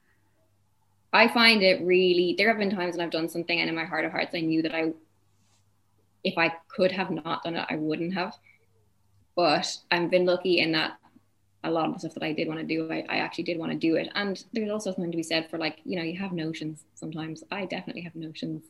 I 1.12 1.28
find 1.28 1.62
it 1.62 1.80
really, 1.82 2.34
there 2.36 2.48
have 2.48 2.58
been 2.58 2.70
times 2.70 2.96
when 2.96 3.06
I've 3.06 3.10
done 3.10 3.30
something 3.30 3.58
and 3.58 3.70
in 3.70 3.74
my 3.74 3.86
heart 3.86 4.04
of 4.04 4.12
hearts, 4.12 4.34
I 4.34 4.40
knew 4.40 4.60
that 4.62 4.74
I 4.74 4.92
if 6.24 6.36
I 6.36 6.52
could 6.68 6.92
have 6.92 7.10
not 7.10 7.44
done 7.44 7.56
it, 7.56 7.66
I 7.68 7.76
wouldn't 7.76 8.14
have. 8.14 8.34
But 9.36 9.76
I've 9.90 10.10
been 10.10 10.26
lucky 10.26 10.58
in 10.58 10.72
that 10.72 10.98
a 11.64 11.70
lot 11.70 11.86
of 11.88 11.94
the 11.94 12.00
stuff 12.00 12.14
that 12.14 12.22
I 12.22 12.32
did 12.32 12.48
want 12.48 12.60
to 12.60 12.66
do, 12.66 12.90
I, 12.90 13.04
I 13.08 13.16
actually 13.18 13.44
did 13.44 13.58
want 13.58 13.72
to 13.72 13.78
do 13.78 13.96
it. 13.96 14.08
And 14.14 14.42
there's 14.52 14.70
also 14.70 14.90
something 14.92 15.10
to 15.10 15.16
be 15.16 15.22
said 15.22 15.50
for 15.50 15.58
like, 15.58 15.78
you 15.84 15.96
know, 15.96 16.02
you 16.02 16.18
have 16.18 16.32
notions 16.32 16.84
sometimes. 16.94 17.42
I 17.50 17.64
definitely 17.64 18.02
have 18.02 18.14
notions. 18.14 18.64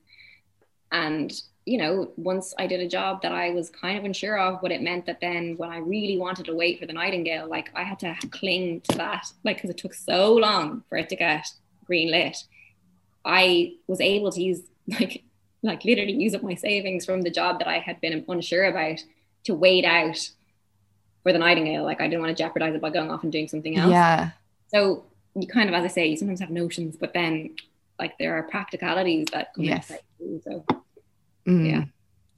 And, 0.90 1.32
you 1.66 1.76
know, 1.76 2.12
once 2.16 2.54
I 2.58 2.66
did 2.66 2.80
a 2.80 2.88
job 2.88 3.20
that 3.22 3.32
I 3.32 3.50
was 3.50 3.68
kind 3.68 3.98
of 3.98 4.04
unsure 4.04 4.38
of, 4.38 4.62
but 4.62 4.72
it 4.72 4.80
meant 4.80 5.04
that 5.06 5.20
then 5.20 5.56
when 5.58 5.70
I 5.70 5.78
really 5.78 6.16
wanted 6.16 6.46
to 6.46 6.54
wait 6.54 6.80
for 6.80 6.86
the 6.86 6.94
Nightingale, 6.94 7.46
like 7.46 7.70
I 7.74 7.82
had 7.82 7.98
to 8.00 8.16
cling 8.30 8.80
to 8.88 8.96
that, 8.96 9.26
like, 9.44 9.56
because 9.56 9.70
it 9.70 9.76
took 9.76 9.92
so 9.92 10.34
long 10.34 10.82
for 10.88 10.96
it 10.96 11.10
to 11.10 11.16
get 11.16 11.46
green 11.84 12.10
lit. 12.10 12.38
I 13.24 13.74
was 13.86 14.00
able 14.00 14.32
to 14.32 14.42
use 14.42 14.62
like 15.00 15.24
like 15.62 15.84
literally 15.84 16.12
use 16.12 16.34
up 16.34 16.42
my 16.42 16.54
savings 16.54 17.04
from 17.04 17.22
the 17.22 17.30
job 17.30 17.58
that 17.58 17.68
I 17.68 17.78
had 17.78 18.00
been 18.00 18.24
unsure 18.28 18.64
about 18.64 19.02
to 19.44 19.54
wait 19.54 19.84
out 19.84 20.30
for 21.22 21.32
the 21.32 21.38
nightingale. 21.38 21.84
Like 21.84 22.00
I 22.00 22.08
didn't 22.08 22.20
want 22.20 22.36
to 22.36 22.42
jeopardize 22.42 22.74
it 22.74 22.80
by 22.80 22.90
going 22.90 23.10
off 23.10 23.22
and 23.22 23.32
doing 23.32 23.48
something 23.48 23.76
else. 23.76 23.90
Yeah. 23.90 24.30
So 24.68 25.04
you 25.34 25.46
kind 25.46 25.68
of, 25.68 25.74
as 25.74 25.84
I 25.84 25.88
say, 25.88 26.06
you 26.06 26.16
sometimes 26.16 26.40
have 26.40 26.50
notions, 26.50 26.96
but 26.96 27.12
then 27.14 27.56
like 27.98 28.16
there 28.18 28.36
are 28.36 28.42
practicalities 28.44 29.26
that 29.32 29.54
come 29.54 29.64
yes. 29.64 29.92
Too, 30.18 30.40
so 30.44 30.64
mm. 31.46 31.70
yeah. 31.70 31.84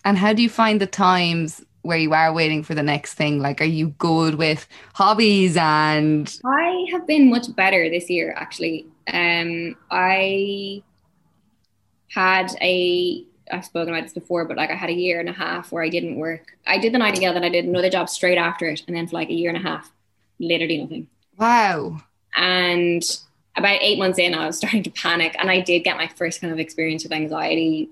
And 0.05 0.17
how 0.17 0.33
do 0.33 0.43
you 0.43 0.49
find 0.49 0.81
the 0.81 0.87
times 0.87 1.63
where 1.83 1.99
you 1.99 2.13
are 2.13 2.33
waiting 2.33 2.63
for 2.63 2.75
the 2.75 2.83
next 2.83 3.15
thing? 3.15 3.41
Like, 3.41 3.61
are 3.61 3.65
you 3.65 3.89
good 3.99 4.37
with 4.37 4.67
hobbies 4.95 5.57
and? 5.57 6.35
I 6.45 6.87
have 6.93 7.07
been 7.07 7.29
much 7.29 7.55
better 7.55 7.91
this 7.91 8.09
year, 8.09 8.35
actually. 8.37 8.87
Um, 9.13 9.77
I 9.91 10.83
had 12.11 12.53
a 12.61 13.25
I've 13.53 13.65
spoken 13.65 13.93
about 13.93 14.05
this 14.05 14.13
before, 14.13 14.45
but 14.45 14.57
like 14.57 14.71
I 14.71 14.75
had 14.75 14.91
a 14.91 14.95
year 14.95 15.19
and 15.19 15.29
a 15.29 15.33
half 15.33 15.73
where 15.73 15.83
I 15.83 15.89
didn't 15.89 16.17
work. 16.17 16.57
I 16.67 16.79
did 16.79 16.95
the 16.95 16.99
Nightingale, 16.99 17.35
then 17.35 17.45
I 17.45 17.49
did 17.49 17.65
another 17.65 17.91
job 17.91 18.09
straight 18.09 18.39
after 18.39 18.67
it, 18.69 18.83
and 18.87 18.97
then 18.97 19.09
for 19.09 19.17
like 19.17 19.29
a 19.29 19.35
year 19.35 19.51
and 19.51 19.59
a 19.59 19.69
half, 19.69 19.91
literally 20.39 20.79
nothing. 20.79 21.09
Wow. 21.37 22.01
And 22.37 23.03
about 23.57 23.79
eight 23.81 23.99
months 23.99 24.19
in, 24.19 24.35
I 24.35 24.47
was 24.47 24.57
starting 24.59 24.83
to 24.85 24.91
panic, 24.91 25.35
and 25.39 25.51
I 25.51 25.61
did 25.61 25.81
get 25.81 25.97
my 25.97 26.09
first 26.09 26.41
kind 26.41 26.53
of 26.53 26.59
experience 26.59 27.03
with 27.03 27.13
anxiety, 27.13 27.91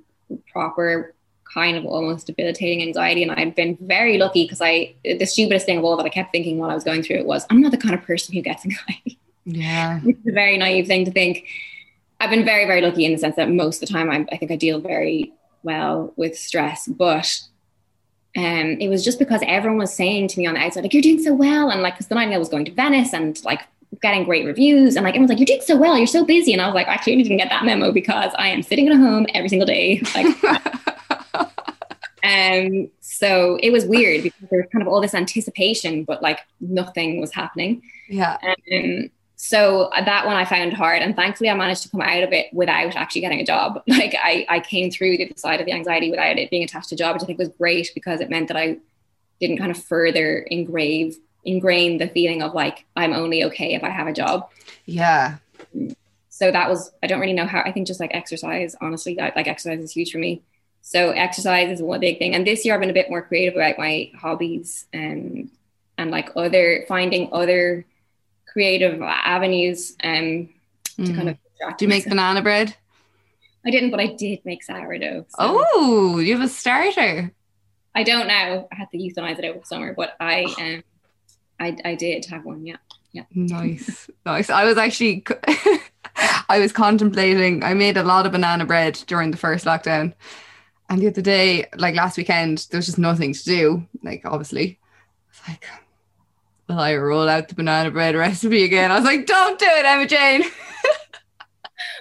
proper 0.52 1.14
kind 1.52 1.76
of 1.76 1.86
almost 1.86 2.26
debilitating 2.26 2.82
anxiety. 2.82 3.22
And 3.22 3.32
I'd 3.32 3.54
been 3.54 3.76
very 3.80 4.18
lucky 4.18 4.44
because 4.44 4.60
I 4.60 4.94
the 5.02 5.26
stupidest 5.26 5.66
thing 5.66 5.78
of 5.78 5.84
all 5.84 5.96
that 5.96 6.04
I 6.04 6.10
kept 6.10 6.30
thinking 6.30 6.58
while 6.58 6.70
I 6.70 6.74
was 6.74 6.84
going 6.84 7.02
through 7.02 7.16
it 7.16 7.26
was 7.26 7.46
I'm 7.50 7.60
not 7.60 7.70
the 7.70 7.78
kind 7.78 7.94
of 7.94 8.02
person 8.02 8.34
who 8.34 8.42
gets 8.42 8.64
anxiety. 8.66 9.18
Yeah. 9.44 10.00
It's 10.04 10.26
a 10.26 10.32
very 10.32 10.58
naive 10.58 10.86
thing 10.86 11.06
to 11.06 11.10
think. 11.10 11.46
I've 12.20 12.30
been 12.30 12.44
very, 12.44 12.66
very 12.66 12.80
lucky 12.80 13.04
in 13.04 13.12
the 13.12 13.18
sense 13.18 13.36
that 13.36 13.50
most 13.50 13.82
of 13.82 13.88
the 13.88 13.92
time 13.92 14.10
I, 14.10 14.26
I 14.32 14.36
think 14.36 14.50
I 14.50 14.56
deal 14.56 14.80
very 14.80 15.32
well 15.62 16.12
with 16.16 16.36
stress, 16.36 16.86
but 16.86 17.40
um, 18.36 18.76
it 18.80 18.88
was 18.88 19.04
just 19.04 19.18
because 19.18 19.40
everyone 19.46 19.78
was 19.78 19.94
saying 19.94 20.28
to 20.28 20.38
me 20.38 20.46
on 20.46 20.54
the 20.54 20.60
outside, 20.60 20.82
like, 20.82 20.92
you're 20.92 21.02
doing 21.02 21.22
so 21.22 21.34
well. 21.34 21.70
And 21.70 21.82
like, 21.82 21.94
because 21.94 22.08
the 22.08 22.14
Nightingale 22.14 22.38
was 22.38 22.48
going 22.48 22.64
to 22.66 22.72
Venice 22.72 23.12
and 23.12 23.42
like 23.44 23.62
getting 24.02 24.24
great 24.24 24.46
reviews. 24.46 24.96
And 24.96 25.04
like, 25.04 25.14
everyone's 25.14 25.30
like, 25.30 25.38
you're 25.38 25.46
doing 25.46 25.62
so 25.62 25.76
well. 25.76 25.96
You're 25.96 26.06
so 26.06 26.24
busy. 26.24 26.52
And 26.52 26.60
I 26.60 26.66
was 26.66 26.74
like, 26.74 26.88
I 26.88 26.96
clearly 26.98 27.22
didn't 27.22 27.38
get 27.38 27.48
that 27.50 27.64
memo 27.64 27.92
because 27.92 28.32
I 28.36 28.48
am 28.48 28.62
sitting 28.62 28.88
at 28.88 28.96
home 28.96 29.26
every 29.34 29.48
single 29.48 29.66
day. 29.66 30.02
Like, 30.14 31.46
um, 32.24 32.90
so 33.00 33.58
it 33.62 33.70
was 33.70 33.86
weird 33.86 34.22
because 34.22 34.48
there 34.50 34.60
was 34.60 34.68
kind 34.70 34.82
of 34.82 34.88
all 34.88 35.00
this 35.00 35.14
anticipation, 35.14 36.04
but 36.04 36.20
like 36.20 36.40
nothing 36.60 37.20
was 37.20 37.32
happening. 37.32 37.82
Yeah. 38.08 38.36
Um, 38.72 39.10
so 39.40 39.82
uh, 39.82 40.04
that 40.04 40.26
one 40.26 40.34
I 40.34 40.44
found 40.44 40.72
hard, 40.72 41.00
and 41.00 41.14
thankfully 41.14 41.48
I 41.48 41.54
managed 41.54 41.84
to 41.84 41.88
come 41.90 42.00
out 42.00 42.24
of 42.24 42.32
it 42.32 42.52
without 42.52 42.96
actually 42.96 43.20
getting 43.20 43.40
a 43.40 43.44
job. 43.44 43.80
Like 43.88 44.16
I, 44.20 44.44
I 44.48 44.58
came 44.58 44.90
through 44.90 45.16
the 45.16 45.26
other 45.26 45.38
side 45.38 45.60
of 45.60 45.66
the 45.66 45.72
anxiety 45.72 46.10
without 46.10 46.36
it 46.38 46.50
being 46.50 46.64
attached 46.64 46.88
to 46.88 46.96
a 46.96 46.98
job, 46.98 47.14
which 47.14 47.22
I 47.22 47.26
think 47.26 47.38
was 47.38 47.48
great 47.50 47.92
because 47.94 48.20
it 48.20 48.30
meant 48.30 48.48
that 48.48 48.56
I 48.56 48.78
didn't 49.40 49.58
kind 49.58 49.70
of 49.70 49.82
further 49.82 50.38
engrave 50.38 51.16
ingrain 51.46 51.98
the 51.98 52.08
feeling 52.08 52.42
of 52.42 52.52
like 52.52 52.84
I'm 52.96 53.12
only 53.12 53.44
okay 53.44 53.74
if 53.74 53.84
I 53.84 53.90
have 53.90 54.08
a 54.08 54.12
job. 54.12 54.50
Yeah. 54.86 55.36
So 56.30 56.50
that 56.50 56.68
was 56.68 56.90
I 57.00 57.06
don't 57.06 57.20
really 57.20 57.32
know 57.32 57.46
how 57.46 57.60
I 57.60 57.70
think 57.70 57.86
just 57.86 58.00
like 58.00 58.14
exercise, 58.14 58.74
honestly, 58.80 59.14
like 59.14 59.46
exercise 59.46 59.78
is 59.78 59.92
huge 59.92 60.10
for 60.10 60.18
me. 60.18 60.42
So 60.82 61.10
exercise 61.10 61.70
is 61.70 61.80
one 61.80 62.00
big 62.00 62.18
thing. 62.18 62.34
And 62.34 62.44
this 62.44 62.64
year 62.64 62.74
I've 62.74 62.80
been 62.80 62.90
a 62.90 62.94
bit 62.94 63.08
more 63.08 63.22
creative 63.22 63.54
about 63.54 63.78
my 63.78 64.10
hobbies 64.18 64.86
and 64.92 65.48
and 65.96 66.10
like 66.10 66.30
other 66.34 66.84
finding 66.88 67.28
other 67.32 67.84
creative 68.52 69.00
avenues 69.02 69.96
um 70.02 70.48
to 70.96 71.02
Mm. 71.02 71.14
kind 71.16 71.28
of 71.28 71.36
Do 71.78 71.84
you 71.84 71.88
make 71.88 72.08
banana 72.08 72.42
bread? 72.42 72.74
I 73.66 73.70
didn't, 73.70 73.90
but 73.90 74.00
I 74.00 74.06
did 74.06 74.44
make 74.44 74.62
sourdough. 74.62 75.26
so- 75.28 75.36
Oh, 75.38 76.18
you 76.18 76.32
have 76.36 76.44
a 76.44 76.48
starter. 76.48 77.32
I 77.94 78.02
don't 78.04 78.28
know. 78.28 78.68
I 78.72 78.74
had 78.76 78.90
to 78.92 78.98
euthanize 78.98 79.38
it 79.38 79.44
over 79.44 79.60
summer, 79.64 79.92
but 79.94 80.14
I 80.20 80.44
um 80.58 80.82
I 81.60 81.76
I 81.84 81.94
did 81.96 82.24
have 82.26 82.44
one, 82.44 82.64
Yeah. 82.66 82.76
yeah. 83.12 83.24
Nice, 83.34 84.08
nice. 84.24 84.48
I 84.50 84.64
was 84.64 84.78
actually, 84.78 85.24
I 86.48 86.58
was 86.60 86.72
contemplating. 86.72 87.62
I 87.64 87.74
made 87.74 87.96
a 87.96 88.02
lot 88.04 88.26
of 88.26 88.32
banana 88.32 88.64
bread 88.64 88.94
during 89.06 89.30
the 89.32 89.36
first 89.36 89.64
lockdown, 89.64 90.14
and 90.88 91.00
the 91.02 91.08
other 91.08 91.22
day, 91.22 91.66
like 91.76 91.94
last 91.96 92.16
weekend, 92.16 92.66
there 92.70 92.78
was 92.78 92.86
just 92.86 92.98
nothing 92.98 93.32
to 93.34 93.44
do. 93.44 93.86
Like 94.02 94.22
obviously, 94.24 94.78
I 94.80 95.30
was 95.30 95.48
like, 95.48 95.64
will 96.68 96.78
I 96.78 96.96
roll 96.96 97.28
out 97.28 97.48
the 97.48 97.54
banana 97.54 97.90
bread 97.90 98.14
recipe 98.14 98.64
again? 98.64 98.90
I 98.90 98.96
was 98.96 99.04
like, 99.04 99.26
don't 99.26 99.58
do 99.58 99.66
it, 99.66 99.84
Emma 99.84 100.06
Jane. 100.06 100.44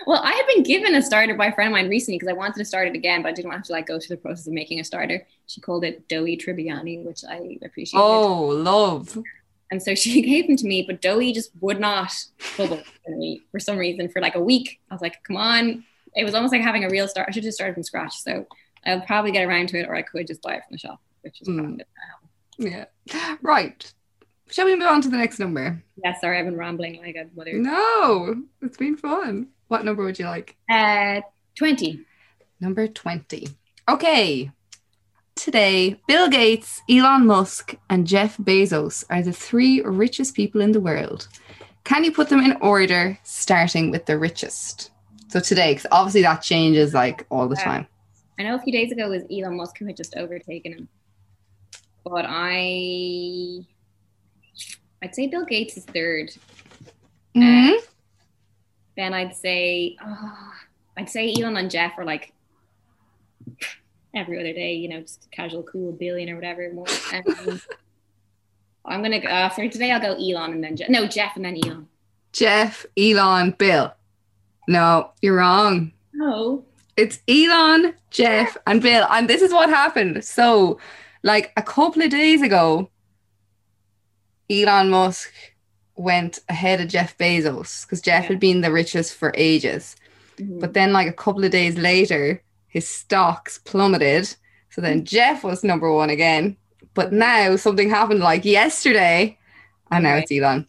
Well, 0.07 0.22
I 0.24 0.32
had 0.32 0.47
been 0.47 0.63
given 0.63 0.95
a 0.95 1.01
starter 1.01 1.36
by 1.36 1.47
a 1.47 1.53
friend 1.53 1.68
of 1.68 1.74
mine 1.74 1.89
recently 1.89 2.18
because 2.18 2.30
I 2.30 2.34
wanted 2.34 2.55
to 2.59 2.65
start 2.65 2.88
it 2.88 2.95
again, 2.95 3.22
but 3.22 3.28
I 3.28 3.32
didn't 3.34 3.51
want 3.51 3.65
to 3.65 3.74
like 3.74 3.88
go 3.88 3.99
through 3.99 4.15
the 4.15 4.22
process 4.22 4.47
of 4.47 4.53
making 4.53 4.80
a 4.80 4.84
starter. 4.86 5.28
She 5.47 5.59
called 5.59 5.84
it 5.84 6.07
doughy 6.07 6.38
Tribbiani, 6.38 7.03
which 7.03 7.26
I 7.30 7.57
appreciate. 7.61 7.99
Oh, 7.99 8.45
love. 8.45 9.18
And 9.70 9.84
so 9.84 9.95
she 9.95 10.22
gave 10.32 10.47
them 10.47 10.55
to 10.55 10.65
me, 10.65 10.84
but 10.88 11.01
doughy 11.01 11.34
just 11.34 11.51
would 11.59 11.82
not 11.82 12.13
bubble 12.57 12.82
for 13.05 13.11
me 13.18 13.41
for 13.51 13.59
some 13.59 13.78
reason 13.78 14.07
for 14.07 14.22
like 14.22 14.36
a 14.36 14.41
week. 14.41 14.80
I 14.89 14.93
was 14.93 15.01
like, 15.01 15.22
come 15.24 15.36
on. 15.36 15.84
It 16.15 16.24
was 16.24 16.34
almost 16.34 16.53
like 16.53 16.61
having 16.61 16.86
a 16.86 16.89
real 16.89 17.09
start. 17.09 17.28
I 17.28 17.32
should 17.32 17.43
just 17.43 17.57
start 17.57 17.74
from 17.74 17.84
scratch. 17.84 18.15
So 18.15 18.47
I'll 18.86 19.01
probably 19.01 19.34
get 19.34 19.45
around 19.45 19.68
to 19.70 19.80
it, 19.80 19.89
or 19.89 19.95
I 19.95 20.03
could 20.03 20.26
just 20.26 20.41
buy 20.41 20.53
it 20.53 20.63
from 20.65 20.72
the 20.72 20.80
shop, 20.80 21.01
which 21.22 21.41
is 21.41 21.49
Mm. 21.49 21.82
Yeah. 22.57 22.86
Right. 23.41 23.93
Shall 24.49 24.65
we 24.65 24.75
move 24.75 24.87
on 24.87 25.01
to 25.01 25.09
the 25.09 25.17
next 25.17 25.39
number? 25.39 25.83
Yeah, 26.03 26.17
sorry, 26.19 26.39
I've 26.39 26.45
been 26.45 26.57
rambling 26.57 27.01
like 27.01 27.15
a 27.15 27.27
mother. 27.35 27.53
No, 27.53 28.43
it's 28.61 28.77
been 28.77 28.95
fun. 28.95 29.47
What 29.67 29.83
number 29.83 30.03
would 30.03 30.17
you 30.19 30.25
like? 30.25 30.55
Uh, 30.69 31.21
20. 31.55 31.99
Number 32.61 32.87
20. 32.87 33.49
Okay. 33.89 34.51
Today, 35.35 35.99
Bill 36.07 36.29
Gates, 36.29 36.81
Elon 36.89 37.25
Musk, 37.27 37.75
and 37.89 38.07
Jeff 38.07 38.37
Bezos 38.37 39.03
are 39.09 39.21
the 39.21 39.33
three 39.33 39.81
richest 39.81 40.33
people 40.33 40.61
in 40.61 40.71
the 40.71 40.79
world. 40.79 41.27
Can 41.83 42.03
you 42.03 42.11
put 42.11 42.29
them 42.29 42.39
in 42.39 42.53
order, 42.61 43.17
starting 43.23 43.91
with 43.91 44.05
the 44.05 44.17
richest? 44.17 44.91
So 45.27 45.39
today, 45.39 45.73
because 45.73 45.85
obviously 45.91 46.21
that 46.23 46.41
changes 46.41 46.93
like 46.93 47.25
all 47.29 47.47
the 47.47 47.55
Yeah. 47.57 47.63
time. 47.63 47.87
I 48.39 48.43
know 48.43 48.55
a 48.55 48.59
few 48.59 48.71
days 48.71 48.91
ago 48.91 49.05
it 49.05 49.09
was 49.09 49.23
Elon 49.31 49.57
Musk 49.57 49.77
who 49.77 49.85
had 49.85 49.97
just 49.97 50.15
overtaken 50.15 50.73
him. 50.73 50.89
But 52.03 52.25
I 52.27 53.59
I'd 55.07 55.15
say 55.15 55.27
Bill 55.27 55.45
Gates 55.45 55.77
is 55.77 55.85
third. 55.85 56.33
Mhm. 57.33 57.77
Then 58.97 59.13
I'd 59.13 59.33
say 59.33 59.95
oh, 60.05 60.53
I'd 60.97 61.09
say 61.09 61.33
Elon 61.33 61.55
and 61.55 61.71
Jeff 61.71 61.97
are 61.97 62.03
like 62.03 62.33
every 64.13 64.37
other 64.37 64.51
day, 64.51 64.73
you 64.73 64.89
know, 64.89 64.99
just 64.99 65.31
casual 65.31 65.63
cool 65.63 65.93
billion 65.93 66.29
or 66.29 66.35
whatever 66.35 66.69
more. 66.73 66.87
Um, 67.13 67.61
I'm 68.85 69.01
gonna 69.01 69.21
go 69.21 69.29
uh, 69.29 69.47
for 69.47 69.69
today 69.69 69.93
I'll 69.93 70.01
go 70.01 70.15
Elon 70.15 70.51
and 70.51 70.61
then 70.61 70.75
Jeff. 70.75 70.89
No, 70.89 71.07
Jeff 71.07 71.37
and 71.37 71.45
then 71.45 71.57
Elon. 71.63 71.87
Jeff, 72.33 72.85
Elon, 72.97 73.51
Bill. 73.51 73.93
No, 74.67 75.11
you're 75.21 75.37
wrong. 75.37 75.93
Oh. 76.19 76.65
It's 76.97 77.19
Elon, 77.29 77.93
Jeff, 78.09 78.57
and 78.67 78.81
Bill. 78.81 79.07
And 79.09 79.29
this 79.29 79.41
is 79.41 79.53
what 79.53 79.69
happened. 79.69 80.25
So, 80.25 80.79
like 81.23 81.53
a 81.55 81.63
couple 81.63 82.01
of 82.01 82.09
days 82.09 82.41
ago, 82.41 82.89
Elon 84.49 84.89
Musk 84.89 85.31
went 85.95 86.39
ahead 86.49 86.79
of 86.79 86.87
Jeff 86.87 87.17
Bezos 87.17 87.85
because 87.85 88.01
Jeff 88.01 88.23
Yeah. 88.23 88.29
had 88.29 88.39
been 88.39 88.61
the 88.61 88.71
richest 88.71 89.13
for 89.15 89.33
ages. 89.35 89.95
Mhm. 90.37 90.59
But 90.59 90.73
then, 90.73 90.93
like 90.93 91.07
a 91.07 91.13
couple 91.13 91.43
of 91.43 91.51
days 91.51 91.77
later, 91.77 92.41
his 92.67 92.87
stocks 92.87 93.57
plummeted. 93.59 94.35
So 94.69 94.81
then 94.81 95.05
Jeff 95.05 95.43
was 95.43 95.63
number 95.63 95.91
one 95.91 96.09
again. 96.11 96.55
But 96.93 97.11
now 97.13 97.55
something 97.55 97.89
happened 97.89 98.19
like 98.19 98.45
yesterday, 98.45 99.37
and 99.91 100.03
now 100.03 100.15
it's 100.17 100.31
Elon. 100.31 100.67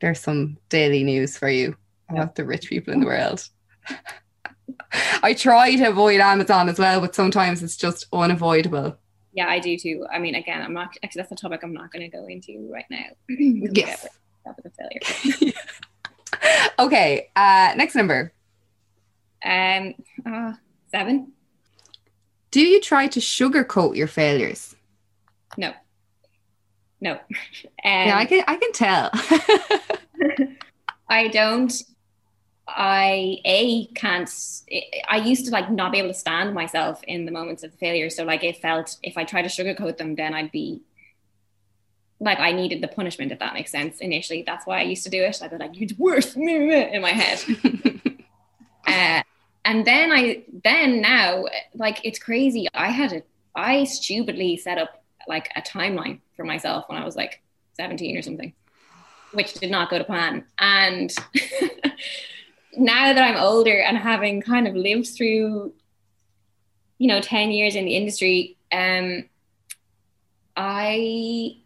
There's 0.00 0.20
some 0.20 0.56
daily 0.68 1.04
news 1.04 1.36
for 1.36 1.48
you 1.48 1.76
about 2.08 2.34
the 2.34 2.44
rich 2.44 2.68
people 2.68 2.92
in 2.94 3.00
the 3.00 3.06
world. 3.06 3.48
I 5.22 5.34
try 5.34 5.76
to 5.76 5.88
avoid 5.88 6.20
Amazon 6.20 6.68
as 6.68 6.78
well, 6.78 7.00
but 7.00 7.14
sometimes 7.14 7.62
it's 7.62 7.76
just 7.76 8.06
unavoidable. 8.12 8.96
Yeah, 9.36 9.48
I 9.48 9.60
do 9.60 9.76
too. 9.76 10.06
I 10.10 10.18
mean, 10.18 10.34
again, 10.34 10.62
I'm 10.62 10.72
not 10.72 10.96
actually 11.04 11.20
that's 11.20 11.32
a 11.32 11.36
topic 11.36 11.60
I'm 11.62 11.74
not 11.74 11.92
going 11.92 12.10
to 12.10 12.16
go 12.16 12.26
into 12.26 12.68
right 12.72 12.86
now. 12.90 13.04
Yes. 13.28 14.02
get 14.02 14.12
topic 14.44 14.64
of 14.64 14.72
failure. 14.74 15.52
Okay, 16.78 17.30
uh, 17.34 17.72
next 17.76 17.94
number. 17.94 18.32
Um, 19.44 19.94
uh, 20.26 20.52
seven? 20.90 21.32
Do 22.50 22.60
you 22.60 22.80
try 22.80 23.06
to 23.08 23.20
sugarcoat 23.20 23.96
your 23.96 24.06
failures? 24.06 24.74
No, 25.56 25.72
no. 27.00 27.12
Um, 27.12 27.18
yeah, 27.84 28.16
I 28.18 28.24
can. 28.26 28.44
I 28.46 28.56
can 28.56 28.72
tell. 28.72 29.10
I 31.08 31.28
don't. 31.28 31.72
I 32.68 33.38
a 33.44 33.86
can't. 33.94 34.28
I 35.08 35.18
used 35.18 35.44
to 35.46 35.50
like 35.50 35.70
not 35.70 35.92
be 35.92 35.98
able 35.98 36.08
to 36.08 36.14
stand 36.14 36.54
myself 36.54 37.02
in 37.04 37.24
the 37.24 37.32
moments 37.32 37.62
of 37.62 37.72
failure. 37.74 38.10
So 38.10 38.24
like 38.24 38.42
it 38.42 38.56
felt 38.56 38.96
if 39.02 39.16
I 39.16 39.24
tried 39.24 39.42
to 39.42 39.48
sugarcoat 39.48 39.98
them, 39.98 40.16
then 40.16 40.34
I'd 40.34 40.50
be 40.50 40.82
like 42.18 42.40
I 42.40 42.52
needed 42.52 42.82
the 42.82 42.88
punishment. 42.88 43.30
If 43.30 43.38
that 43.38 43.54
makes 43.54 43.70
sense. 43.70 44.00
Initially, 44.00 44.42
that's 44.44 44.66
why 44.66 44.80
I 44.80 44.82
used 44.82 45.04
to 45.04 45.10
do 45.10 45.22
it. 45.22 45.40
I'd 45.42 45.50
be 45.50 45.56
like, 45.58 45.80
"It's 45.80 45.98
worse," 45.98 46.34
in 46.36 47.02
my 47.02 47.10
head. 47.10 47.44
Uh, 48.86 49.20
and 49.64 49.84
then 49.84 50.12
I 50.12 50.44
then 50.62 51.00
now 51.00 51.44
like 51.74 52.00
it's 52.04 52.20
crazy. 52.20 52.68
I 52.72 52.90
had 52.90 53.12
a 53.12 53.22
I 53.56 53.84
stupidly 53.84 54.56
set 54.56 54.78
up 54.78 55.02
like 55.26 55.50
a 55.56 55.60
timeline 55.60 56.20
for 56.36 56.44
myself 56.44 56.84
when 56.88 56.96
I 56.96 57.04
was 57.04 57.16
like 57.16 57.42
17 57.74 58.16
or 58.16 58.22
something, 58.22 58.52
which 59.32 59.54
did 59.54 59.70
not 59.70 59.90
go 59.90 59.98
to 59.98 60.04
plan. 60.04 60.44
And 60.58 61.12
now 62.76 63.12
that 63.12 63.22
I'm 63.22 63.36
older 63.36 63.80
and 63.80 63.96
having 63.96 64.40
kind 64.40 64.66
of 64.68 64.74
lived 64.74 65.08
through, 65.08 65.72
you 66.98 67.08
know, 67.08 67.20
10 67.20 67.50
years 67.50 67.74
in 67.74 67.84
the 67.84 67.96
industry, 67.96 68.56
um, 68.72 69.28
I 70.56 71.58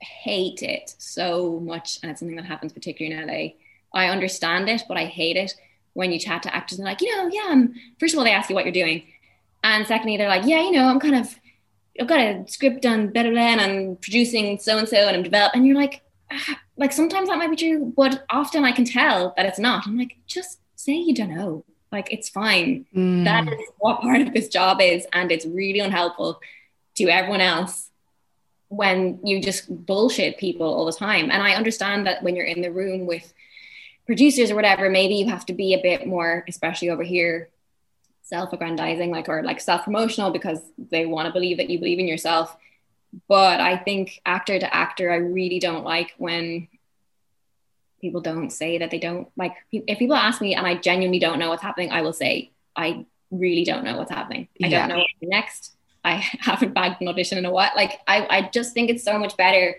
hate 0.00 0.62
it 0.62 0.94
so 0.98 1.60
much. 1.60 1.98
And 2.02 2.10
it's 2.10 2.20
something 2.20 2.36
that 2.36 2.44
happens 2.44 2.72
particularly 2.72 3.16
in 3.16 3.26
LA. 3.26 3.98
I 3.98 4.08
understand 4.08 4.68
it, 4.68 4.82
but 4.88 4.96
I 4.96 5.04
hate 5.04 5.36
it 5.36 5.54
when 5.92 6.10
you 6.10 6.18
chat 6.18 6.42
to 6.42 6.54
actors 6.54 6.78
and 6.78 6.86
like, 6.86 7.00
you 7.00 7.14
know, 7.14 7.28
yeah, 7.32 7.46
I'm, 7.48 7.74
first 7.98 8.14
of 8.14 8.18
all, 8.18 8.24
they 8.24 8.32
ask 8.32 8.50
you 8.50 8.54
what 8.54 8.64
you're 8.64 8.72
doing. 8.72 9.04
And 9.62 9.86
secondly, 9.86 10.16
they're 10.16 10.28
like, 10.28 10.44
yeah, 10.44 10.60
you 10.62 10.72
know, 10.72 10.86
I'm 10.86 11.00
kind 11.00 11.14
of, 11.14 11.34
I've 12.00 12.08
got 12.08 12.18
a 12.18 12.44
script 12.48 12.82
done, 12.82 13.08
blah, 13.08 13.22
and 13.22 13.60
I'm 13.60 13.96
producing 13.96 14.58
so 14.58 14.76
and 14.76 14.88
so, 14.88 14.96
and 14.96 15.16
I'm 15.16 15.22
developing. 15.22 15.60
And 15.60 15.66
you're 15.66 15.76
like, 15.76 16.02
ah, 16.32 16.60
like 16.76 16.92
sometimes 16.92 17.28
that 17.28 17.38
might 17.38 17.50
be 17.50 17.56
true, 17.56 17.92
but 17.96 18.24
often 18.30 18.64
I 18.64 18.72
can 18.72 18.84
tell 18.84 19.32
that 19.36 19.46
it's 19.46 19.58
not. 19.58 19.86
I'm 19.86 19.96
like, 19.98 20.16
just 20.26 20.58
say 20.76 20.94
you 20.94 21.14
don't 21.14 21.34
know. 21.34 21.64
Like 21.92 22.12
it's 22.12 22.28
fine. 22.28 22.86
Mm. 22.94 23.24
That 23.24 23.46
is 23.46 23.68
what 23.78 24.00
part 24.00 24.20
of 24.20 24.32
this 24.34 24.48
job 24.48 24.80
is, 24.80 25.06
and 25.12 25.30
it's 25.30 25.46
really 25.46 25.78
unhelpful 25.78 26.40
to 26.96 27.08
everyone 27.08 27.40
else 27.40 27.90
when 28.68 29.20
you 29.22 29.40
just 29.40 29.68
bullshit 29.86 30.38
people 30.38 30.66
all 30.66 30.86
the 30.86 30.92
time. 30.92 31.30
And 31.30 31.42
I 31.42 31.54
understand 31.54 32.06
that 32.06 32.22
when 32.22 32.34
you're 32.34 32.46
in 32.46 32.62
the 32.62 32.72
room 32.72 33.06
with 33.06 33.32
producers 34.06 34.50
or 34.50 34.56
whatever, 34.56 34.90
maybe 34.90 35.14
you 35.14 35.28
have 35.28 35.46
to 35.46 35.52
be 35.52 35.74
a 35.74 35.82
bit 35.82 36.06
more, 36.06 36.44
especially 36.48 36.90
over 36.90 37.04
here, 37.04 37.48
self-aggrandizing, 38.22 39.10
like 39.10 39.28
or 39.28 39.42
like 39.44 39.60
self-promotional 39.60 40.30
because 40.30 40.60
they 40.90 41.06
want 41.06 41.26
to 41.26 41.32
believe 41.32 41.58
that 41.58 41.70
you 41.70 41.78
believe 41.78 42.00
in 42.00 42.08
yourself. 42.08 42.56
But 43.28 43.60
I 43.60 43.76
think 43.76 44.20
actor 44.26 44.58
to 44.58 44.74
actor, 44.74 45.10
I 45.10 45.16
really 45.16 45.58
don't 45.58 45.84
like 45.84 46.14
when 46.18 46.68
people 48.00 48.20
don't 48.20 48.50
say 48.50 48.78
that 48.78 48.90
they 48.90 48.98
don't 48.98 49.28
like 49.36 49.54
if 49.72 49.98
people 49.98 50.16
ask 50.16 50.40
me 50.40 50.54
and 50.54 50.66
I 50.66 50.74
genuinely 50.74 51.18
don't 51.18 51.38
know 51.38 51.48
what's 51.48 51.62
happening, 51.62 51.90
I 51.90 52.02
will 52.02 52.12
say 52.12 52.50
I 52.76 53.06
really 53.30 53.64
don't 53.64 53.84
know 53.84 53.96
what's 53.96 54.10
happening. 54.10 54.48
I 54.62 54.66
yeah. 54.66 54.80
don't 54.80 54.88
know 54.88 55.02
what's 55.02 55.12
next. 55.22 55.72
I 56.04 56.14
haven't 56.40 56.74
bagged 56.74 57.00
an 57.00 57.08
audition 57.08 57.38
in 57.38 57.44
a 57.44 57.50
while. 57.50 57.70
Like 57.74 58.00
I, 58.06 58.26
I 58.28 58.50
just 58.52 58.74
think 58.74 58.90
it's 58.90 59.04
so 59.04 59.18
much 59.18 59.36
better 59.36 59.76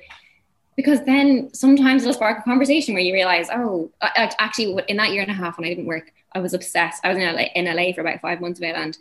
because 0.76 1.04
then 1.06 1.54
sometimes 1.54 2.04
it'll 2.04 2.14
spark 2.14 2.40
a 2.40 2.44
conversation 2.44 2.94
where 2.94 3.04
you 3.04 3.14
realize, 3.14 3.48
oh, 3.50 3.92
actually, 4.02 4.84
in 4.88 4.98
that 4.98 5.12
year 5.12 5.22
and 5.22 5.32
a 5.32 5.34
half 5.34 5.58
when 5.58 5.66
I 5.66 5.70
didn't 5.70 5.86
work, 5.86 6.12
I 6.34 6.40
was 6.40 6.54
obsessed. 6.54 7.06
I 7.06 7.10
was 7.10 7.18
in 7.18 7.24
LA, 7.24 7.44
in 7.56 7.66
LA 7.66 7.94
for 7.94 8.02
about 8.02 8.20
five 8.20 8.42
months 8.42 8.60
of 8.60 8.64
it, 8.64 8.76
and 8.76 8.98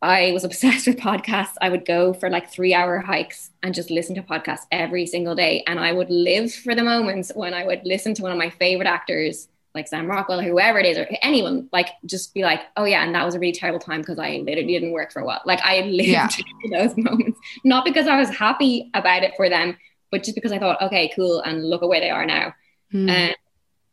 I 0.00 0.32
was 0.32 0.44
obsessed 0.48 0.86
with 0.86 0.96
podcasts. 0.96 1.54
I 1.60 1.68
would 1.68 1.84
go 1.84 2.12
for 2.12 2.30
like 2.30 2.50
three 2.50 2.74
hour 2.74 2.98
hikes 2.98 3.50
and 3.62 3.74
just 3.74 3.90
listen 3.90 4.14
to 4.16 4.22
podcasts 4.22 4.66
every 4.70 5.06
single 5.06 5.34
day. 5.34 5.64
And 5.66 5.78
I 5.78 5.92
would 5.92 6.10
live 6.10 6.52
for 6.52 6.74
the 6.74 6.82
moments 6.82 7.32
when 7.34 7.54
I 7.54 7.64
would 7.64 7.82
listen 7.84 8.14
to 8.14 8.22
one 8.22 8.32
of 8.32 8.38
my 8.38 8.50
favorite 8.50 8.88
actors 8.88 9.48
like 9.74 9.86
Sam 9.86 10.06
Rockwell, 10.06 10.40
whoever 10.40 10.78
it 10.78 10.86
is, 10.86 10.98
or 10.98 11.06
anyone, 11.22 11.68
like 11.72 11.88
just 12.04 12.34
be 12.34 12.42
like, 12.42 12.60
oh 12.76 12.84
yeah, 12.84 13.04
and 13.04 13.14
that 13.14 13.24
was 13.24 13.34
a 13.34 13.38
really 13.38 13.52
terrible 13.52 13.78
time 13.78 14.00
because 14.00 14.18
I 14.18 14.38
literally 14.38 14.72
didn't 14.72 14.92
work 14.92 15.12
for 15.12 15.20
a 15.20 15.24
while. 15.24 15.42
Like 15.44 15.60
I 15.62 15.80
lived 15.86 16.08
yeah. 16.08 16.28
those 16.70 16.96
moments, 16.96 17.38
not 17.64 17.84
because 17.84 18.06
I 18.06 18.18
was 18.18 18.28
happy 18.28 18.90
about 18.94 19.22
it 19.22 19.34
for 19.36 19.48
them, 19.48 19.76
but 20.10 20.24
just 20.24 20.34
because 20.34 20.52
I 20.52 20.58
thought, 20.58 20.82
okay, 20.82 21.12
cool, 21.14 21.40
and 21.40 21.64
look 21.64 21.82
at 21.82 21.88
where 21.88 22.00
they 22.00 22.10
are 22.10 22.26
now. 22.26 22.54
Mm. 22.92 23.34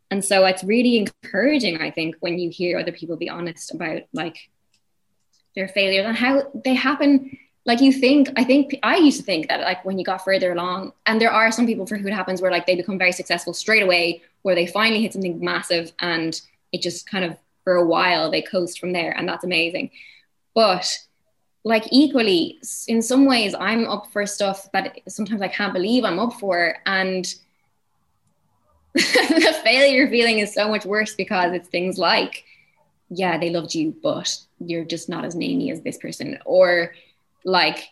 and 0.10 0.24
so 0.24 0.46
it's 0.46 0.64
really 0.64 0.98
encouraging, 0.98 1.82
I 1.82 1.92
think, 1.92 2.16
when 2.22 2.40
you 2.40 2.50
hear 2.50 2.80
other 2.80 2.94
people 2.94 3.18
be 3.18 3.30
honest 3.30 3.74
about 3.74 4.04
like 4.14 4.38
their 5.56 5.68
failures 5.68 6.06
and 6.06 6.18
how 6.18 6.44
they 6.64 6.74
happen 6.74 7.38
like 7.66 7.82
you 7.82 7.92
think 7.92 8.30
i 8.36 8.44
think 8.44 8.78
i 8.84 8.98
used 8.98 9.18
to 9.18 9.24
think 9.24 9.48
that 9.48 9.62
like 9.62 9.84
when 9.86 9.98
you 9.98 10.06
got 10.06 10.24
further 10.24 10.52
along 10.52 10.92
and 11.06 11.20
there 11.20 11.32
are 11.32 11.52
some 11.52 11.66
people 11.66 11.86
for 11.86 11.98
who 11.98 12.08
it 12.08 12.14
happens 12.14 12.42
where 12.42 12.52
like 12.52 12.66
they 12.66 12.76
become 12.76 12.98
very 12.98 13.12
successful 13.12 13.54
straight 13.54 13.84
away 13.84 14.22
where 14.42 14.56
they 14.56 14.68
finally 14.68 15.02
hit 15.02 15.14
something 15.14 15.40
massive 15.40 15.92
and 16.00 16.42
it 16.72 16.82
just 16.82 17.10
kind 17.10 17.26
of 17.26 17.38
for 17.64 17.76
a 17.76 17.86
while 17.86 18.30
they 18.30 18.42
coast 18.42 18.80
from 18.80 18.94
there 18.94 19.12
and 19.18 19.28
that's 19.28 19.44
amazing. 19.44 19.90
But 20.54 20.88
like 21.66 21.86
equally 21.92 22.60
in 22.88 23.02
some 23.02 23.26
ways 23.26 23.56
i'm 23.60 23.88
up 23.88 24.06
for 24.14 24.26
stuff 24.26 24.72
that 24.72 25.00
sometimes 25.08 25.42
i 25.42 25.48
can't 25.48 25.74
believe 25.74 26.06
i'm 26.06 26.20
up 26.20 26.34
for 26.34 26.78
and 26.86 27.36
the 28.94 29.60
failure 29.64 30.08
feeling 30.08 30.40
is 30.40 30.54
so 30.54 30.70
much 30.70 30.86
worse 30.86 31.16
because 31.16 31.54
it's 31.54 31.68
things 31.68 31.98
like 31.98 32.46
yeah 33.10 33.38
they 33.38 33.50
loved 33.50 33.74
you 33.76 33.96
but 34.02 34.38
you're 34.60 34.86
just 34.86 35.10
not 35.10 35.26
as 35.26 35.36
namey 35.36 35.72
as 35.72 35.82
this 35.82 35.98
person 35.98 36.38
or 36.46 36.94
like 37.44 37.90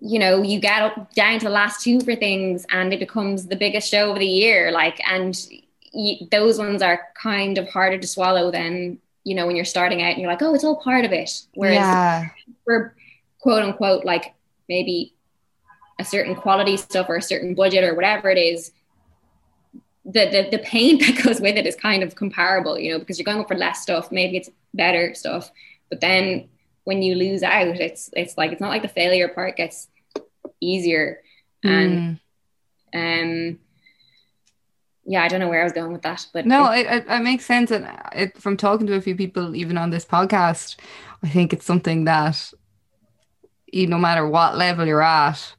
you 0.00 0.18
know 0.18 0.42
you 0.42 0.60
get 0.60 0.82
up 0.82 1.12
down 1.14 1.38
to 1.38 1.46
the 1.46 1.50
last 1.50 1.82
two 1.82 2.00
for 2.00 2.14
things 2.14 2.66
and 2.70 2.92
it 2.92 3.00
becomes 3.00 3.46
the 3.46 3.56
biggest 3.56 3.90
show 3.90 4.12
of 4.12 4.18
the 4.18 4.26
year 4.26 4.70
like 4.70 5.00
and 5.08 5.48
you, 5.92 6.26
those 6.30 6.58
ones 6.58 6.82
are 6.82 7.08
kind 7.20 7.58
of 7.58 7.68
harder 7.68 7.98
to 7.98 8.06
swallow 8.06 8.50
than 8.50 8.98
you 9.24 9.34
know 9.34 9.46
when 9.46 9.56
you're 9.56 9.64
starting 9.64 10.02
out 10.02 10.12
and 10.12 10.18
you're 10.18 10.30
like 10.30 10.42
oh 10.42 10.54
it's 10.54 10.64
all 10.64 10.80
part 10.80 11.04
of 11.04 11.12
it 11.12 11.42
whereas 11.54 11.76
yeah. 11.76 12.28
for 12.64 12.94
quote 13.40 13.62
unquote 13.62 14.04
like 14.04 14.34
maybe 14.68 15.14
a 15.98 16.04
certain 16.04 16.34
quality 16.34 16.76
stuff 16.76 17.08
or 17.08 17.16
a 17.16 17.22
certain 17.22 17.54
budget 17.54 17.82
or 17.82 17.94
whatever 17.94 18.30
it 18.30 18.38
is 18.38 18.70
the, 20.08 20.26
the 20.30 20.48
the 20.56 20.62
pain 20.64 20.98
that 21.04 21.22
goes 21.22 21.40
with 21.40 21.56
it 21.56 21.66
is 21.66 21.76
kind 21.76 22.02
of 22.02 22.16
comparable 22.16 22.78
you 22.78 22.90
know 22.92 22.98
because 22.98 23.18
you're 23.18 23.24
going 23.24 23.44
for 23.46 23.56
less 23.56 23.82
stuff 23.82 24.10
maybe 24.10 24.36
it's 24.36 24.50
better 24.74 25.14
stuff 25.14 25.50
but 25.90 26.00
then 26.00 26.48
when 26.88 27.02
you 27.02 27.16
lose 27.16 27.42
out, 27.42 27.66
it's 27.66 28.08
it's 28.14 28.38
like 28.38 28.50
it's 28.50 28.62
not 28.62 28.70
like 28.70 28.80
the 28.80 28.88
failure 28.88 29.28
part 29.28 29.56
gets 29.58 29.88
easier. 30.58 31.20
And 31.62 32.18
mm. 32.94 33.52
um 33.52 33.58
yeah, 35.04 35.22
I 35.22 35.28
don't 35.28 35.40
know 35.40 35.50
where 35.50 35.60
I 35.60 35.64
was 35.64 35.74
going 35.74 35.92
with 35.92 36.00
that, 36.02 36.26
but 36.32 36.46
no, 36.46 36.72
it, 36.72 36.86
it, 36.86 37.04
it 37.06 37.22
makes 37.22 37.44
sense. 37.44 37.70
And 37.70 37.90
it, 38.14 38.38
from 38.38 38.56
talking 38.56 38.86
to 38.86 38.94
a 38.94 39.02
few 39.02 39.14
people, 39.14 39.54
even 39.54 39.76
on 39.76 39.90
this 39.90 40.06
podcast, 40.06 40.76
I 41.22 41.28
think 41.28 41.52
it's 41.52 41.64
something 41.64 42.04
that, 42.04 42.52
you, 43.72 43.86
no 43.86 43.96
matter 43.96 44.26
what 44.26 44.58
level 44.58 44.86
you're 44.86 45.02
at, 45.02 45.54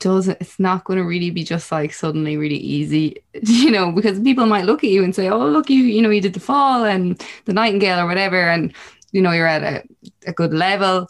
doesn't. 0.00 0.40
It's 0.40 0.58
not 0.58 0.84
going 0.84 0.98
to 0.98 1.04
really 1.04 1.30
be 1.30 1.44
just 1.44 1.70
like 1.70 1.92
suddenly 1.92 2.36
really 2.36 2.56
easy, 2.56 3.22
you 3.42 3.70
know, 3.70 3.92
because 3.92 4.18
people 4.20 4.46
might 4.46 4.64
look 4.64 4.82
at 4.82 4.90
you 4.90 5.04
and 5.04 5.14
say, 5.14 5.28
"Oh, 5.28 5.46
look, 5.46 5.70
you, 5.70 5.82
you 5.82 6.02
know, 6.02 6.10
you 6.10 6.20
did 6.20 6.34
the 6.34 6.40
fall 6.40 6.84
and 6.84 7.22
the 7.44 7.52
Nightingale 7.52 8.00
or 8.00 8.06
whatever," 8.06 8.48
and 8.50 8.74
you 9.12 9.22
know 9.22 9.32
you're 9.32 9.46
at 9.46 9.62
a, 9.62 9.82
a 10.26 10.32
good 10.32 10.52
level 10.52 11.08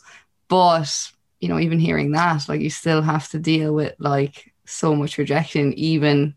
but 0.48 1.10
you 1.40 1.48
know 1.48 1.58
even 1.58 1.78
hearing 1.78 2.12
that 2.12 2.48
like 2.48 2.60
you 2.60 2.70
still 2.70 3.02
have 3.02 3.28
to 3.28 3.38
deal 3.38 3.74
with 3.74 3.94
like 3.98 4.52
so 4.64 4.94
much 4.94 5.18
rejection 5.18 5.72
even 5.74 6.34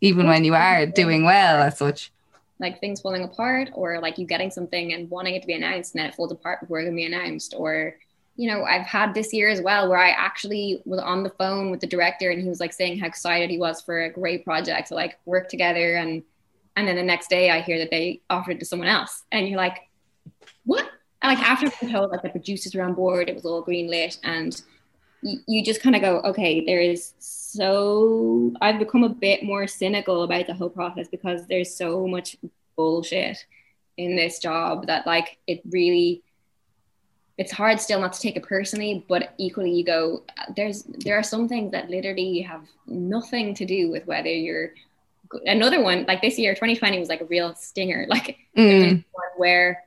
even 0.00 0.26
when 0.26 0.44
you 0.44 0.54
are 0.54 0.86
doing 0.86 1.24
well 1.24 1.62
as 1.62 1.78
such 1.78 2.12
like 2.60 2.80
things 2.80 3.00
falling 3.00 3.22
apart 3.22 3.70
or 3.74 4.00
like 4.00 4.18
you 4.18 4.26
getting 4.26 4.50
something 4.50 4.92
and 4.92 5.08
wanting 5.10 5.34
it 5.34 5.40
to 5.40 5.46
be 5.46 5.54
announced 5.54 5.94
and 5.94 6.00
then 6.00 6.08
it 6.08 6.14
falls 6.14 6.32
apart 6.32 6.60
before 6.60 6.80
it 6.80 6.86
can 6.86 6.96
be 6.96 7.04
announced 7.04 7.54
or 7.56 7.96
you 8.38 8.48
know 8.48 8.64
i've 8.64 8.86
had 8.86 9.12
this 9.12 9.34
year 9.34 9.50
as 9.50 9.60
well 9.60 9.88
where 9.88 9.98
i 9.98 10.10
actually 10.10 10.80
was 10.86 11.00
on 11.00 11.22
the 11.22 11.30
phone 11.30 11.70
with 11.70 11.80
the 11.80 11.86
director 11.86 12.30
and 12.30 12.40
he 12.40 12.48
was 12.48 12.60
like 12.60 12.72
saying 12.72 12.98
how 12.98 13.06
excited 13.06 13.50
he 13.50 13.58
was 13.58 13.82
for 13.82 14.04
a 14.04 14.10
great 14.10 14.44
project 14.44 14.88
to 14.88 14.94
like 14.94 15.18
work 15.26 15.48
together 15.48 15.96
and 15.96 16.22
and 16.76 16.88
then 16.88 16.96
the 16.96 17.02
next 17.02 17.28
day 17.28 17.50
i 17.50 17.60
hear 17.60 17.78
that 17.78 17.90
they 17.90 18.20
offered 18.30 18.58
to 18.58 18.64
someone 18.64 18.88
else 18.88 19.24
and 19.32 19.48
you're 19.48 19.58
like 19.58 19.88
what? 20.68 20.90
And 21.22 21.36
like 21.36 21.44
after 21.44 21.70
being 21.80 21.92
told 21.92 22.10
like 22.10 22.22
the 22.22 22.28
producers 22.28 22.74
were 22.74 22.84
on 22.84 22.94
board, 22.94 23.28
it 23.28 23.34
was 23.34 23.44
all 23.44 23.62
green 23.62 23.90
lit, 23.90 24.18
and 24.22 24.60
you 25.22 25.64
just 25.64 25.82
kind 25.82 25.96
of 25.96 26.02
go, 26.02 26.20
okay, 26.20 26.64
there 26.64 26.80
is 26.80 27.14
so 27.18 28.52
I've 28.60 28.78
become 28.78 29.02
a 29.02 29.08
bit 29.08 29.42
more 29.42 29.66
cynical 29.66 30.22
about 30.22 30.46
the 30.46 30.54
whole 30.54 30.68
process 30.68 31.08
because 31.08 31.46
there's 31.46 31.74
so 31.74 32.06
much 32.06 32.36
bullshit 32.76 33.44
in 33.96 34.14
this 34.14 34.38
job 34.38 34.86
that 34.86 35.06
like 35.06 35.38
it 35.48 35.60
really 35.70 36.22
it's 37.38 37.52
hard 37.52 37.80
still 37.80 38.00
not 38.00 38.12
to 38.12 38.20
take 38.20 38.36
it 38.36 38.42
personally 38.42 39.04
but 39.08 39.32
equally 39.38 39.70
you 39.70 39.84
go 39.84 40.22
there's 40.56 40.82
there 40.82 41.18
are 41.18 41.22
some 41.22 41.48
things 41.48 41.72
that 41.72 41.88
literally 41.88 42.40
have 42.40 42.66
nothing 42.86 43.54
to 43.54 43.64
do 43.64 43.90
with 43.90 44.06
whether 44.06 44.28
you're 44.28 44.72
another 45.46 45.82
one 45.82 46.04
like 46.06 46.20
this 46.20 46.38
year 46.38 46.52
2020 46.54 46.98
was 46.98 47.08
like 47.08 47.20
a 47.20 47.26
real 47.26 47.54
stinger 47.54 48.06
like 48.08 48.38
mm. 48.56 49.04
where 49.36 49.84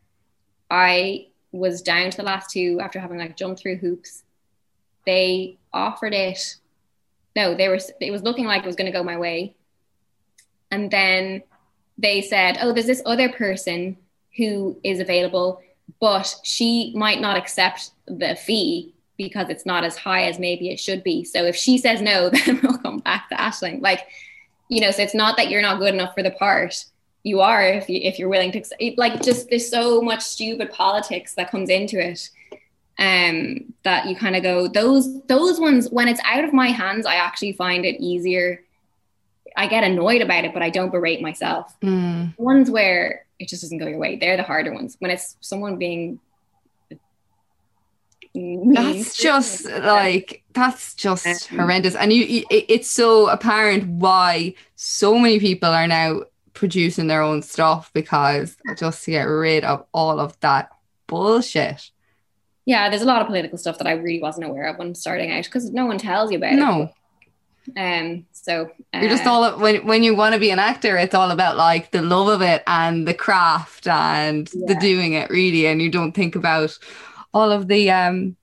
I 0.71 1.27
was 1.51 1.81
down 1.81 2.09
to 2.09 2.17
the 2.17 2.23
last 2.23 2.49
two 2.49 2.79
after 2.81 2.99
having 2.99 3.17
like 3.17 3.35
jumped 3.35 3.61
through 3.61 3.75
hoops. 3.75 4.23
They 5.05 5.57
offered 5.73 6.13
it. 6.13 6.55
No, 7.35 7.53
they 7.55 7.67
were. 7.67 7.79
It 7.99 8.11
was 8.11 8.23
looking 8.23 8.45
like 8.45 8.63
it 8.63 8.67
was 8.67 8.75
going 8.75 8.91
to 8.91 8.97
go 8.97 9.03
my 9.03 9.17
way, 9.17 9.55
and 10.69 10.89
then 10.89 11.43
they 11.97 12.21
said, 12.21 12.57
"Oh, 12.61 12.73
there's 12.73 12.85
this 12.85 13.01
other 13.05 13.29
person 13.29 13.97
who 14.37 14.79
is 14.83 14.99
available, 14.99 15.61
but 15.99 16.35
she 16.43 16.93
might 16.95 17.21
not 17.21 17.37
accept 17.37 17.91
the 18.07 18.35
fee 18.35 18.93
because 19.17 19.49
it's 19.49 19.65
not 19.65 19.83
as 19.83 19.97
high 19.97 20.23
as 20.23 20.39
maybe 20.39 20.69
it 20.69 20.79
should 20.79 21.03
be. 21.03 21.23
So 21.23 21.43
if 21.43 21.55
she 21.55 21.77
says 21.77 22.01
no, 22.01 22.29
then 22.45 22.59
we'll 22.63 22.77
come 22.77 22.99
back 22.99 23.29
to 23.29 23.35
Aisling. 23.35 23.81
Like, 23.81 24.07
you 24.67 24.81
know, 24.81 24.91
so 24.91 25.03
it's 25.03 25.13
not 25.13 25.37
that 25.37 25.49
you're 25.49 25.61
not 25.61 25.79
good 25.79 25.93
enough 25.93 26.13
for 26.13 26.23
the 26.23 26.31
part 26.31 26.85
you 27.23 27.39
are 27.39 27.63
if 27.63 27.89
you 27.89 27.99
if 28.01 28.17
you're 28.17 28.29
willing 28.29 28.51
to 28.51 28.63
like 28.97 29.21
just 29.21 29.49
there's 29.49 29.69
so 29.69 30.01
much 30.01 30.21
stupid 30.21 30.71
politics 30.71 31.35
that 31.35 31.51
comes 31.51 31.69
into 31.69 31.99
it 31.99 32.29
um 32.99 33.73
that 33.83 34.07
you 34.07 34.15
kind 34.15 34.35
of 34.35 34.43
go 34.43 34.67
those 34.67 35.21
those 35.23 35.59
ones 35.59 35.89
when 35.89 36.07
it's 36.07 36.21
out 36.25 36.43
of 36.43 36.53
my 36.53 36.67
hands 36.67 37.05
i 37.05 37.15
actually 37.15 37.51
find 37.51 37.85
it 37.85 38.01
easier 38.01 38.63
i 39.55 39.67
get 39.67 39.83
annoyed 39.83 40.21
about 40.21 40.45
it 40.45 40.53
but 40.53 40.63
i 40.63 40.69
don't 40.69 40.91
berate 40.91 41.21
myself 41.21 41.75
mm. 41.81 42.33
ones 42.37 42.69
where 42.69 43.25
it 43.41 43.49
just 43.49 43.61
doesn't 43.61 43.77
go 43.77 43.87
your 43.87 43.99
way 43.99 44.15
they're 44.15 44.37
the 44.37 44.43
harder 44.43 44.73
ones 44.73 44.95
when 44.99 45.11
it's 45.11 45.35
someone 45.41 45.77
being 45.77 46.19
that's 48.33 49.17
just 49.17 49.65
like 49.65 50.41
that's 50.53 50.95
just 50.95 51.51
um, 51.51 51.59
horrendous 51.59 51.95
and 51.95 52.13
you 52.13 52.45
it's 52.49 52.89
so 52.89 53.27
apparent 53.27 53.85
why 53.85 54.53
so 54.75 55.17
many 55.17 55.37
people 55.37 55.69
are 55.69 55.87
now 55.87 56.21
producing 56.53 57.07
their 57.07 57.21
own 57.21 57.41
stuff 57.41 57.91
because 57.93 58.55
just 58.77 59.03
to 59.03 59.11
get 59.11 59.23
rid 59.23 59.63
of 59.63 59.85
all 59.93 60.19
of 60.19 60.39
that 60.41 60.69
bullshit. 61.07 61.91
Yeah, 62.65 62.89
there's 62.89 63.01
a 63.01 63.05
lot 63.05 63.21
of 63.21 63.27
political 63.27 63.57
stuff 63.57 63.77
that 63.79 63.87
I 63.87 63.93
really 63.93 64.21
wasn't 64.21 64.47
aware 64.47 64.67
of 64.67 64.77
when 64.77 64.95
starting 64.95 65.31
out 65.31 65.45
because 65.45 65.71
no 65.71 65.85
one 65.85 65.97
tells 65.97 66.31
you 66.31 66.37
about 66.37 66.53
no. 66.53 66.83
it. 66.83 66.89
Um, 67.77 68.25
so 68.31 68.71
uh, 68.93 68.99
you're 68.99 69.09
just 69.09 69.25
all 69.25 69.57
when 69.59 69.85
when 69.85 70.03
you 70.03 70.15
want 70.15 70.33
to 70.33 70.39
be 70.39 70.49
an 70.51 70.59
actor, 70.59 70.97
it's 70.97 71.15
all 71.15 71.31
about 71.31 71.57
like 71.57 71.91
the 71.91 72.01
love 72.01 72.27
of 72.27 72.41
it 72.41 72.63
and 72.67 73.07
the 73.07 73.13
craft 73.13 73.87
and 73.87 74.49
yeah. 74.53 74.73
the 74.73 74.79
doing 74.79 75.13
it 75.13 75.29
really, 75.29 75.67
and 75.67 75.81
you 75.81 75.89
don't 75.89 76.13
think 76.13 76.35
about 76.35 76.77
all 77.33 77.51
of 77.51 77.67
the 77.67 77.91
um 77.91 78.35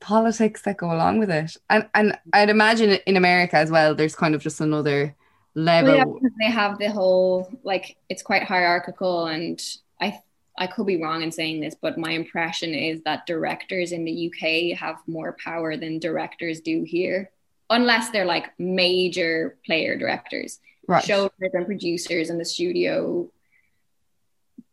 politics 0.00 0.62
that 0.62 0.76
go 0.76 0.92
along 0.92 1.18
with 1.18 1.30
it. 1.30 1.56
And 1.68 1.88
and 1.94 2.18
I'd 2.32 2.50
imagine 2.50 2.98
in 3.06 3.16
America 3.16 3.56
as 3.56 3.70
well, 3.70 3.94
there's 3.94 4.16
kind 4.16 4.34
of 4.34 4.42
just 4.42 4.60
another 4.60 5.14
level. 5.54 5.92
Well, 5.92 6.18
yeah, 6.22 6.28
they 6.38 6.52
have 6.52 6.78
the 6.78 6.90
whole 6.90 7.50
like 7.62 7.96
it's 8.08 8.22
quite 8.22 8.42
hierarchical, 8.44 9.26
and 9.26 9.60
I 10.00 10.20
I 10.58 10.66
could 10.66 10.86
be 10.86 11.02
wrong 11.02 11.22
in 11.22 11.32
saying 11.32 11.60
this, 11.60 11.74
but 11.74 11.98
my 11.98 12.12
impression 12.12 12.74
is 12.74 13.02
that 13.02 13.26
directors 13.26 13.92
in 13.92 14.04
the 14.04 14.30
UK 14.30 14.78
have 14.78 14.96
more 15.06 15.36
power 15.42 15.76
than 15.76 15.98
directors 15.98 16.60
do 16.60 16.82
here, 16.82 17.30
unless 17.70 18.10
they're 18.10 18.24
like 18.24 18.58
major 18.58 19.56
player 19.64 19.96
directors. 19.96 20.60
Right. 20.88 21.04
Showrunners 21.04 21.54
and 21.54 21.66
producers 21.66 22.30
in 22.30 22.38
the 22.38 22.44
studio 22.44 23.30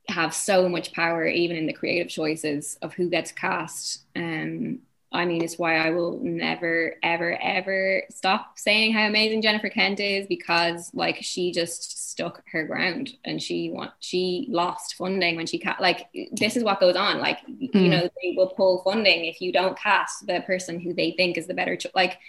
have 0.07 0.33
so 0.33 0.69
much 0.69 0.93
power, 0.93 1.25
even 1.25 1.55
in 1.55 1.65
the 1.65 1.73
creative 1.73 2.09
choices 2.09 2.77
of 2.81 2.93
who 2.93 3.09
gets 3.09 3.31
cast. 3.31 4.03
Um, 4.15 4.79
I 5.11 5.25
mean, 5.25 5.43
it's 5.43 5.59
why 5.59 5.77
I 5.77 5.91
will 5.91 6.19
never, 6.23 6.95
ever, 7.03 7.37
ever 7.39 8.01
stop 8.09 8.57
saying 8.57 8.93
how 8.93 9.05
amazing 9.05 9.43
Jennifer 9.43 9.69
Kent 9.69 9.99
is 9.99 10.25
because, 10.25 10.89
like, 10.93 11.17
she 11.21 11.51
just 11.51 12.09
stuck 12.09 12.43
her 12.51 12.65
ground 12.65 13.11
and 13.23 13.41
she 13.41 13.69
want 13.71 13.91
she 13.99 14.47
lost 14.49 14.95
funding 14.95 15.35
when 15.35 15.47
she 15.47 15.57
ca- 15.57 15.77
like 15.79 16.07
this 16.31 16.55
is 16.55 16.63
what 16.63 16.79
goes 16.79 16.95
on. 16.95 17.19
Like, 17.19 17.39
mm. 17.47 17.73
you 17.73 17.89
know, 17.89 18.09
they 18.21 18.33
will 18.35 18.49
pull 18.49 18.81
funding 18.83 19.25
if 19.25 19.39
you 19.39 19.51
don't 19.51 19.77
cast 19.77 20.25
the 20.25 20.41
person 20.41 20.79
who 20.79 20.93
they 20.93 21.11
think 21.11 21.37
is 21.37 21.47
the 21.47 21.53
better. 21.53 21.75
Cho- 21.75 21.89
like, 21.93 22.19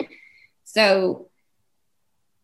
so 0.65 1.29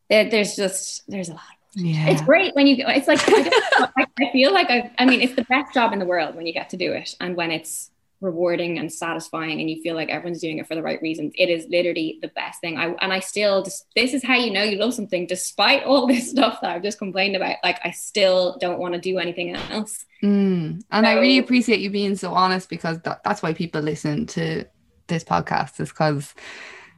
there's 0.08 0.56
just 0.56 1.08
there's 1.08 1.28
a 1.28 1.34
lot 1.34 1.42
yeah. 1.76 2.08
It's 2.08 2.22
great 2.22 2.54
when 2.56 2.66
you 2.66 2.84
it's 2.88 3.06
like 3.06 3.20
I, 3.26 4.06
I 4.18 4.32
feel 4.32 4.52
like 4.52 4.70
I 4.70 4.90
I 4.98 5.04
mean 5.06 5.20
it's 5.20 5.34
the 5.34 5.44
best 5.44 5.72
job 5.72 5.92
in 5.92 6.00
the 6.00 6.04
world 6.04 6.34
when 6.34 6.46
you 6.46 6.52
get 6.52 6.70
to 6.70 6.76
do 6.76 6.92
it 6.92 7.14
and 7.20 7.36
when 7.36 7.52
it's 7.52 7.92
rewarding 8.20 8.78
and 8.78 8.92
satisfying 8.92 9.60
and 9.60 9.70
you 9.70 9.80
feel 9.82 9.94
like 9.94 10.10
everyone's 10.10 10.40
doing 10.40 10.58
it 10.58 10.66
for 10.66 10.74
the 10.74 10.82
right 10.82 11.00
reasons 11.00 11.32
it 11.38 11.48
is 11.48 11.66
literally 11.70 12.18
the 12.20 12.28
best 12.28 12.60
thing 12.60 12.76
i 12.76 12.88
and 13.00 13.14
i 13.14 13.18
still 13.18 13.62
just 13.62 13.86
this 13.96 14.12
is 14.12 14.22
how 14.22 14.36
you 14.36 14.52
know 14.52 14.62
you 14.62 14.76
love 14.76 14.92
something 14.92 15.26
despite 15.26 15.84
all 15.84 16.06
this 16.06 16.30
stuff 16.30 16.60
that 16.60 16.70
i've 16.70 16.82
just 16.82 16.98
complained 16.98 17.34
about 17.34 17.56
like 17.64 17.80
i 17.82 17.90
still 17.90 18.58
don't 18.60 18.78
want 18.78 18.92
to 18.92 19.00
do 19.00 19.18
anything 19.18 19.56
else 19.56 20.04
mm. 20.22 20.82
and 20.90 21.06
so, 21.06 21.10
i 21.10 21.14
really 21.14 21.38
appreciate 21.38 21.80
you 21.80 21.88
being 21.88 22.14
so 22.14 22.34
honest 22.34 22.68
because 22.68 23.00
that, 23.00 23.24
that's 23.24 23.42
why 23.42 23.54
people 23.54 23.80
listen 23.80 24.26
to 24.26 24.66
this 25.06 25.24
podcast 25.24 25.80
is 25.80 25.88
because 25.88 26.34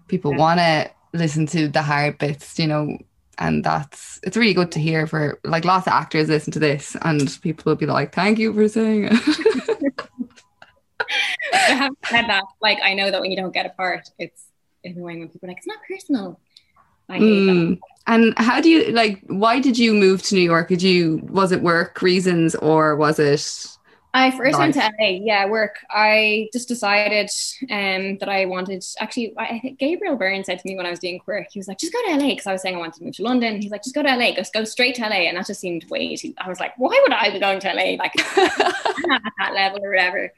people 0.09 0.33
yeah. 0.33 0.39
want 0.39 0.59
to 0.59 0.91
listen 1.13 1.47
to 1.47 1.69
the 1.69 1.83
hard 1.83 2.19
bits 2.19 2.59
you 2.59 2.67
know 2.67 2.99
and 3.39 3.65
that's 3.65 4.21
it's 4.23 4.37
really 4.37 4.55
good 4.55 4.71
to 4.73 4.79
hear 4.79 5.07
for 5.07 5.39
like 5.45 5.65
lots 5.65 5.87
of 5.87 5.93
actors 5.93 6.29
listen 6.29 6.53
to 6.53 6.59
this 6.59 6.97
and 7.03 7.39
people 7.43 7.71
will 7.71 7.77
be 7.77 7.87
like 7.87 8.15
thank 8.15 8.39
you 8.39 8.53
for 8.53 8.69
saying 8.69 9.09
it. 9.11 9.13
I 11.53 11.57
have 11.57 11.93
said 12.09 12.27
that 12.29 12.45
like 12.61 12.79
I 12.83 12.95
know 12.95 13.11
that 13.11 13.21
when 13.21 13.31
you 13.31 13.37
don't 13.37 13.53
get 13.53 13.67
a 13.67 13.71
part 13.71 14.09
it's 14.19 14.47
annoying 14.85 15.21
when 15.21 15.29
people 15.29 15.47
are 15.47 15.49
like 15.49 15.59
it's 15.59 15.67
not 15.67 15.79
personal. 15.89 16.41
Mm. 17.11 17.79
and 18.07 18.33
how 18.39 18.61
do 18.61 18.71
you 18.71 18.91
like 18.93 19.21
why 19.27 19.61
did 19.61 19.77
you 19.77 19.93
move 19.93 20.23
to 20.23 20.35
New 20.35 20.41
York? 20.41 20.69
Did 20.69 20.83
you 20.83 21.21
was 21.25 21.53
it 21.53 21.61
work 21.63 22.01
reasons 22.01 22.55
or 22.55 22.97
was 22.97 23.19
it 23.19 23.67
I 24.15 24.31
first 24.31 24.59
went 24.59 24.75
to 24.75 24.81
LA, 24.81 25.09
yeah, 25.23 25.47
work. 25.47 25.79
I 25.89 26.51
just 26.53 26.69
decided 26.69 27.31
um, 27.71 28.19
that 28.19 28.29
I 28.29 28.45
wanted. 28.45 28.85
Actually, 29.01 29.33
I 29.39 29.59
think 29.59 29.79
Gabriel 29.79 30.17
Byrne 30.17 30.45
said 30.45 30.59
to 30.59 30.69
me 30.69 30.77
when 30.77 30.85
I 30.85 30.91
was 30.91 30.99
doing 30.99 31.19
work, 31.27 31.47
he 31.51 31.59
was 31.59 31.67
like, 31.67 31.79
"Just 31.79 31.95
go 31.95 32.03
to 32.03 32.17
LA," 32.17 32.31
because 32.31 32.47
I 32.47 32.53
was 32.53 32.61
saying 32.61 32.75
I 32.77 32.79
wanted 32.79 32.95
to 32.95 33.05
move 33.05 33.17
to 33.17 33.23
London. 33.23 33.63
He's 33.63 33.71
like, 33.71 33.83
"Just 33.83 33.95
go 33.95 34.03
to 34.03 34.15
LA, 34.15 34.35
just 34.35 34.53
go 34.53 34.65
straight 34.65 34.97
to 34.97 35.03
LA," 35.03 35.29
and 35.29 35.39
that 35.39 35.47
just 35.47 35.61
seemed 35.61 35.89
way 35.89 36.15
too. 36.15 36.35
I 36.37 36.49
was 36.49 36.61
like, 36.61 36.75
"Why 36.77 36.99
would 37.03 37.13
I 37.13 37.31
be 37.31 37.41
going 37.41 37.59
to 37.61 37.69
LA? 37.73 37.97
Like, 37.97 38.13
at 38.39 39.33
that 39.39 39.55
level 39.55 39.81
or 39.83 39.91
whatever." 39.91 40.31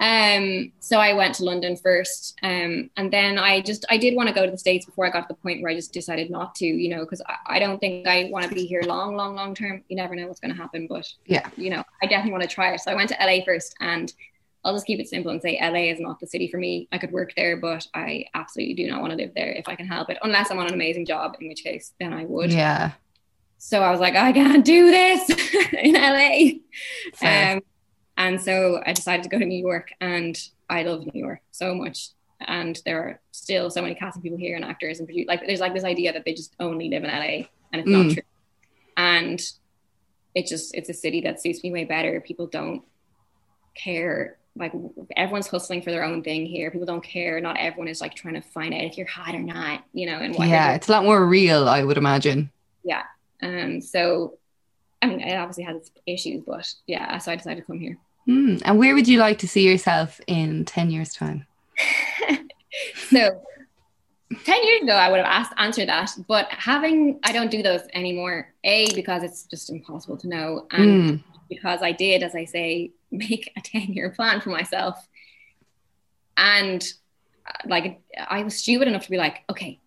Um, 0.00 0.72
so 0.78 0.98
I 0.98 1.12
went 1.12 1.34
to 1.36 1.44
London 1.44 1.76
first, 1.76 2.38
um, 2.42 2.88
and 2.96 3.12
then 3.12 3.36
I 3.36 3.60
just 3.60 3.84
I 3.90 3.98
did 3.98 4.14
want 4.14 4.28
to 4.28 4.34
go 4.34 4.44
to 4.44 4.50
the 4.50 4.58
states 4.58 4.86
before 4.86 5.06
I 5.06 5.10
got 5.10 5.22
to 5.22 5.28
the 5.28 5.34
point 5.34 5.60
where 5.60 5.72
I 5.72 5.74
just 5.74 5.92
decided 5.92 6.30
not 6.30 6.54
to, 6.56 6.66
you 6.66 6.88
know, 6.88 7.00
because 7.00 7.20
I, 7.26 7.56
I, 7.56 7.58
don't 7.58 7.80
think 7.80 8.06
I 8.06 8.28
want 8.30 8.48
to 8.48 8.54
be 8.54 8.64
here 8.64 8.82
long, 8.82 9.16
long, 9.16 9.34
long 9.34 9.54
term. 9.54 9.82
You 9.88 9.96
never 9.96 10.14
know 10.14 10.28
what's 10.28 10.38
going 10.38 10.54
to 10.54 10.60
happen, 10.60 10.86
but 10.88 11.12
yeah, 11.26 11.50
you 11.56 11.70
know, 11.70 11.82
I 12.00 12.06
definitely 12.06 12.32
want 12.32 12.42
to 12.42 12.48
try 12.48 12.72
it. 12.74 12.80
So 12.80 12.92
I 12.92 12.94
went 12.94 13.08
to 13.08 13.16
LA 13.20 13.44
first, 13.44 13.74
and 13.80 14.12
I'll 14.64 14.74
just 14.74 14.86
keep 14.86 15.00
it 15.00 15.08
simple 15.08 15.32
and 15.32 15.42
say 15.42 15.58
LA 15.60 15.90
is 15.92 15.98
not 15.98 16.20
the 16.20 16.28
city 16.28 16.48
for 16.48 16.58
me. 16.58 16.88
I 16.92 16.98
could 16.98 17.10
work 17.10 17.32
there, 17.36 17.56
but 17.56 17.86
I 17.92 18.26
absolutely 18.34 18.74
do 18.74 18.88
not 18.88 19.00
want 19.00 19.12
to 19.12 19.16
live 19.16 19.32
there 19.34 19.50
if 19.50 19.68
I 19.68 19.74
can 19.74 19.86
help 19.86 20.10
it, 20.10 20.18
unless 20.22 20.50
I'm 20.50 20.58
on 20.58 20.68
an 20.68 20.74
amazing 20.74 21.06
job, 21.06 21.36
in 21.40 21.48
which 21.48 21.64
case 21.64 21.92
then 21.98 22.12
I 22.12 22.24
would. 22.24 22.52
Yeah. 22.52 22.92
So 23.58 23.82
I 23.82 23.90
was 23.90 23.98
like, 23.98 24.14
I 24.14 24.32
can't 24.32 24.64
do 24.64 24.90
this 24.90 25.28
in 25.72 25.94
LA. 25.94 26.60
Fair. 27.14 27.56
Um, 27.56 27.62
and 28.18 28.40
so 28.40 28.82
I 28.84 28.92
decided 28.92 29.22
to 29.22 29.28
go 29.28 29.38
to 29.38 29.46
New 29.46 29.58
York 29.58 29.92
and 30.00 30.36
I 30.68 30.82
love 30.82 31.06
New 31.06 31.18
York 31.18 31.40
so 31.52 31.72
much. 31.74 32.10
And 32.40 32.78
there 32.84 33.00
are 33.00 33.20
still 33.30 33.70
so 33.70 33.80
many 33.80 33.94
casting 33.94 34.22
people 34.22 34.38
here 34.38 34.56
and 34.56 34.64
actors 34.64 34.98
and 34.98 35.06
produce 35.06 35.26
like 35.28 35.46
there's 35.46 35.60
like 35.60 35.72
this 35.72 35.84
idea 35.84 36.12
that 36.12 36.24
they 36.24 36.34
just 36.34 36.54
only 36.58 36.88
live 36.90 37.04
in 37.04 37.10
LA 37.10 37.46
and 37.72 37.80
it's 37.80 37.88
mm. 37.88 38.06
not 38.06 38.14
true. 38.14 38.22
And 38.96 39.40
it 40.34 40.48
just 40.48 40.74
it's 40.74 40.88
a 40.88 40.94
city 40.94 41.20
that 41.22 41.40
suits 41.40 41.62
me 41.62 41.70
way 41.70 41.84
better. 41.84 42.20
People 42.20 42.48
don't 42.48 42.82
care 43.76 44.38
like 44.56 44.72
everyone's 45.16 45.46
hustling 45.46 45.82
for 45.82 45.92
their 45.92 46.02
own 46.02 46.24
thing 46.24 46.44
here. 46.44 46.72
People 46.72 46.86
don't 46.86 47.04
care. 47.04 47.40
Not 47.40 47.56
everyone 47.56 47.86
is 47.86 48.00
like 48.00 48.14
trying 48.14 48.34
to 48.34 48.40
find 48.40 48.74
out 48.74 48.82
if 48.82 48.98
you're 48.98 49.06
hot 49.06 49.36
or 49.36 49.40
not, 49.40 49.84
you 49.92 50.06
know, 50.06 50.18
and 50.18 50.34
what 50.34 50.48
Yeah, 50.48 50.74
it's 50.74 50.88
a 50.88 50.92
lot 50.92 51.04
more 51.04 51.24
real, 51.24 51.68
I 51.68 51.84
would 51.84 51.96
imagine. 51.96 52.50
Yeah. 52.82 53.04
Um 53.42 53.80
so 53.80 54.38
I 55.00 55.06
mean 55.06 55.20
it 55.20 55.36
obviously 55.36 55.62
has 55.64 55.76
its 55.76 55.90
issues, 56.04 56.42
but 56.44 56.72
yeah, 56.88 57.18
so 57.18 57.30
I 57.30 57.36
decided 57.36 57.60
to 57.60 57.66
come 57.66 57.78
here. 57.78 57.96
Mm, 58.28 58.62
and 58.64 58.78
where 58.78 58.94
would 58.94 59.08
you 59.08 59.18
like 59.18 59.38
to 59.38 59.48
see 59.48 59.66
yourself 59.66 60.20
in 60.26 60.64
10 60.64 60.90
years' 60.90 61.14
time? 61.14 61.46
so 63.08 63.42
10 64.44 64.64
years 64.64 64.82
ago 64.82 64.92
i 64.92 65.10
would 65.10 65.18
have 65.18 65.26
asked 65.26 65.52
answered 65.56 65.88
that 65.88 66.10
but 66.26 66.46
having 66.50 67.18
i 67.24 67.32
don't 67.32 67.50
do 67.50 67.62
those 67.62 67.80
anymore 67.94 68.52
a 68.64 68.92
because 68.94 69.22
it's 69.22 69.44
just 69.44 69.70
impossible 69.70 70.16
to 70.16 70.28
know 70.28 70.66
and 70.70 71.10
mm. 71.10 71.24
because 71.48 71.82
i 71.82 71.92
did 71.92 72.22
as 72.22 72.34
i 72.34 72.44
say 72.44 72.90
make 73.10 73.50
a 73.56 73.60
10 73.60 73.94
year 73.94 74.10
plan 74.10 74.40
for 74.40 74.50
myself 74.50 75.08
and 76.36 76.92
uh, 77.46 77.52
like 77.66 78.00
i 78.28 78.42
was 78.42 78.56
stupid 78.56 78.86
enough 78.86 79.04
to 79.04 79.10
be 79.10 79.16
like 79.16 79.44
okay 79.48 79.78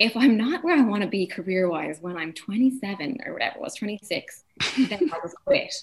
if 0.00 0.16
i'm 0.16 0.36
not 0.36 0.64
where 0.64 0.76
i 0.76 0.82
want 0.82 1.02
to 1.02 1.08
be 1.08 1.26
career 1.26 1.68
wise 1.68 2.00
when 2.00 2.16
i'm 2.16 2.32
27 2.32 3.18
or 3.24 3.32
whatever 3.32 3.56
it 3.56 3.60
was 3.60 3.74
26 3.74 4.42
then 4.88 5.10
i'll 5.12 5.22
just 5.22 5.36
quit 5.44 5.74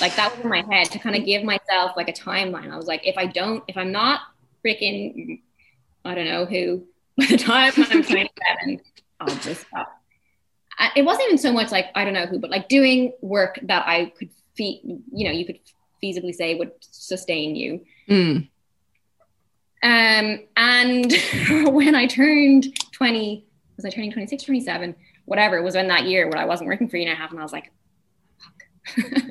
like 0.00 0.16
that 0.16 0.34
was 0.34 0.44
in 0.44 0.50
my 0.50 0.64
head 0.70 0.90
to 0.90 0.98
kind 0.98 1.16
of 1.16 1.24
give 1.24 1.44
myself 1.44 1.92
like 1.96 2.08
a 2.08 2.12
timeline. 2.12 2.70
I 2.70 2.76
was 2.76 2.86
like, 2.86 3.06
if 3.06 3.16
I 3.16 3.26
don't, 3.26 3.62
if 3.68 3.76
I'm 3.76 3.92
not 3.92 4.20
freaking, 4.64 5.40
I 6.04 6.14
don't 6.14 6.26
know 6.26 6.44
who, 6.44 6.84
by 7.16 7.26
the 7.26 7.38
time 7.38 7.72
I'm 7.76 8.02
27, 8.04 8.80
I'll 9.20 9.36
just 9.36 9.66
stop. 9.66 9.94
It 10.94 11.04
wasn't 11.04 11.26
even 11.26 11.38
so 11.38 11.52
much 11.52 11.72
like 11.72 11.86
I 11.94 12.04
don't 12.04 12.14
know 12.14 12.26
who, 12.26 12.38
but 12.38 12.50
like 12.50 12.68
doing 12.68 13.12
work 13.20 13.58
that 13.64 13.86
I 13.86 14.12
could 14.16 14.30
feed, 14.54 14.80
you 14.84 15.24
know, 15.24 15.32
you 15.32 15.44
could 15.44 15.58
feasibly 16.02 16.34
say 16.34 16.54
would 16.54 16.72
sustain 16.80 17.56
you. 17.56 17.84
Mm. 18.08 18.48
Um, 19.82 20.40
and 20.56 21.12
when 21.74 21.94
I 21.94 22.06
turned 22.06 22.66
20, 22.92 23.44
was 23.76 23.84
I 23.84 23.90
turning 23.90 24.12
26, 24.12 24.42
27, 24.42 24.94
whatever, 25.24 25.56
it 25.56 25.62
was 25.62 25.74
in 25.74 25.88
that 25.88 26.04
year 26.04 26.28
where 26.28 26.38
I 26.38 26.44
wasn't 26.44 26.68
working 26.68 26.88
for 26.88 26.96
a 26.96 27.00
year 27.00 27.10
and 27.10 27.16
a 27.16 27.20
half, 27.20 27.30
and 27.30 27.38
I 27.38 27.42
was 27.42 27.52
like, 27.52 27.70
fuck. 28.38 29.04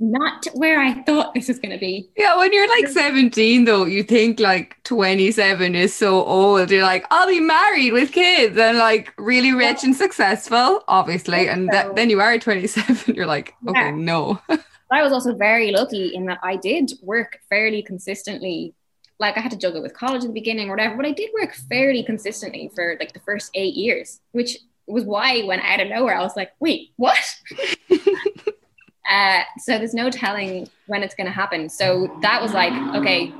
not 0.00 0.46
where 0.54 0.80
I 0.80 1.02
thought 1.02 1.34
this 1.34 1.48
was 1.48 1.58
going 1.58 1.72
to 1.72 1.78
be. 1.78 2.08
Yeah, 2.16 2.36
when 2.38 2.52
you're 2.52 2.68
like 2.68 2.88
17, 2.88 3.66
though, 3.66 3.84
you 3.84 4.02
think 4.02 4.40
like 4.40 4.82
27 4.84 5.74
is 5.74 5.94
so 5.94 6.24
old. 6.24 6.70
You're 6.70 6.82
like, 6.82 7.06
I'll 7.10 7.28
be 7.28 7.38
married 7.38 7.92
with 7.92 8.12
kids 8.12 8.56
and 8.56 8.78
like 8.78 9.12
really 9.18 9.52
rich 9.52 9.84
and 9.84 9.94
successful, 9.94 10.82
obviously. 10.88 11.48
And 11.48 11.68
that, 11.68 11.96
then 11.96 12.08
you 12.08 12.20
are 12.20 12.38
27. 12.38 13.14
You're 13.14 13.26
like, 13.26 13.54
okay, 13.68 13.78
yeah. 13.78 13.90
no. 13.90 14.40
I 14.90 15.02
was 15.02 15.12
also 15.12 15.34
very 15.34 15.70
lucky 15.70 16.14
in 16.14 16.26
that 16.26 16.38
I 16.42 16.56
did 16.56 16.92
work 17.02 17.38
fairly 17.48 17.82
consistently. 17.82 18.74
Like 19.18 19.36
I 19.36 19.40
had 19.40 19.52
to 19.52 19.58
juggle 19.58 19.82
with 19.82 19.94
college 19.94 20.22
at 20.22 20.28
the 20.28 20.32
beginning 20.32 20.68
or 20.68 20.72
whatever, 20.72 20.96
but 20.96 21.06
I 21.06 21.12
did 21.12 21.30
work 21.38 21.54
fairly 21.54 22.02
consistently 22.02 22.70
for 22.74 22.96
like 22.98 23.12
the 23.12 23.20
first 23.20 23.50
eight 23.54 23.74
years, 23.74 24.20
which 24.32 24.56
was 24.86 25.04
why 25.04 25.42
when 25.42 25.60
out 25.60 25.80
of 25.80 25.88
nowhere 25.88 26.16
I 26.16 26.22
was 26.22 26.36
like, 26.36 26.52
wait, 26.58 26.90
what? 26.96 27.18
Uh, 29.08 29.42
so 29.58 29.78
there's 29.78 29.94
no 29.94 30.10
telling 30.10 30.68
when 30.86 31.02
it's 31.02 31.14
going 31.14 31.26
to 31.26 31.32
happen. 31.32 31.68
So 31.68 32.18
that 32.22 32.40
was 32.40 32.52
like, 32.52 32.72
okay, 32.96 33.32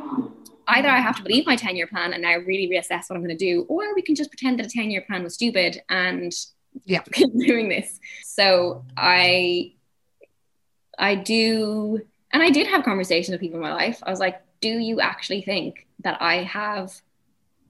either 0.68 0.88
I 0.88 0.98
have 1.00 1.16
to 1.16 1.22
believe 1.22 1.46
my 1.46 1.56
10 1.56 1.76
year 1.76 1.86
plan 1.86 2.12
and 2.12 2.26
I 2.26 2.34
really 2.34 2.68
reassess 2.68 3.08
what 3.08 3.16
I'm 3.16 3.24
going 3.24 3.36
to 3.36 3.44
do, 3.44 3.66
or 3.68 3.94
we 3.94 4.02
can 4.02 4.14
just 4.14 4.30
pretend 4.30 4.58
that 4.58 4.66
a 4.66 4.70
10 4.70 4.90
year 4.90 5.02
plan 5.02 5.22
was 5.22 5.34
stupid 5.34 5.82
and 5.88 6.32
yeah, 6.84 7.00
keep 7.12 7.32
doing 7.38 7.68
this. 7.68 8.00
So 8.24 8.84
I, 8.96 9.74
I 10.98 11.14
do, 11.14 12.00
and 12.32 12.42
I 12.42 12.50
did 12.50 12.66
have 12.68 12.84
conversations 12.84 13.32
with 13.32 13.40
people 13.40 13.56
in 13.56 13.62
my 13.62 13.72
life. 13.72 14.02
I 14.02 14.10
was 14.10 14.20
like, 14.20 14.40
do 14.60 14.68
you 14.68 15.00
actually 15.00 15.42
think 15.42 15.86
that 16.00 16.20
I 16.20 16.42
have, 16.44 16.92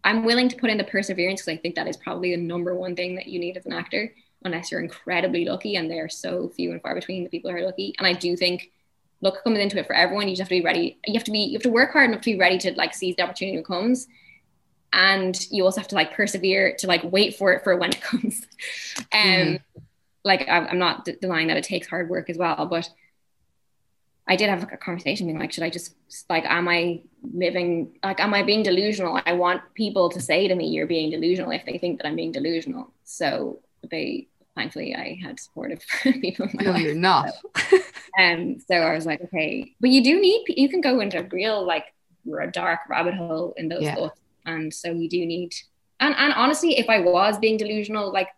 I'm 0.05 0.24
willing 0.24 0.49
to 0.49 0.57
put 0.57 0.70
in 0.70 0.78
the 0.78 0.84
perseverance 0.84 1.43
because 1.43 1.59
I 1.59 1.61
think 1.61 1.74
that 1.76 1.86
is 1.86 1.97
probably 1.97 2.34
the 2.34 2.43
number 2.43 2.74
one 2.74 2.97
thing 2.97 3.16
that 3.16 3.26
you 3.26 3.38
need 3.38 3.57
as 3.57 3.66
an 3.66 3.72
actor 3.72 4.12
unless 4.45 4.70
you're 4.70 4.80
incredibly 4.80 5.45
lucky 5.45 5.76
and 5.76 5.91
they're 5.91 6.09
so 6.09 6.49
few 6.49 6.72
and 6.72 6.82
far 6.82 6.95
between 6.95 7.24
the 7.24 7.30
people 7.30 7.51
who 7.51 7.57
are 7.57 7.64
lucky 7.64 7.95
and 7.99 8.07
i 8.07 8.12
do 8.12 8.36
think 8.36 8.70
look 9.20 9.43
comes 9.45 9.59
into 9.59 9.78
it 9.78 9.86
for 9.86 9.95
everyone 9.95 10.28
you 10.28 10.34
just 10.34 10.41
have 10.41 10.49
to 10.49 10.55
be 10.55 10.64
ready 10.64 10.99
you 11.07 11.14
have 11.14 11.24
to 11.24 11.30
be 11.30 11.41
you 11.41 11.53
have 11.53 11.62
to 11.62 11.70
work 11.70 11.93
hard 11.93 12.09
enough 12.09 12.22
to 12.22 12.32
be 12.32 12.38
ready 12.38 12.59
to 12.59 12.72
like 12.72 12.95
seize 12.95 13.16
the 13.16 13.22
opportunity 13.22 13.57
when 13.57 13.62
it 13.62 13.66
comes 13.66 14.09
and 14.93 15.47
you 15.51 15.64
also 15.64 15.80
have 15.80 15.88
to 15.88 15.95
like 15.95 16.12
persevere 16.14 16.74
to 16.78 16.86
like 16.86 17.03
wait 17.05 17.36
for 17.36 17.53
it 17.53 17.62
for 17.62 17.76
when 17.76 17.91
it 17.91 18.01
comes. 18.01 18.47
Um, 19.12 19.20
mm. 19.22 19.62
like 20.24 20.49
I'm 20.49 20.78
not 20.78 21.09
denying 21.20 21.49
that 21.49 21.57
it 21.57 21.64
takes 21.64 21.88
hard 21.88 22.09
work 22.09 22.30
as 22.30 22.36
well, 22.36 22.66
but 22.66 22.88
I 24.26 24.36
did 24.36 24.49
have 24.49 24.62
a 24.72 24.76
conversation 24.76 25.26
being 25.26 25.38
like, 25.38 25.53
should 25.53 25.64
I 25.64 25.70
just 25.70 25.95
like, 26.28 26.45
am 26.45 26.68
I 26.68 27.03
living 27.22 27.99
like, 28.03 28.20
am 28.20 28.34
I 28.34 28.43
being 28.43 28.62
delusional? 28.62 29.20
I 29.24 29.32
want 29.32 29.62
people 29.74 30.09
to 30.11 30.20
say 30.20 30.47
to 30.47 30.55
me, 30.55 30.68
you're 30.68 30.86
being 30.86 31.11
delusional 31.11 31.51
if 31.51 31.64
they 31.64 31.78
think 31.78 31.99
that 31.99 32.07
I'm 32.07 32.16
being 32.16 32.32
delusional. 32.32 32.93
So 33.05 33.61
they, 33.91 34.28
thankfully, 34.61 34.94
I 34.94 35.18
had 35.22 35.40
supportive 35.40 35.80
people. 36.02 36.46
In 36.46 36.52
my 36.54 36.64
no, 36.64 36.70
life, 36.72 36.82
you're 36.82 36.94
not. 36.94 37.30
So, 37.70 37.78
um, 38.18 38.58
so 38.61 38.74
I 38.74 38.94
was 38.94 39.06
like, 39.06 39.22
okay, 39.22 39.72
but 39.80 39.90
you 39.90 40.04
do 40.04 40.20
need, 40.20 40.44
you 40.48 40.68
can 40.68 40.80
go 40.80 41.00
into 41.00 41.18
a 41.18 41.22
real 41.32 41.64
like 41.64 41.86
a 42.40 42.46
dark 42.46 42.80
rabbit 42.88 43.14
hole 43.14 43.54
in 43.56 43.68
those 43.68 43.82
yeah. 43.82 43.94
thoughts, 43.94 44.20
and 44.44 44.72
so 44.72 44.90
you 44.90 45.08
do 45.08 45.24
need. 45.24 45.54
And 45.98 46.14
and 46.16 46.32
honestly, 46.34 46.78
if 46.78 46.88
I 46.90 47.00
was 47.00 47.38
being 47.38 47.56
delusional, 47.56 48.12
like 48.12 48.28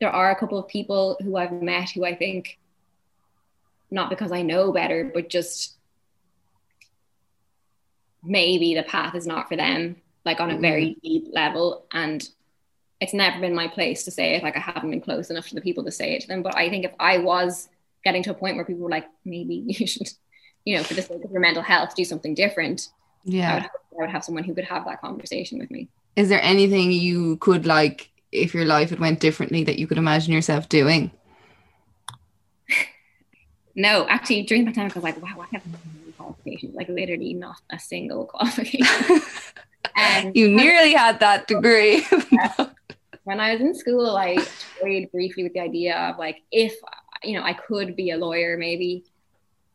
there 0.00 0.10
are 0.10 0.30
a 0.30 0.36
couple 0.36 0.58
of 0.58 0.66
people 0.68 1.18
who 1.22 1.36
I've 1.36 1.52
met 1.52 1.90
who 1.90 2.04
I 2.04 2.14
think 2.14 2.58
not 3.90 4.08
because 4.08 4.32
I 4.32 4.42
know 4.42 4.72
better, 4.72 5.10
but 5.12 5.28
just 5.28 5.76
maybe 8.22 8.74
the 8.74 8.84
path 8.84 9.14
is 9.14 9.26
not 9.26 9.48
for 9.48 9.56
them, 9.56 9.96
like 10.24 10.40
on 10.40 10.50
a 10.50 10.58
very 10.58 10.90
mm-hmm. 10.90 11.00
deep 11.02 11.24
level. 11.32 11.86
And 11.92 12.26
it's 13.00 13.14
never 13.14 13.40
been 13.40 13.54
my 13.54 13.66
place 13.66 14.04
to 14.04 14.10
say 14.10 14.36
it. 14.36 14.42
Like 14.42 14.56
I 14.56 14.60
haven't 14.60 14.90
been 14.90 15.00
close 15.00 15.30
enough 15.30 15.48
to 15.48 15.54
the 15.54 15.60
people 15.60 15.84
to 15.84 15.90
say 15.90 16.14
it 16.14 16.22
to 16.22 16.28
them. 16.28 16.42
But 16.42 16.56
I 16.56 16.68
think 16.68 16.84
if 16.84 16.92
I 17.00 17.18
was 17.18 17.68
getting 18.04 18.22
to 18.24 18.30
a 18.30 18.34
point 18.34 18.56
where 18.56 18.64
people 18.64 18.82
were 18.82 18.90
like, 18.90 19.06
maybe 19.24 19.54
you 19.66 19.86
should, 19.86 20.08
you 20.64 20.76
know, 20.76 20.82
for 20.82 20.94
the 20.94 21.02
sake 21.02 21.24
of 21.24 21.30
your 21.30 21.40
mental 21.40 21.62
health, 21.62 21.94
do 21.94 22.04
something 22.04 22.34
different. 22.34 22.88
Yeah. 23.24 23.50
I 23.50 23.54
would, 23.54 23.62
I 23.64 24.02
would 24.02 24.10
have 24.10 24.24
someone 24.24 24.44
who 24.44 24.54
could 24.54 24.64
have 24.64 24.84
that 24.84 25.00
conversation 25.00 25.58
with 25.58 25.70
me. 25.70 25.88
Is 26.16 26.28
there 26.28 26.42
anything 26.42 26.92
you 26.92 27.36
could 27.38 27.66
like, 27.66 28.10
if 28.32 28.54
your 28.54 28.64
life 28.64 28.90
had 28.90 29.00
went 29.00 29.20
differently, 29.20 29.64
that 29.64 29.78
you 29.78 29.86
could 29.86 29.98
imagine 29.98 30.32
yourself 30.34 30.68
doing? 30.68 31.10
no, 33.74 34.06
actually, 34.08 34.42
during 34.42 34.64
the 34.64 34.72
pandemic, 34.72 34.96
I 34.96 34.98
was 34.98 35.04
like, 35.04 35.22
wow, 35.22 35.40
I 35.40 35.46
have 35.52 35.66
no 35.66 35.78
qualifications. 36.18 36.74
Like, 36.74 36.88
literally, 36.88 37.32
not 37.32 37.60
a 37.70 37.78
single 37.78 38.26
qualification. 38.26 39.20
and 39.96 40.36
you 40.36 40.48
nearly 40.48 40.92
had 40.92 41.20
that 41.20 41.46
degree. 41.48 42.04
When 43.24 43.40
I 43.40 43.52
was 43.52 43.60
in 43.60 43.74
school, 43.74 44.16
I 44.16 44.36
toyed 44.80 45.10
briefly 45.12 45.42
with 45.42 45.52
the 45.52 45.60
idea 45.60 45.96
of 45.96 46.18
like, 46.18 46.42
if 46.50 46.74
you 47.22 47.34
know, 47.34 47.44
I 47.44 47.52
could 47.52 47.96
be 47.96 48.10
a 48.10 48.16
lawyer, 48.16 48.56
maybe. 48.56 49.04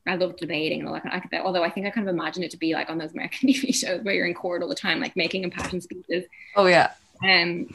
I 0.08 0.16
love 0.16 0.38
debating 0.38 0.82
and 0.82 0.88
all 0.88 0.94
that 0.94 1.04
kind 1.04 1.24
of, 1.34 1.46
although 1.46 1.64
I 1.64 1.70
think 1.72 1.88
I 1.88 1.90
kind 1.90 2.08
of 2.08 2.14
imagine 2.14 2.44
it 2.44 2.52
to 2.52 2.58
be 2.58 2.74
like 2.74 2.92
on 2.92 3.00
those 3.00 3.14
American 3.14 3.50
TV 3.50 3.74
shows 3.74 4.04
where 4.04 4.14
you're 4.14 4.28
in 4.28 4.36
court 4.36 4.62
all 4.62 4.70
the 4.70 4.76
time, 4.76 5.00
like 5.00 5.16
making 5.16 5.44
impassioned 5.44 5.82
speeches. 5.82 6.26
Oh 6.56 6.68
yeah. 6.68 6.92
Um, 7.24 7.68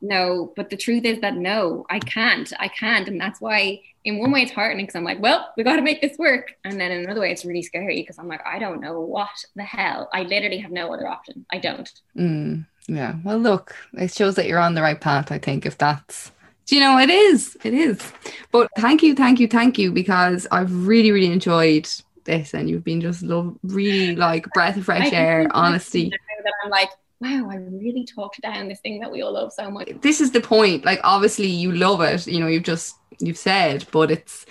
no, 0.00 0.52
but 0.56 0.70
the 0.70 0.76
truth 0.76 1.04
is 1.04 1.20
that 1.20 1.36
no, 1.36 1.84
I 1.90 1.98
can't. 1.98 2.52
I 2.58 2.68
can't. 2.68 3.06
And 3.08 3.20
that's 3.20 3.40
why, 3.40 3.80
in 4.04 4.18
one 4.18 4.30
way, 4.30 4.42
it's 4.42 4.52
heartening 4.52 4.86
because 4.86 4.96
I'm 4.96 5.04
like, 5.04 5.20
well, 5.20 5.52
we 5.56 5.62
got 5.62 5.76
to 5.76 5.82
make 5.82 6.00
this 6.00 6.16
work. 6.16 6.54
And 6.64 6.80
then 6.80 6.90
in 6.90 7.04
another 7.04 7.20
way, 7.20 7.30
it's 7.30 7.44
really 7.44 7.62
scary 7.62 8.00
because 8.00 8.18
I'm 8.18 8.28
like, 8.28 8.40
I 8.46 8.58
don't 8.58 8.80
know 8.80 9.00
what 9.00 9.28
the 9.56 9.62
hell. 9.62 10.08
I 10.14 10.22
literally 10.22 10.58
have 10.58 10.70
no 10.70 10.92
other 10.92 11.06
option. 11.06 11.44
I 11.52 11.58
don't. 11.58 11.90
Mm, 12.16 12.66
yeah. 12.86 13.14
Well, 13.24 13.38
look, 13.38 13.74
it 13.94 14.12
shows 14.12 14.34
that 14.36 14.46
you're 14.46 14.58
on 14.58 14.74
the 14.74 14.82
right 14.82 15.00
path, 15.00 15.30
I 15.32 15.38
think, 15.38 15.66
if 15.66 15.78
that's. 15.78 16.32
Do 16.66 16.76
you 16.76 16.82
know, 16.82 16.98
it 16.98 17.10
is. 17.10 17.56
It 17.64 17.74
is. 17.74 18.12
But 18.52 18.70
thank 18.78 19.02
you, 19.02 19.14
thank 19.14 19.40
you, 19.40 19.48
thank 19.48 19.78
you, 19.78 19.90
because 19.90 20.46
I've 20.52 20.86
really, 20.86 21.10
really 21.10 21.32
enjoyed 21.32 21.88
this 22.24 22.54
and 22.54 22.68
you've 22.68 22.84
been 22.84 23.00
just 23.00 23.22
love, 23.22 23.56
really 23.62 24.14
like 24.14 24.46
breath 24.54 24.76
of 24.76 24.84
fresh 24.84 25.12
air, 25.12 25.48
honesty. 25.52 26.10
That 26.10 26.52
I'm 26.64 26.70
like, 26.70 26.90
wow, 27.20 27.48
I 27.50 27.56
really 27.56 28.06
talked 28.06 28.40
down 28.40 28.68
this 28.68 28.80
thing 28.80 29.00
that 29.00 29.10
we 29.10 29.20
all 29.22 29.32
love 29.32 29.52
so 29.52 29.70
much. 29.70 29.90
This 30.00 30.20
is 30.20 30.30
the 30.30 30.40
point. 30.40 30.84
Like, 30.84 31.00
obviously, 31.02 31.48
you 31.48 31.72
love 31.72 32.00
it. 32.00 32.26
You 32.26 32.40
know, 32.40 32.46
you've 32.46 32.62
just 32.62 32.96
you've 33.18 33.36
said, 33.36 33.86
but 33.90 34.10
it's 34.10 34.46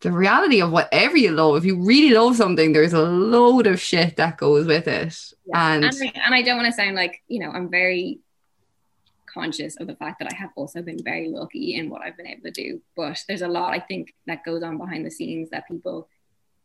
the 0.00 0.12
reality 0.12 0.60
of 0.60 0.70
whatever 0.70 1.16
you 1.16 1.30
love. 1.30 1.56
If 1.56 1.64
you 1.64 1.82
really 1.82 2.14
love 2.14 2.36
something, 2.36 2.72
there's 2.72 2.92
a 2.92 3.02
load 3.02 3.66
of 3.66 3.80
shit 3.80 4.16
that 4.16 4.36
goes 4.36 4.66
with 4.66 4.86
it. 4.86 5.32
Yeah. 5.46 5.74
And 5.74 5.84
and 5.84 5.94
I, 6.02 6.12
and 6.24 6.34
I 6.34 6.42
don't 6.42 6.56
want 6.56 6.66
to 6.66 6.72
sound 6.72 6.96
like 6.96 7.22
you 7.28 7.40
know 7.40 7.50
I'm 7.50 7.70
very 7.70 8.20
conscious 9.26 9.76
of 9.76 9.86
the 9.86 9.96
fact 9.96 10.18
that 10.18 10.32
I 10.32 10.36
have 10.36 10.50
also 10.56 10.80
been 10.82 11.02
very 11.02 11.28
lucky 11.28 11.74
in 11.74 11.90
what 11.90 12.02
I've 12.02 12.16
been 12.16 12.26
able 12.26 12.42
to 12.42 12.50
do. 12.50 12.80
But 12.96 13.22
there's 13.28 13.42
a 13.42 13.48
lot 13.48 13.74
I 13.74 13.80
think 13.80 14.14
that 14.26 14.44
goes 14.44 14.62
on 14.62 14.78
behind 14.78 15.04
the 15.04 15.10
scenes 15.10 15.50
that 15.50 15.68
people 15.68 16.08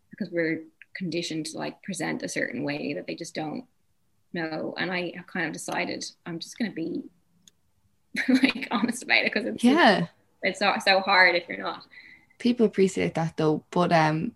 because 0.10 0.30
we're 0.32 0.64
conditioned 0.94 1.48
to 1.48 1.58
like 1.58 1.82
present 1.84 2.24
a 2.24 2.30
certain 2.30 2.64
way 2.64 2.94
that 2.94 3.08
they 3.08 3.16
just 3.16 3.34
don't 3.34 3.66
know. 4.34 4.74
And 4.78 4.92
I 4.92 5.14
have 5.16 5.28
kind 5.28 5.46
of 5.46 5.54
decided 5.54 6.06
I'm 6.26 6.40
just 6.40 6.58
going 6.58 6.72
to 6.72 6.76
be 6.76 7.04
like 8.30 8.68
honest 8.72 9.04
about 9.04 9.20
it 9.20 9.34
because 9.34 9.48
it's 9.48 9.64
yeah, 9.64 10.08
it's 10.44 10.60
so 10.60 10.74
so 10.84 11.00
hard 11.02 11.36
if 11.36 11.48
you're 11.48 11.58
not. 11.58 11.84
People 12.42 12.66
appreciate 12.66 13.14
that 13.14 13.38
though, 13.38 13.64
but 13.70 13.94
um, 13.94 14.32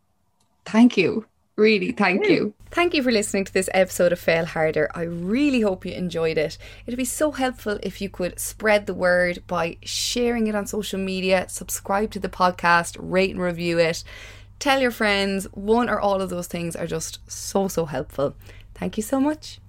thank 0.63 0.95
you. 0.95 1.25
Really, 1.55 1.91
thank 1.91 2.27
you. 2.27 2.53
Thank 2.69 2.93
you 2.93 3.01
for 3.01 3.11
listening 3.11 3.45
to 3.45 3.53
this 3.53 3.67
episode 3.73 4.11
of 4.11 4.19
Fail 4.19 4.45
Harder. 4.45 4.91
I 4.93 5.01
really 5.01 5.61
hope 5.61 5.87
you 5.87 5.91
enjoyed 5.91 6.37
it. 6.37 6.59
It'd 6.85 6.99
be 6.99 7.03
so 7.03 7.31
helpful 7.31 7.79
if 7.81 8.01
you 8.01 8.09
could 8.09 8.39
spread 8.39 8.85
the 8.85 8.93
word 8.93 9.41
by 9.47 9.77
sharing 9.81 10.45
it 10.45 10.53
on 10.53 10.67
social 10.67 10.99
media, 10.99 11.49
subscribe 11.49 12.11
to 12.11 12.19
the 12.19 12.29
podcast, 12.29 12.95
rate 12.99 13.31
and 13.31 13.41
review 13.41 13.79
it, 13.79 14.03
tell 14.59 14.79
your 14.79 14.91
friends. 14.91 15.45
One 15.53 15.89
or 15.89 15.99
all 15.99 16.21
of 16.21 16.29
those 16.29 16.45
things 16.45 16.75
are 16.75 16.85
just 16.85 17.19
so, 17.27 17.67
so 17.67 17.85
helpful. 17.85 18.35
Thank 18.75 18.97
you 18.97 19.03
so 19.03 19.19
much. 19.19 19.59